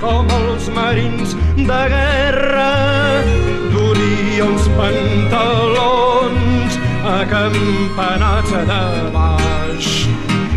com 0.00 0.32
els 0.40 0.68
marins 0.76 1.36
de 1.56 1.80
guerra. 1.94 2.70
Duria 3.74 4.48
uns 4.48 4.66
pantalons 4.78 6.78
acampanats 7.14 8.52
de 8.70 8.82
baix 9.14 9.86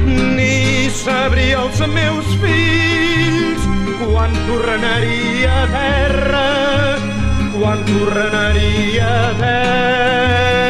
ni 0.06 0.90
sabria 0.92 1.62
els 1.64 1.80
meus 1.94 2.34
fills 2.42 3.70
quan 4.02 4.36
tornaria 4.50 5.54
a 5.62 5.64
terra 5.78 6.50
quan 7.56 7.88
tornaria 7.88 9.08
a 9.08 9.32
terra 9.44 10.63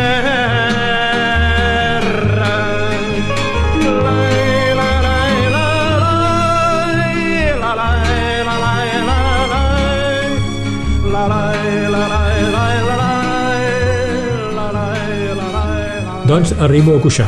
Doncs 16.34 16.50
arribo 16.58 16.96
a 16.98 17.00
Cuixà. 17.00 17.28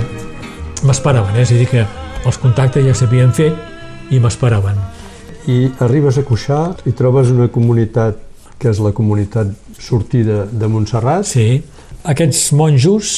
M'esperaven, 0.81 1.35
eh? 1.37 1.43
és 1.43 1.51
a 1.53 1.57
dir, 1.59 1.67
que 1.69 1.83
els 2.25 2.39
contactes 2.41 2.81
ja 2.87 2.93
s'havien 2.97 3.29
fet 3.37 3.53
i 4.09 4.17
m'esperaven. 4.17 4.79
I 5.45 5.57
arribes 5.85 6.17
a 6.17 6.23
Cuixà 6.25 6.57
i 6.89 6.93
trobes 6.97 7.29
una 7.29 7.45
comunitat 7.53 8.17
que 8.57 8.71
és 8.71 8.79
la 8.81 8.89
comunitat 8.97 9.51
sortida 9.77 10.47
de 10.49 10.69
Montserrat. 10.73 11.27
Sí, 11.29 11.59
aquests 12.01 12.47
monjos 12.57 13.11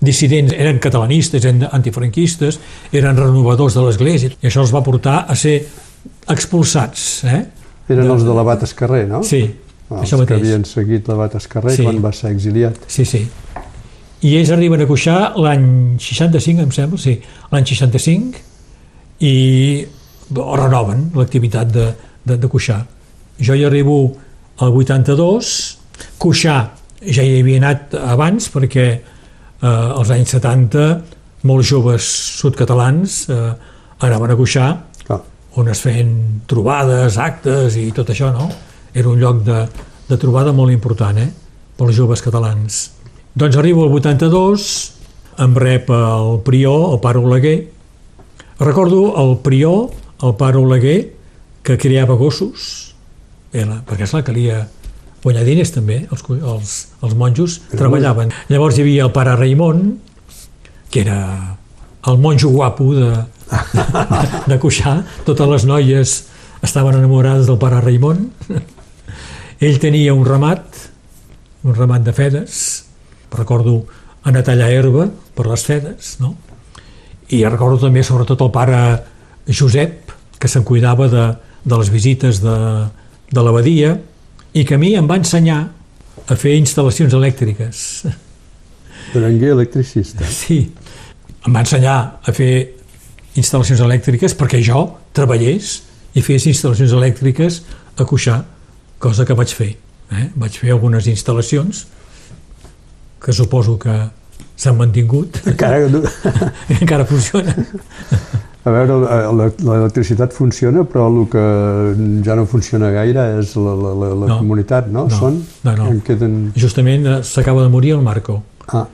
dissidents 0.00 0.56
eren 0.56 0.80
catalanistes, 0.80 1.44
eren 1.44 1.68
antifranquistes, 1.68 2.56
eren 2.96 3.20
renovadors 3.20 3.76
de 3.76 3.84
l'Església, 3.84 4.32
i 4.40 4.48
això 4.48 4.64
els 4.64 4.72
va 4.72 4.80
portar 4.88 5.18
a 5.28 5.36
ser 5.36 5.58
expulsats. 6.32 7.04
Eh? 7.28 7.42
Eren 7.92 8.08
els 8.16 8.24
de 8.24 8.40
l'abat 8.40 8.64
Escarrer, 8.64 9.04
no? 9.12 9.20
Sí, 9.20 9.44
Ah, 9.86 10.00
això 10.00 10.16
els 10.16 10.24
que 10.24 10.34
mateix. 10.34 10.40
havien 10.40 10.64
seguit 10.66 11.06
l'abat 11.12 11.36
Escarrer 11.38 11.76
Sí. 11.76 11.84
quan 11.84 12.00
va 12.02 12.10
ser 12.16 12.32
exiliat. 12.32 12.80
Sí, 12.88 13.04
sí. 13.04 13.20
I 14.24 14.36
ells 14.38 14.50
arriben 14.54 14.80
a 14.80 14.86
Cuixà 14.88 15.16
l'any 15.36 15.66
65, 16.00 16.62
em 16.64 16.72
sembla, 16.72 17.00
sí, 17.00 17.18
l'any 17.52 17.66
65, 17.68 18.40
i 19.26 19.86
renoven 20.36 21.10
l'activitat 21.16 21.68
de, 21.72 21.90
de, 22.24 22.38
de 22.40 22.48
Cuixà. 22.50 22.80
Jo 23.38 23.54
hi 23.54 23.66
arribo 23.68 23.98
al 24.64 24.72
82, 24.72 25.52
Cuixà 26.20 26.56
ja 27.04 27.22
hi 27.22 27.40
havia 27.40 27.60
anat 27.60 27.94
abans 28.00 28.48
perquè 28.52 28.86
eh, 28.96 29.68
als 29.68 30.10
anys 30.14 30.32
70 30.38 30.86
molts 31.46 31.68
joves 31.68 32.08
sudcatalans 32.40 33.18
eh, 33.30 33.52
anaven 34.06 34.32
a 34.32 34.38
Cuixà 34.38 34.66
Clar. 35.04 35.20
on 35.60 35.68
es 35.72 35.82
feien 35.84 36.42
trobades, 36.48 37.18
actes 37.20 37.76
i 37.80 37.90
tot 37.96 38.10
això, 38.12 38.32
no? 38.32 38.48
Era 38.96 39.12
un 39.12 39.20
lloc 39.20 39.44
de, 39.44 39.62
de 40.08 40.18
trobada 40.20 40.52
molt 40.56 40.72
important, 40.72 41.18
eh? 41.20 41.28
Pels 41.76 41.96
joves 41.96 42.24
catalans. 42.24 42.95
Doncs 43.36 43.56
arribo 43.60 43.84
al 43.84 43.92
82, 43.92 44.62
em 45.44 45.54
rep 45.60 45.90
el 45.92 46.38
prior, 46.40 46.94
el 46.94 47.00
pare 47.04 47.20
Oleguer. 47.20 47.68
Recordo 48.56 49.12
el 49.20 49.34
prior, 49.44 49.90
el 50.24 50.32
pare 50.40 50.56
Oleguer, 50.56 51.12
que 51.60 51.76
creava 51.76 52.16
gossos, 52.16 52.94
era, 53.52 53.82
perquè 53.84 54.06
esclar, 54.06 54.22
calia 54.24 54.62
guanyar 55.20 55.44
diners 55.44 55.74
també, 55.74 55.98
els, 56.08 56.24
els, 56.32 56.72
els 57.04 57.12
monjos 57.18 57.58
treballaven. 57.74 58.32
Llavors 58.48 58.78
hi 58.78 58.86
havia 58.86 59.04
el 59.04 59.12
pare 59.12 59.36
Raimon, 59.36 59.84
que 60.88 61.04
era 61.04 61.20
el 62.08 62.16
monjo 62.16 62.54
guapo 62.54 62.88
de, 62.96 63.10
de 64.48 64.60
Cuixà, 64.64 64.96
totes 65.28 65.52
les 65.52 65.68
noies 65.68 66.16
estaven 66.64 66.96
enamorades 67.02 67.44
del 67.52 67.60
pare 67.60 67.84
Raimon. 67.84 68.30
Ell 69.60 69.76
tenia 69.84 70.16
un 70.16 70.24
ramat, 70.24 70.64
un 71.68 71.76
ramat 71.76 72.08
de 72.08 72.16
fedes, 72.16 72.85
recordo 73.38 73.84
anar 74.26 74.42
a 74.42 74.48
tallar 74.48 74.70
herba 74.74 75.06
per 75.36 75.46
les 75.46 75.64
fedes, 75.64 76.16
no? 76.20 76.34
I 77.30 77.42
recordo 77.46 77.78
també 77.86 78.02
sobretot 78.06 78.42
el 78.42 78.52
pare 78.54 78.80
Josep, 79.46 80.12
que 80.38 80.50
se'n 80.50 80.64
cuidava 80.66 81.08
de, 81.10 81.24
de 81.64 81.78
les 81.78 81.90
visites 81.90 82.40
de, 82.42 82.56
de 83.30 83.42
l'abadia 83.42 83.96
i 84.54 84.64
que 84.64 84.76
a 84.76 84.80
mi 84.80 84.94
em 84.98 85.08
va 85.08 85.18
ensenyar 85.20 85.60
a 86.26 86.36
fer 86.38 86.56
instal·lacions 86.58 87.14
elèctriques. 87.14 87.82
Berenguer 89.14 89.52
electricista. 89.54 90.26
Sí, 90.26 90.60
em 91.46 91.54
va 91.54 91.62
ensenyar 91.62 91.98
a 92.22 92.34
fer 92.34 92.52
instal·lacions 93.36 93.82
elèctriques 93.84 94.34
perquè 94.38 94.62
jo 94.64 94.88
treballés 95.16 95.80
i 96.16 96.24
fes 96.24 96.46
instal·lacions 96.50 96.94
elèctriques 96.96 97.60
a 97.96 98.06
Cuixà, 98.08 98.40
cosa 98.98 99.26
que 99.28 99.36
vaig 99.36 99.52
fer. 99.54 99.74
Eh? 100.10 100.26
Vaig 100.38 100.56
fer 100.58 100.72
algunes 100.72 101.06
instal·lacions 101.10 101.84
que 103.22 103.32
suposo 103.32 103.78
que 103.78 103.94
s'han 104.56 104.76
mantingut, 104.76 105.40
Encara, 105.46 105.88
encara 106.80 107.04
funcionen. 107.08 107.66
a 108.66 108.70
veure, 108.74 108.96
l'electricitat 109.62 110.32
funciona, 110.34 110.82
però 110.88 111.06
el 111.12 111.28
que 111.30 111.44
ja 112.26 112.34
no 112.34 112.46
funciona 112.50 112.90
gaire 112.90 113.22
és 113.38 113.52
la, 113.56 113.74
la, 113.78 113.92
la, 113.94 114.08
la 114.14 114.26
No. 114.32 114.38
comunitat, 114.40 114.88
no? 114.90 115.06
No, 115.06 115.16
Són? 115.20 115.40
no, 115.64 115.76
no. 115.76 115.86
En 115.92 116.00
queden... 116.00 116.36
Justament 116.58 117.06
eh, 117.06 117.18
s'acaba 117.22 117.62
de 117.62 117.68
morir 117.70 117.92
el 117.94 118.02
Marco. 118.02 118.40
Ah, 118.68 118.86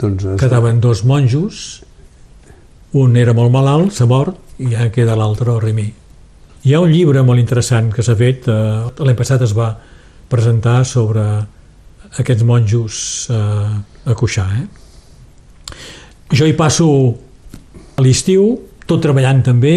doncs... 0.00 0.24
és- 0.24 0.40
Quedaven 0.40 0.80
dos 0.80 1.04
monjos, 1.04 1.82
un 2.96 3.16
era 3.20 3.34
molt 3.36 3.52
malalt, 3.52 3.92
s'ha 3.92 4.06
mort, 4.08 4.38
i 4.58 4.70
ja 4.72 4.88
queda 4.94 5.16
l'altre, 5.18 5.52
el 5.52 5.60
Rimí. 5.60 5.88
Hi 6.64 6.74
ha 6.74 6.80
un 6.80 6.90
llibre 6.92 7.22
molt 7.24 7.40
interessant 7.40 7.92
que 7.92 8.02
s'ha 8.04 8.16
fet, 8.16 8.48
eh, 8.48 8.88
l'any 9.04 9.16
passat 9.18 9.42
es 9.44 9.52
va 9.56 9.74
presentar 10.30 10.84
sobre 10.86 11.22
aquests 12.18 12.42
monjos 12.46 13.28
eh, 13.30 14.10
a 14.10 14.16
Cuixà. 14.18 14.46
Eh? 14.58 14.66
Jo 16.34 16.46
hi 16.46 16.54
passo 16.58 16.88
a 17.96 18.02
l'estiu, 18.02 18.50
tot 18.86 19.02
treballant 19.02 19.42
també, 19.46 19.74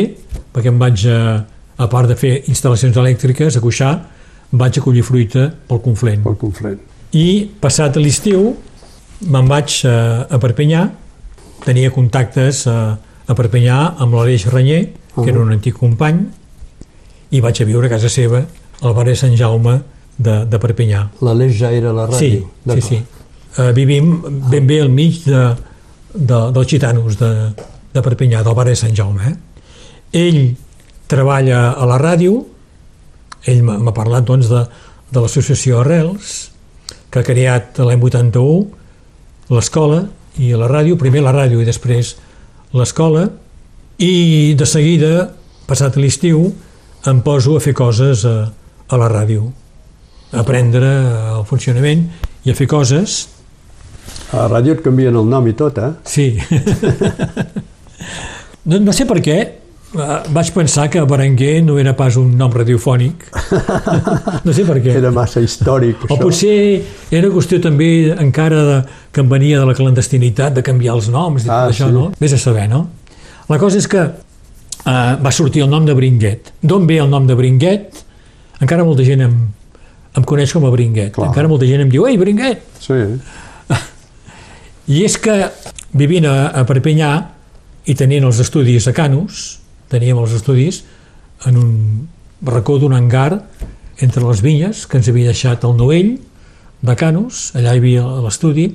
perquè 0.54 0.72
em 0.72 0.80
vaig, 0.82 1.06
a, 1.10 1.44
a 1.78 1.88
part 1.92 2.10
de 2.10 2.18
fer 2.18 2.40
instal·lacions 2.50 2.98
elèctriques, 2.98 3.58
a 3.58 3.62
Cuixà, 3.62 3.94
vaig 4.54 4.78
a 4.78 4.84
collir 4.86 5.06
fruita 5.06 5.48
pel 5.68 5.82
Conflent. 5.86 6.24
Pel 6.26 6.38
Conflent. 6.42 6.82
I 7.14 7.50
passat 7.62 7.98
l'estiu 8.02 8.54
me'n 9.30 9.50
vaig 9.50 9.80
a, 9.88 9.96
a 10.30 10.40
Perpinyà, 10.42 10.84
tenia 11.64 11.94
contactes 11.96 12.66
a, 12.68 12.78
a 12.98 13.36
Perpinyà 13.38 13.80
amb 14.04 14.18
l'Aleix 14.18 14.48
Renyer, 14.52 14.84
que 15.14 15.30
era 15.30 15.42
un 15.42 15.54
antic 15.54 15.78
company, 15.78 16.24
i 17.34 17.42
vaig 17.42 17.62
a 17.62 17.68
viure 17.70 17.88
a 17.90 17.94
casa 17.94 18.10
seva, 18.12 18.44
al 18.84 18.96
barri 18.98 19.14
de 19.14 19.22
Sant 19.22 19.36
Jaume 19.38 19.78
de, 20.18 20.44
de 20.46 20.60
Perpinyà. 20.62 21.04
L'Aleix 21.26 21.56
ja 21.60 21.72
era 21.74 21.94
la 21.96 22.08
Sí, 22.14 22.30
ràdio. 22.44 22.76
sí, 22.76 22.82
sí. 22.82 23.02
Uh, 23.58 23.72
vivim 23.76 24.16
ben 24.50 24.66
bé 24.68 24.80
al 24.82 24.90
mig 24.90 25.22
de, 25.26 25.44
de, 26.14 26.40
dels 26.56 26.68
gitanos 26.70 27.18
de, 27.20 27.30
de 27.94 28.02
Perpinyà, 28.02 28.42
del 28.46 28.56
barri 28.58 28.74
de 28.74 28.80
Sant 28.82 28.96
Jaume. 28.98 29.30
Eh? 29.32 29.36
Ell 30.28 30.42
treballa 31.10 31.72
a 31.74 31.86
la 31.90 32.00
ràdio, 32.02 32.40
ell 33.46 33.62
m'ha 33.66 33.94
parlat 33.94 34.26
doncs, 34.26 34.50
de, 34.50 34.64
de 35.14 35.22
l'associació 35.22 35.82
Arrels, 35.84 36.50
que 37.14 37.22
ha 37.22 37.28
creat 37.28 37.78
l'any 37.84 38.02
81 38.02 39.54
l'escola 39.54 40.00
i 40.42 40.54
la 40.58 40.66
ràdio, 40.72 40.98
primer 40.98 41.22
la 41.22 41.34
ràdio 41.36 41.60
i 41.62 41.66
després 41.68 42.16
l'escola, 42.74 43.28
i 44.02 44.56
de 44.58 44.66
seguida, 44.66 45.28
passat 45.70 45.98
l'estiu, 46.02 46.48
em 47.06 47.20
poso 47.22 47.58
a 47.58 47.62
fer 47.62 47.76
coses 47.78 48.24
a, 48.26 48.48
a 48.90 48.98
la 48.98 49.10
ràdio, 49.12 49.52
aprendre 50.34 50.90
el 51.38 51.46
funcionament 51.46 52.08
i 52.46 52.52
a 52.52 52.56
fer 52.58 52.68
coses. 52.68 53.28
A 54.34 54.44
la 54.44 54.48
ràdio 54.58 54.74
et 54.78 54.82
canvien 54.84 55.16
el 55.16 55.28
nom 55.30 55.46
i 55.48 55.54
tot, 55.58 55.78
eh? 55.78 55.92
Sí. 56.10 56.32
no, 58.66 58.80
no 58.80 58.94
sé 58.96 59.06
per 59.10 59.20
què, 59.24 59.36
eh, 59.44 60.18
vaig 60.34 60.50
pensar 60.56 60.88
que 60.92 61.02
Berenguer 61.08 61.62
no 61.66 61.78
era 61.80 61.94
pas 61.98 62.16
un 62.20 62.34
nom 62.40 62.52
radiofònic. 62.54 63.28
No 64.44 64.52
sé 64.52 64.66
per 64.68 64.76
què. 64.84 64.92
Era 65.00 65.12
massa 65.16 65.40
històric, 65.44 66.02
O 66.10 66.16
això. 66.16 66.20
potser 66.20 67.14
era 67.16 67.30
qüestió 67.32 67.62
també 67.64 67.88
encara 68.12 68.64
de, 68.68 68.78
que 69.14 69.22
em 69.24 69.30
venia 69.32 69.62
de 69.62 69.68
la 69.70 69.76
clandestinitat 69.78 70.58
de 70.58 70.64
canviar 70.66 70.98
els 70.98 71.08
noms 71.14 71.46
i 71.46 71.50
Ah, 71.50 71.62
tot 71.70 71.76
això, 71.78 71.88
sí. 71.88 71.96
no? 71.96 72.10
Vés 72.20 72.34
a 72.36 72.40
saber, 72.42 72.66
no? 72.72 72.82
La 73.48 73.60
cosa 73.62 73.80
és 73.80 73.88
que 73.88 74.02
eh, 74.04 75.14
va 75.24 75.32
sortir 75.32 75.64
el 75.64 75.72
nom 75.72 75.86
de 75.88 75.96
Bringuet. 75.96 76.52
D'on 76.62 76.88
ve 76.90 76.98
el 77.00 77.08
nom 77.12 77.28
de 77.30 77.38
Bringuet? 77.40 78.04
Encara 78.60 78.84
molta 78.88 79.06
gent 79.08 79.24
em, 79.24 79.38
em 80.18 80.26
coneix 80.28 80.54
com 80.54 80.66
a 80.68 80.72
Bringuet. 80.74 81.14
Clar. 81.16 81.30
Encara 81.32 81.50
molta 81.52 81.68
gent 81.70 81.86
em 81.86 81.92
diu, 81.92 82.06
ei, 82.08 82.18
Bringuet! 82.22 82.64
Sí. 82.84 83.00
I 84.94 85.04
és 85.08 85.18
que 85.22 85.38
vivint 85.98 86.28
a, 86.30 86.52
a 86.54 86.66
Perpinyà 86.70 87.12
i 87.90 87.96
tenint 88.00 88.26
els 88.28 88.40
estudis 88.44 88.88
a 88.88 88.94
Canus, 88.96 89.60
teníem 89.92 90.20
els 90.20 90.36
estudis 90.38 90.84
en 91.50 91.58
un 91.60 91.74
racó 92.44 92.78
d'un 92.80 92.96
hangar 92.96 93.44
entre 94.04 94.24
les 94.26 94.42
vinyes 94.44 94.86
que 94.88 95.00
ens 95.00 95.10
havia 95.10 95.32
deixat 95.32 95.66
el 95.68 95.76
Noell 95.78 96.16
de 96.84 96.96
Canus, 97.00 97.52
allà 97.58 97.74
hi 97.74 97.82
havia 97.82 98.06
l'estudi, 98.24 98.68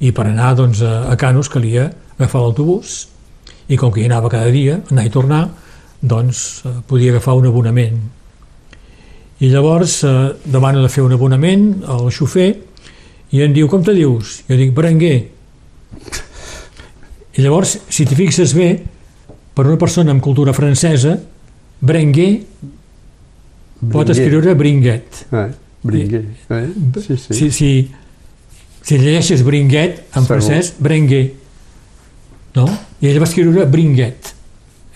i 0.00 0.12
per 0.16 0.26
anar 0.30 0.54
doncs, 0.56 0.80
a, 0.82 1.10
a 1.12 1.16
Canus 1.20 1.50
calia 1.52 1.90
agafar 2.16 2.44
l'autobús 2.44 3.02
i 3.70 3.76
com 3.80 3.92
que 3.92 4.02
hi 4.02 4.08
anava 4.08 4.30
cada 4.32 4.50
dia, 4.52 4.78
anar 4.90 5.04
i 5.06 5.12
tornar, 5.12 5.42
doncs 6.00 6.62
eh, 6.64 6.72
podia 6.88 7.12
agafar 7.14 7.36
un 7.38 7.50
abonament. 7.50 8.00
I 9.40 9.48
llavors 9.48 10.02
eh, 10.04 10.14
demano 10.44 10.82
de 10.84 10.90
fer 10.92 11.02
un 11.04 11.14
abonament 11.16 11.82
al 11.88 12.10
xofer 12.12 12.50
i 13.32 13.40
em 13.44 13.52
diu, 13.54 13.68
com 13.70 13.82
te 13.86 13.94
dius? 13.96 14.40
Jo 14.48 14.56
dic, 14.58 14.72
Berenguer. 14.76 15.18
I 17.38 17.44
llavors, 17.44 17.76
si 17.88 18.04
t'hi 18.04 18.16
fixes 18.18 18.52
bé, 18.58 18.70
per 19.54 19.66
una 19.68 19.78
persona 19.78 20.12
amb 20.12 20.22
cultura 20.24 20.52
francesa, 20.56 21.14
Berenguer 21.80 22.30
pot 23.80 24.04
Bringuer. 24.04 24.16
escriure 24.16 24.54
Bringuet. 24.54 25.20
Eh? 25.32 25.46
Bringuer. 25.82 26.24
Eh? 26.50 26.66
Sí, 27.00 27.16
sí. 27.16 27.34
Si, 27.38 27.50
si, 27.50 27.70
si 28.82 28.98
llegeixes 28.98 29.44
Bringuet 29.46 30.02
en 30.02 30.12
Segur. 30.12 30.26
francès, 30.26 30.74
Berenguer. 30.78 31.30
No? 32.58 32.66
I 33.00 33.08
ell 33.08 33.20
va 33.22 33.28
escriure 33.30 33.64
Bringuet 33.70 34.34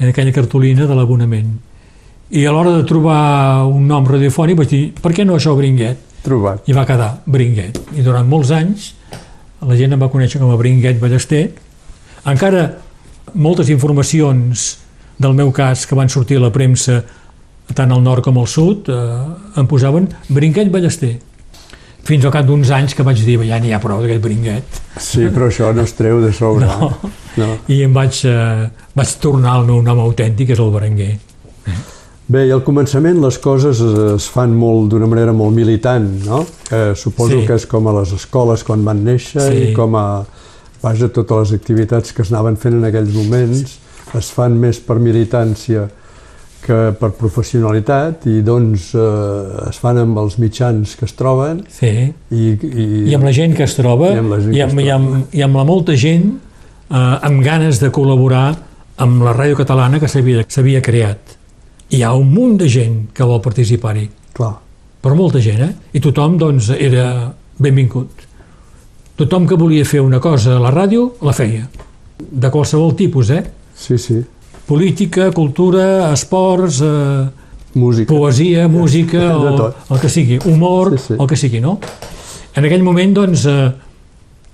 en 0.03 0.11
aquella 0.11 0.35
cartolina 0.37 0.85
de 0.91 0.99
l'abonament. 0.99 1.55
I 2.31 2.47
a 2.47 2.53
l'hora 2.53 2.73
de 2.79 2.85
trobar 2.89 3.67
un 3.69 3.87
nom 3.89 4.07
radiofònic 4.09 4.57
vaig 4.59 4.71
dir, 4.71 4.85
per 5.01 5.13
què 5.13 5.27
no 5.27 5.37
això 5.37 5.55
Bringuet? 5.57 6.01
Trobat. 6.25 6.63
i 6.69 6.73
va 6.73 6.87
quedar 6.89 7.11
Bringuet. 7.27 7.77
I 7.93 8.03
durant 8.03 8.29
molts 8.29 8.51
anys 8.57 8.95
la 9.65 9.77
gent 9.77 9.93
em 9.93 10.01
va 10.01 10.09
conèixer 10.13 10.41
com 10.41 10.53
a 10.53 10.57
Bringuet 10.57 10.97
Ballester. 11.01 11.51
Encara 12.29 12.65
moltes 13.35 13.69
informacions 13.73 14.65
del 15.21 15.37
meu 15.37 15.53
cas 15.53 15.85
que 15.87 15.95
van 15.95 16.09
sortir 16.09 16.39
a 16.41 16.47
la 16.47 16.53
premsa 16.53 17.03
tant 17.75 17.93
al 17.93 18.03
nord 18.05 18.25
com 18.25 18.39
al 18.41 18.49
sud 18.49 18.89
eh, 18.93 18.97
em 19.61 19.69
posaven 19.69 20.09
Bringuet 20.29 20.73
Ballester. 20.73 21.15
Fins 22.05 22.25
al 22.25 22.33
cap 22.33 22.45
d'uns 22.45 22.69
anys 22.77 22.97
que 22.97 23.05
vaig 23.05 23.21
dir 23.25 23.39
ja 23.49 23.61
n'hi 23.61 23.73
ha 23.73 23.81
prou 23.81 24.03
d'aquest 24.03 24.21
Bringuet 24.25 24.81
Sí, 25.01 25.25
però 25.33 25.49
això 25.49 25.73
no 25.75 25.83
es 25.83 25.95
treu 25.97 26.21
de 26.23 26.33
sobre. 26.33 26.67
No. 26.67 26.91
no. 27.41 27.49
i 27.69 27.83
em 27.83 27.93
vaig, 27.93 28.21
eh, 28.29 28.69
vaig 28.95 29.15
tornar 29.21 29.59
al 29.59 29.69
meu 29.69 29.81
nom 29.83 30.01
autèntic, 30.05 30.49
que 30.49 30.57
és 30.57 30.63
el 30.63 30.71
Berenguer. 30.75 31.17
Bé, 32.27 32.47
i 32.49 32.53
al 32.55 32.63
començament 32.65 33.19
les 33.21 33.37
coses 33.39 33.81
es, 33.85 34.27
fan 34.33 34.55
molt 34.57 34.89
d'una 34.95 35.07
manera 35.11 35.33
molt 35.37 35.53
militant, 35.53 36.07
no? 36.25 36.39
Eh, 36.73 36.95
suposo 36.97 37.41
Sí. 37.41 37.47
que 37.47 37.55
és 37.59 37.67
com 37.69 37.87
a 37.89 37.93
les 38.01 38.13
escoles 38.17 38.65
quan 38.65 38.85
van 38.85 39.03
néixer 39.05 39.43
Sí. 39.43 39.59
i 39.71 39.73
com 39.75 39.95
a 39.95 40.25
vaja, 40.83 41.09
totes 41.09 41.37
les 41.51 41.53
activitats 41.61 42.13
que 42.13 42.23
es 42.23 42.33
anaven 42.33 42.57
fent 42.57 42.75
en 42.79 42.85
aquells 42.85 43.13
moments 43.15 43.79
es 44.17 44.31
fan 44.31 44.57
més 44.61 44.79
per 44.81 44.97
militància 45.01 45.89
que 46.65 46.95
per 46.99 47.11
professionalitat 47.13 48.25
i 48.27 48.41
doncs 48.41 48.95
eh, 48.95 49.69
es 49.69 49.77
fan 49.79 49.99
amb 50.01 50.17
els 50.19 50.39
mitjans 50.39 50.97
que 50.97 51.05
es 51.05 51.13
troben 51.13 51.65
Sí. 51.69 52.13
i, 52.31 52.57
i, 52.57 53.11
I 53.11 53.15
amb 53.15 53.25
la 53.25 53.33
gent 53.33 53.55
que 53.57 53.65
es 53.65 53.75
troba 53.77 54.15
I 54.15 54.19
amb 54.19 54.31
la 54.33 54.39
i 54.39 54.51
que 54.55 54.63
amb, 54.63 54.81
i 54.81 54.89
amb, 54.91 55.35
i 55.35 55.43
amb 55.43 55.57
la 55.57 55.65
molta 55.65 55.93
gent 55.95 56.39
eh, 56.91 56.97
amb 56.97 57.43
ganes 57.45 57.81
de 57.81 57.91
col·laborar 57.93 58.57
amb 58.97 59.23
la 59.27 59.35
ràdio 59.37 59.57
catalana 59.57 59.99
que 60.01 60.09
s'havia 60.09 60.81
creat. 60.81 61.19
Hi 61.95 62.03
ha 62.03 62.13
un 62.19 62.31
munt 62.33 62.57
de 62.59 62.67
gent 62.71 62.95
que 63.15 63.27
vol 63.29 63.41
participar-hi, 63.45 64.09
clar, 64.35 64.55
però 65.05 65.15
molta 65.19 65.39
gent, 65.45 65.61
eh? 65.63 65.73
I 65.95 66.01
tothom, 66.03 66.37
doncs, 66.41 66.71
era 66.75 67.07
benvingut. 67.63 68.25
Tothom 69.21 69.45
que 69.47 69.59
volia 69.61 69.85
fer 69.87 70.01
una 70.03 70.19
cosa 70.19 70.57
a 70.57 70.63
la 70.63 70.73
ràdio, 70.75 71.13
la 71.23 71.35
feia. 71.37 71.69
De 72.19 72.51
qualsevol 72.51 72.95
tipus, 72.99 73.31
eh? 73.31 73.43
sí, 73.77 73.99
sí, 73.99 74.21
Política, 74.65 75.27
cultura, 75.37 76.11
esports, 76.15 76.79
eh, 76.81 77.27
música. 77.77 78.09
poesia, 78.09 78.67
música, 78.69 79.37
o 79.37 79.51
tot. 79.59 79.77
el 79.93 80.01
que 80.01 80.09
sigui, 80.09 80.39
humor, 80.49 80.95
Sí, 80.99 81.05
sí. 81.13 81.15
el 81.21 81.27
que 81.29 81.37
sigui, 81.37 81.61
no? 81.61 81.79
En 82.57 82.65
aquell 82.65 82.83
moment, 82.83 83.13
doncs, 83.15 83.45
eh, 83.47 83.73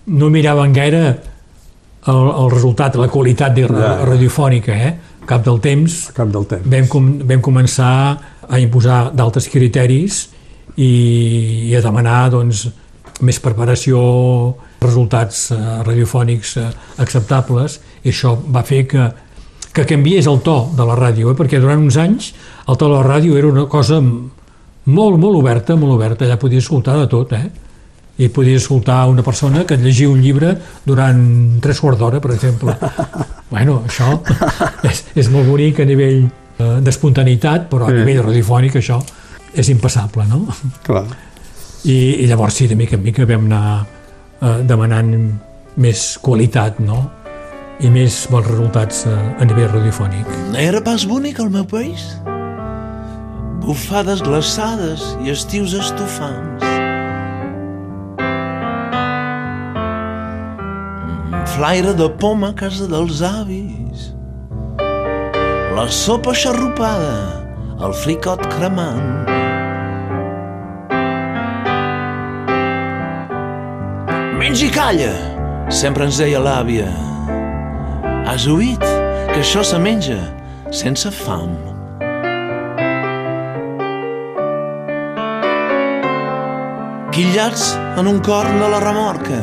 no 0.07 0.31
miraven 0.31 0.73
gaire 0.75 1.03
el, 2.07 2.17
el 2.43 2.51
resultat, 2.51 2.97
la 2.97 3.09
qualitat 3.09 3.55
de, 3.55 3.69
Ja. 3.69 4.05
radiofònica, 4.05 4.73
eh? 4.75 4.97
Cap 5.31 5.45
del 5.47 5.61
temps 5.63 5.97
cap 6.17 6.31
del 6.35 6.47
temps. 6.51 6.67
vam, 6.67 6.89
com, 6.91 7.09
vam 7.23 7.43
començar 7.45 7.95
a 8.51 8.59
imposar 8.59 9.13
d'altres 9.15 9.47
criteris 9.53 10.25
i, 10.75 11.71
i 11.71 11.75
a 11.79 11.83
demanar 11.85 12.25
doncs, 12.35 12.67
més 13.21 13.39
preparació, 13.43 14.01
resultats 14.81 15.51
eh, 15.53 15.59
radiofònics 15.87 16.57
eh, 16.59 16.69
acceptables, 17.05 17.79
i 18.03 18.11
això 18.11 18.35
va 18.49 18.65
fer 18.67 18.87
que, 18.91 19.07
que 19.77 19.87
canviés 19.87 20.27
el 20.31 20.41
to 20.45 20.57
de 20.77 20.87
la 20.89 20.97
ràdio, 20.99 21.31
eh? 21.31 21.39
perquè 21.39 21.61
durant 21.61 21.83
uns 21.85 21.99
anys 22.01 22.33
el 22.67 22.77
to 22.77 22.89
de 22.89 22.95
la 22.95 23.05
ràdio 23.07 23.37
era 23.39 23.51
una 23.51 23.67
cosa 23.71 24.01
molt, 24.01 25.19
molt 25.21 25.37
oberta, 25.37 25.77
molt 25.77 25.99
oberta, 25.99 26.25
allà 26.25 26.41
podies 26.41 26.65
escoltar 26.65 26.97
de 27.03 27.11
tot, 27.13 27.37
eh? 27.37 27.70
I 28.21 28.29
podies 28.29 28.63
escoltar 28.63 29.07
una 29.09 29.23
persona 29.25 29.63
que 29.65 29.79
llegia 29.81 30.11
un 30.13 30.21
llibre 30.21 30.53
durant 30.85 31.23
tres 31.65 31.81
quarts 31.81 31.99
d'hora, 32.01 32.21
per 32.21 32.35
exemple. 32.35 32.75
bueno, 33.55 33.79
això 33.89 34.19
és, 34.85 35.07
és 35.17 35.31
molt 35.33 35.49
bonic 35.49 35.81
a 35.81 35.87
nivell 35.89 36.27
eh, 36.27 36.75
d'espontaneïtat, 36.85 37.69
però 37.73 37.89
a 37.89 37.95
Sí. 37.95 38.03
nivell 38.03 38.23
radiofònic 38.27 38.77
això 38.81 39.01
és 39.57 39.71
impassable, 39.73 40.27
no? 40.29 40.45
Clar. 40.87 41.07
I, 41.89 41.97
i 42.23 42.27
llavors 42.29 42.55
sí, 42.61 42.67
de 42.69 42.77
mica 42.77 42.99
en 42.99 43.03
mica 43.07 43.25
vam 43.27 43.49
anar 43.49 43.65
eh, 43.81 44.61
demanant 44.69 45.15
més 45.81 46.19
qualitat, 46.21 46.79
no? 46.85 47.07
I 47.81 47.89
més 47.89 48.27
bons 48.29 48.45
resultats 48.47 49.07
eh, 49.09 49.15
a 49.41 49.49
nivell 49.49 49.71
radiofònic. 49.73 50.29
Era 50.61 50.85
pas 50.85 51.07
bonic 51.09 51.41
el 51.41 51.49
meu 51.55 51.65
país? 51.65 52.05
Bufades 53.65 54.21
glaçades 54.25 55.05
i 55.25 55.33
estius 55.33 55.73
estufants. 55.79 56.80
Flaire 61.55 61.95
de 61.95 62.09
poma 62.09 62.51
a 62.51 62.55
casa 62.55 62.87
dels 62.87 63.21
avis. 63.27 64.11
La 65.77 65.87
sopa 65.91 66.33
xarrupada, 66.33 67.17
el 67.85 67.95
fricot 68.03 68.45
cremant. 68.55 69.27
Menja 74.41 74.67
i 74.67 74.71
calla, 74.75 75.13
sempre 75.83 76.07
ens 76.09 76.21
deia 76.23 76.41
l'àvia. 76.41 76.89
Has 78.31 78.47
oït 78.47 78.83
que 78.83 79.41
això 79.43 79.67
se 79.67 79.79
menja 79.83 80.21
sense 80.71 81.11
fam. 81.11 81.57
Quillats 87.11 87.73
en 87.99 88.07
un 88.07 88.23
corn 88.25 88.63
de 88.63 88.69
la 88.71 88.79
remorca, 88.87 89.41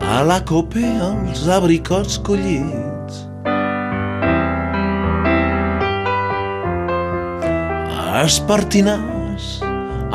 a 0.00 0.22
la 0.24 0.40
cope 0.44 0.80
els 0.80 1.46
abricots 1.48 2.18
collits. 2.24 3.26
Espartinars 8.20 9.46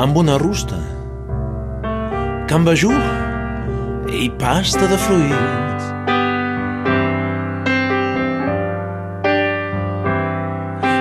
amb 0.02 0.18
una 0.20 0.36
rusta, 0.42 0.78
cambajú 2.50 2.92
i 4.12 4.28
pasta 4.38 4.86
de 4.90 4.98
fruits. 5.06 5.88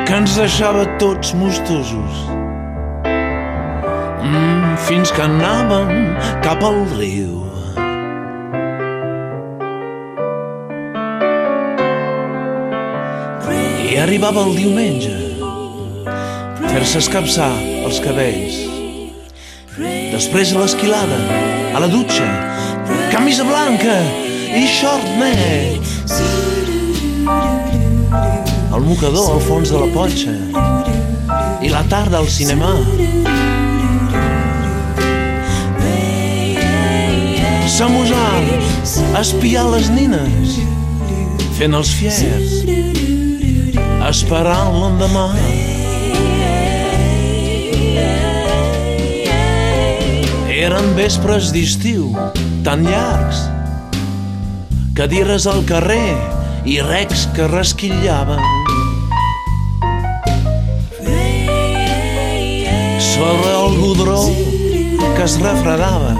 Que 0.05 0.19
ens 0.21 0.38
deixava 0.38 0.86
tots 1.01 1.33
mostosos 1.38 2.21
mm, 4.21 4.77
fins 4.86 5.11
que 5.13 5.25
anàvem 5.25 5.91
cap 6.45 6.63
al 6.65 6.86
riu. 6.95 7.55
I 13.95 13.99
arribava 14.03 14.41
el 14.43 14.57
diumenge, 14.57 15.13
fer-se 16.67 16.99
escapçar 16.99 17.47
els 17.87 18.01
cabells. 18.03 18.57
Després 20.11 20.51
a 20.51 20.59
l'esquilada, 20.59 21.19
a 21.71 21.79
la 21.79 21.87
dutxa, 21.87 22.27
camisa 23.13 23.45
blanca 23.47 23.95
i 24.51 24.65
short 24.67 25.07
net. 25.21 25.87
El 28.75 28.83
mocador 28.83 29.31
al 29.37 29.39
fons 29.47 29.71
de 29.71 29.79
la 29.79 29.87
potxa 29.95 30.35
i 31.63 31.71
la 31.71 31.85
tarda 31.87 32.19
al 32.19 32.27
cinema. 32.27 32.75
Samusar, 37.79 38.43
espiar 39.23 39.69
les 39.71 39.87
nines, 39.95 40.59
fent 41.55 41.79
els 41.79 41.95
fiers, 41.95 42.55
esperant 44.10 44.76
l'endemà. 44.76 45.26
Eren 50.56 50.91
vespres 50.97 51.51
d'estiu 51.53 52.12
tan 52.66 52.86
llargs 52.86 53.43
cadires 54.97 55.45
al 55.51 55.66
carrer 55.70 56.16
i 56.66 56.80
recs 56.86 57.26
que 57.36 57.49
resquillaven. 57.51 58.41
Sobre 63.12 63.51
el 63.58 63.78
godró 63.82 64.22
que 65.16 65.24
es 65.26 65.39
refredava 65.41 66.16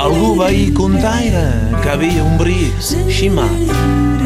algú 0.00 0.34
veí 0.38 0.72
contaire 0.72 1.44
que 1.82 1.90
havia 1.90 2.24
un 2.24 2.38
bri 2.38 2.72
ximat. 3.10 4.19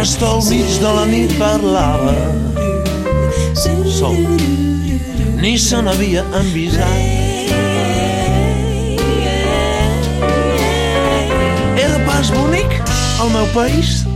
Hasta 0.00 0.26
al 0.26 0.40
mig 0.48 0.78
de 0.80 0.90
la 0.96 1.04
nit 1.04 1.32
parlava 1.36 2.14
sol, 4.00 4.16
ni 5.42 5.58
se 5.58 5.76
n'havia 5.84 6.22
envisat. 6.38 7.52
Era 11.84 12.00
pas 12.08 12.32
bonic 12.32 12.80
el 13.20 13.30
meu 13.36 13.46
país? 13.52 14.06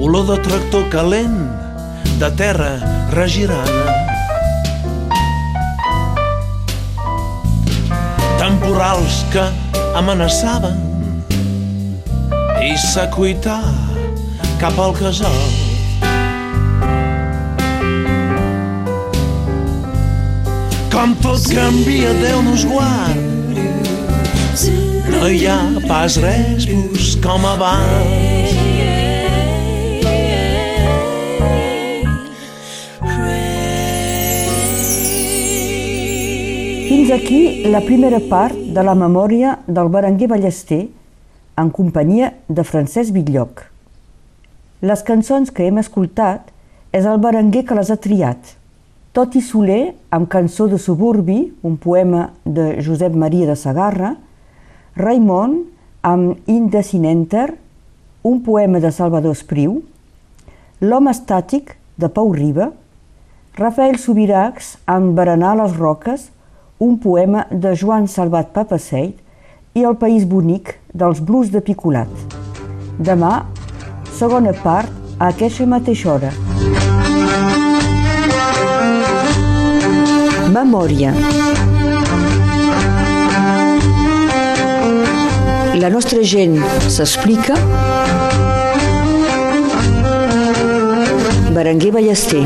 Olor 0.00 0.24
de 0.32 0.40
tractor 0.48 0.88
calent, 0.88 1.36
de 2.16 2.30
terra 2.40 2.78
regirada. 3.12 3.98
Temporals 8.40 9.26
que 9.34 9.44
amenaçaven 10.00 10.89
i 12.70 12.76
s'acuità 12.78 13.58
cap 14.60 14.76
al 14.78 14.92
casal. 14.94 15.38
Com 20.92 21.16
tot 21.24 21.48
canvia, 21.50 22.12
Déu 22.20 22.42
nos 22.46 22.62
guard. 22.70 23.58
No 25.10 25.26
hi 25.26 25.42
ha 25.50 25.58
pas 25.88 26.20
res 26.22 26.68
bus 26.70 27.16
com 27.24 27.48
abans. 27.48 28.54
Fins 36.86 37.10
aquí 37.18 37.42
la 37.66 37.82
primera 37.82 38.22
part 38.30 38.54
de 38.54 38.86
la 38.86 38.94
memòria 38.94 39.58
del 39.66 39.90
Berenguer 39.90 40.30
Ballester 40.30 40.84
en 41.60 41.70
companyia 41.70 42.32
de 42.48 42.64
Francesc 42.64 43.12
Bitlloc. 43.12 43.66
Les 44.80 45.02
cançons 45.04 45.50
que 45.52 45.66
hem 45.66 45.80
escoltat 45.82 46.48
és 46.96 47.04
el 47.04 47.20
Berenguer 47.20 47.66
que 47.68 47.76
les 47.76 47.90
ha 47.92 47.98
triat. 48.00 48.54
Toti 49.12 49.42
Soler, 49.44 49.92
amb 50.14 50.30
Cançó 50.30 50.68
de 50.70 50.78
suburbi, 50.78 51.42
un 51.66 51.76
poema 51.76 52.30
de 52.44 52.78
Josep 52.80 53.14
Maria 53.18 53.50
de 53.50 53.58
Sagarra, 53.58 54.14
Raimon, 54.96 55.58
amb 56.06 56.48
Indecinenter, 56.48 57.50
un 58.24 58.40
poema 58.46 58.80
de 58.80 58.92
Salvador 58.94 59.36
Espriu, 59.36 59.80
L'home 60.80 61.12
estàtic, 61.12 61.74
de 62.00 62.08
Pau 62.08 62.30
Riba, 62.32 62.70
Rafael 63.58 63.98
Subiracs, 64.00 64.78
amb 64.88 65.12
Berenar 65.18 65.58
les 65.58 65.74
roques, 65.76 66.30
un 66.80 66.96
poema 67.02 67.44
de 67.52 67.74
Joan 67.76 68.06
Salvat 68.08 68.54
Papaseit 68.54 69.18
i 69.74 69.84
El 69.86 69.94
país 69.96 70.24
bonic 70.26 70.74
dels 70.92 71.20
blues 71.22 71.50
de 71.54 71.60
Picolat. 71.62 72.10
Demà, 72.98 73.44
segona 74.18 74.52
part, 74.64 74.90
a 75.20 75.28
aquesta 75.30 75.66
mateixa 75.68 76.14
hora. 76.14 76.32
Memòria. 80.50 81.12
La 85.80 85.90
nostra 85.92 86.24
gent 86.26 86.58
s'explica. 86.88 87.58
Berenguer 91.54 91.94
Ballester. 91.94 92.42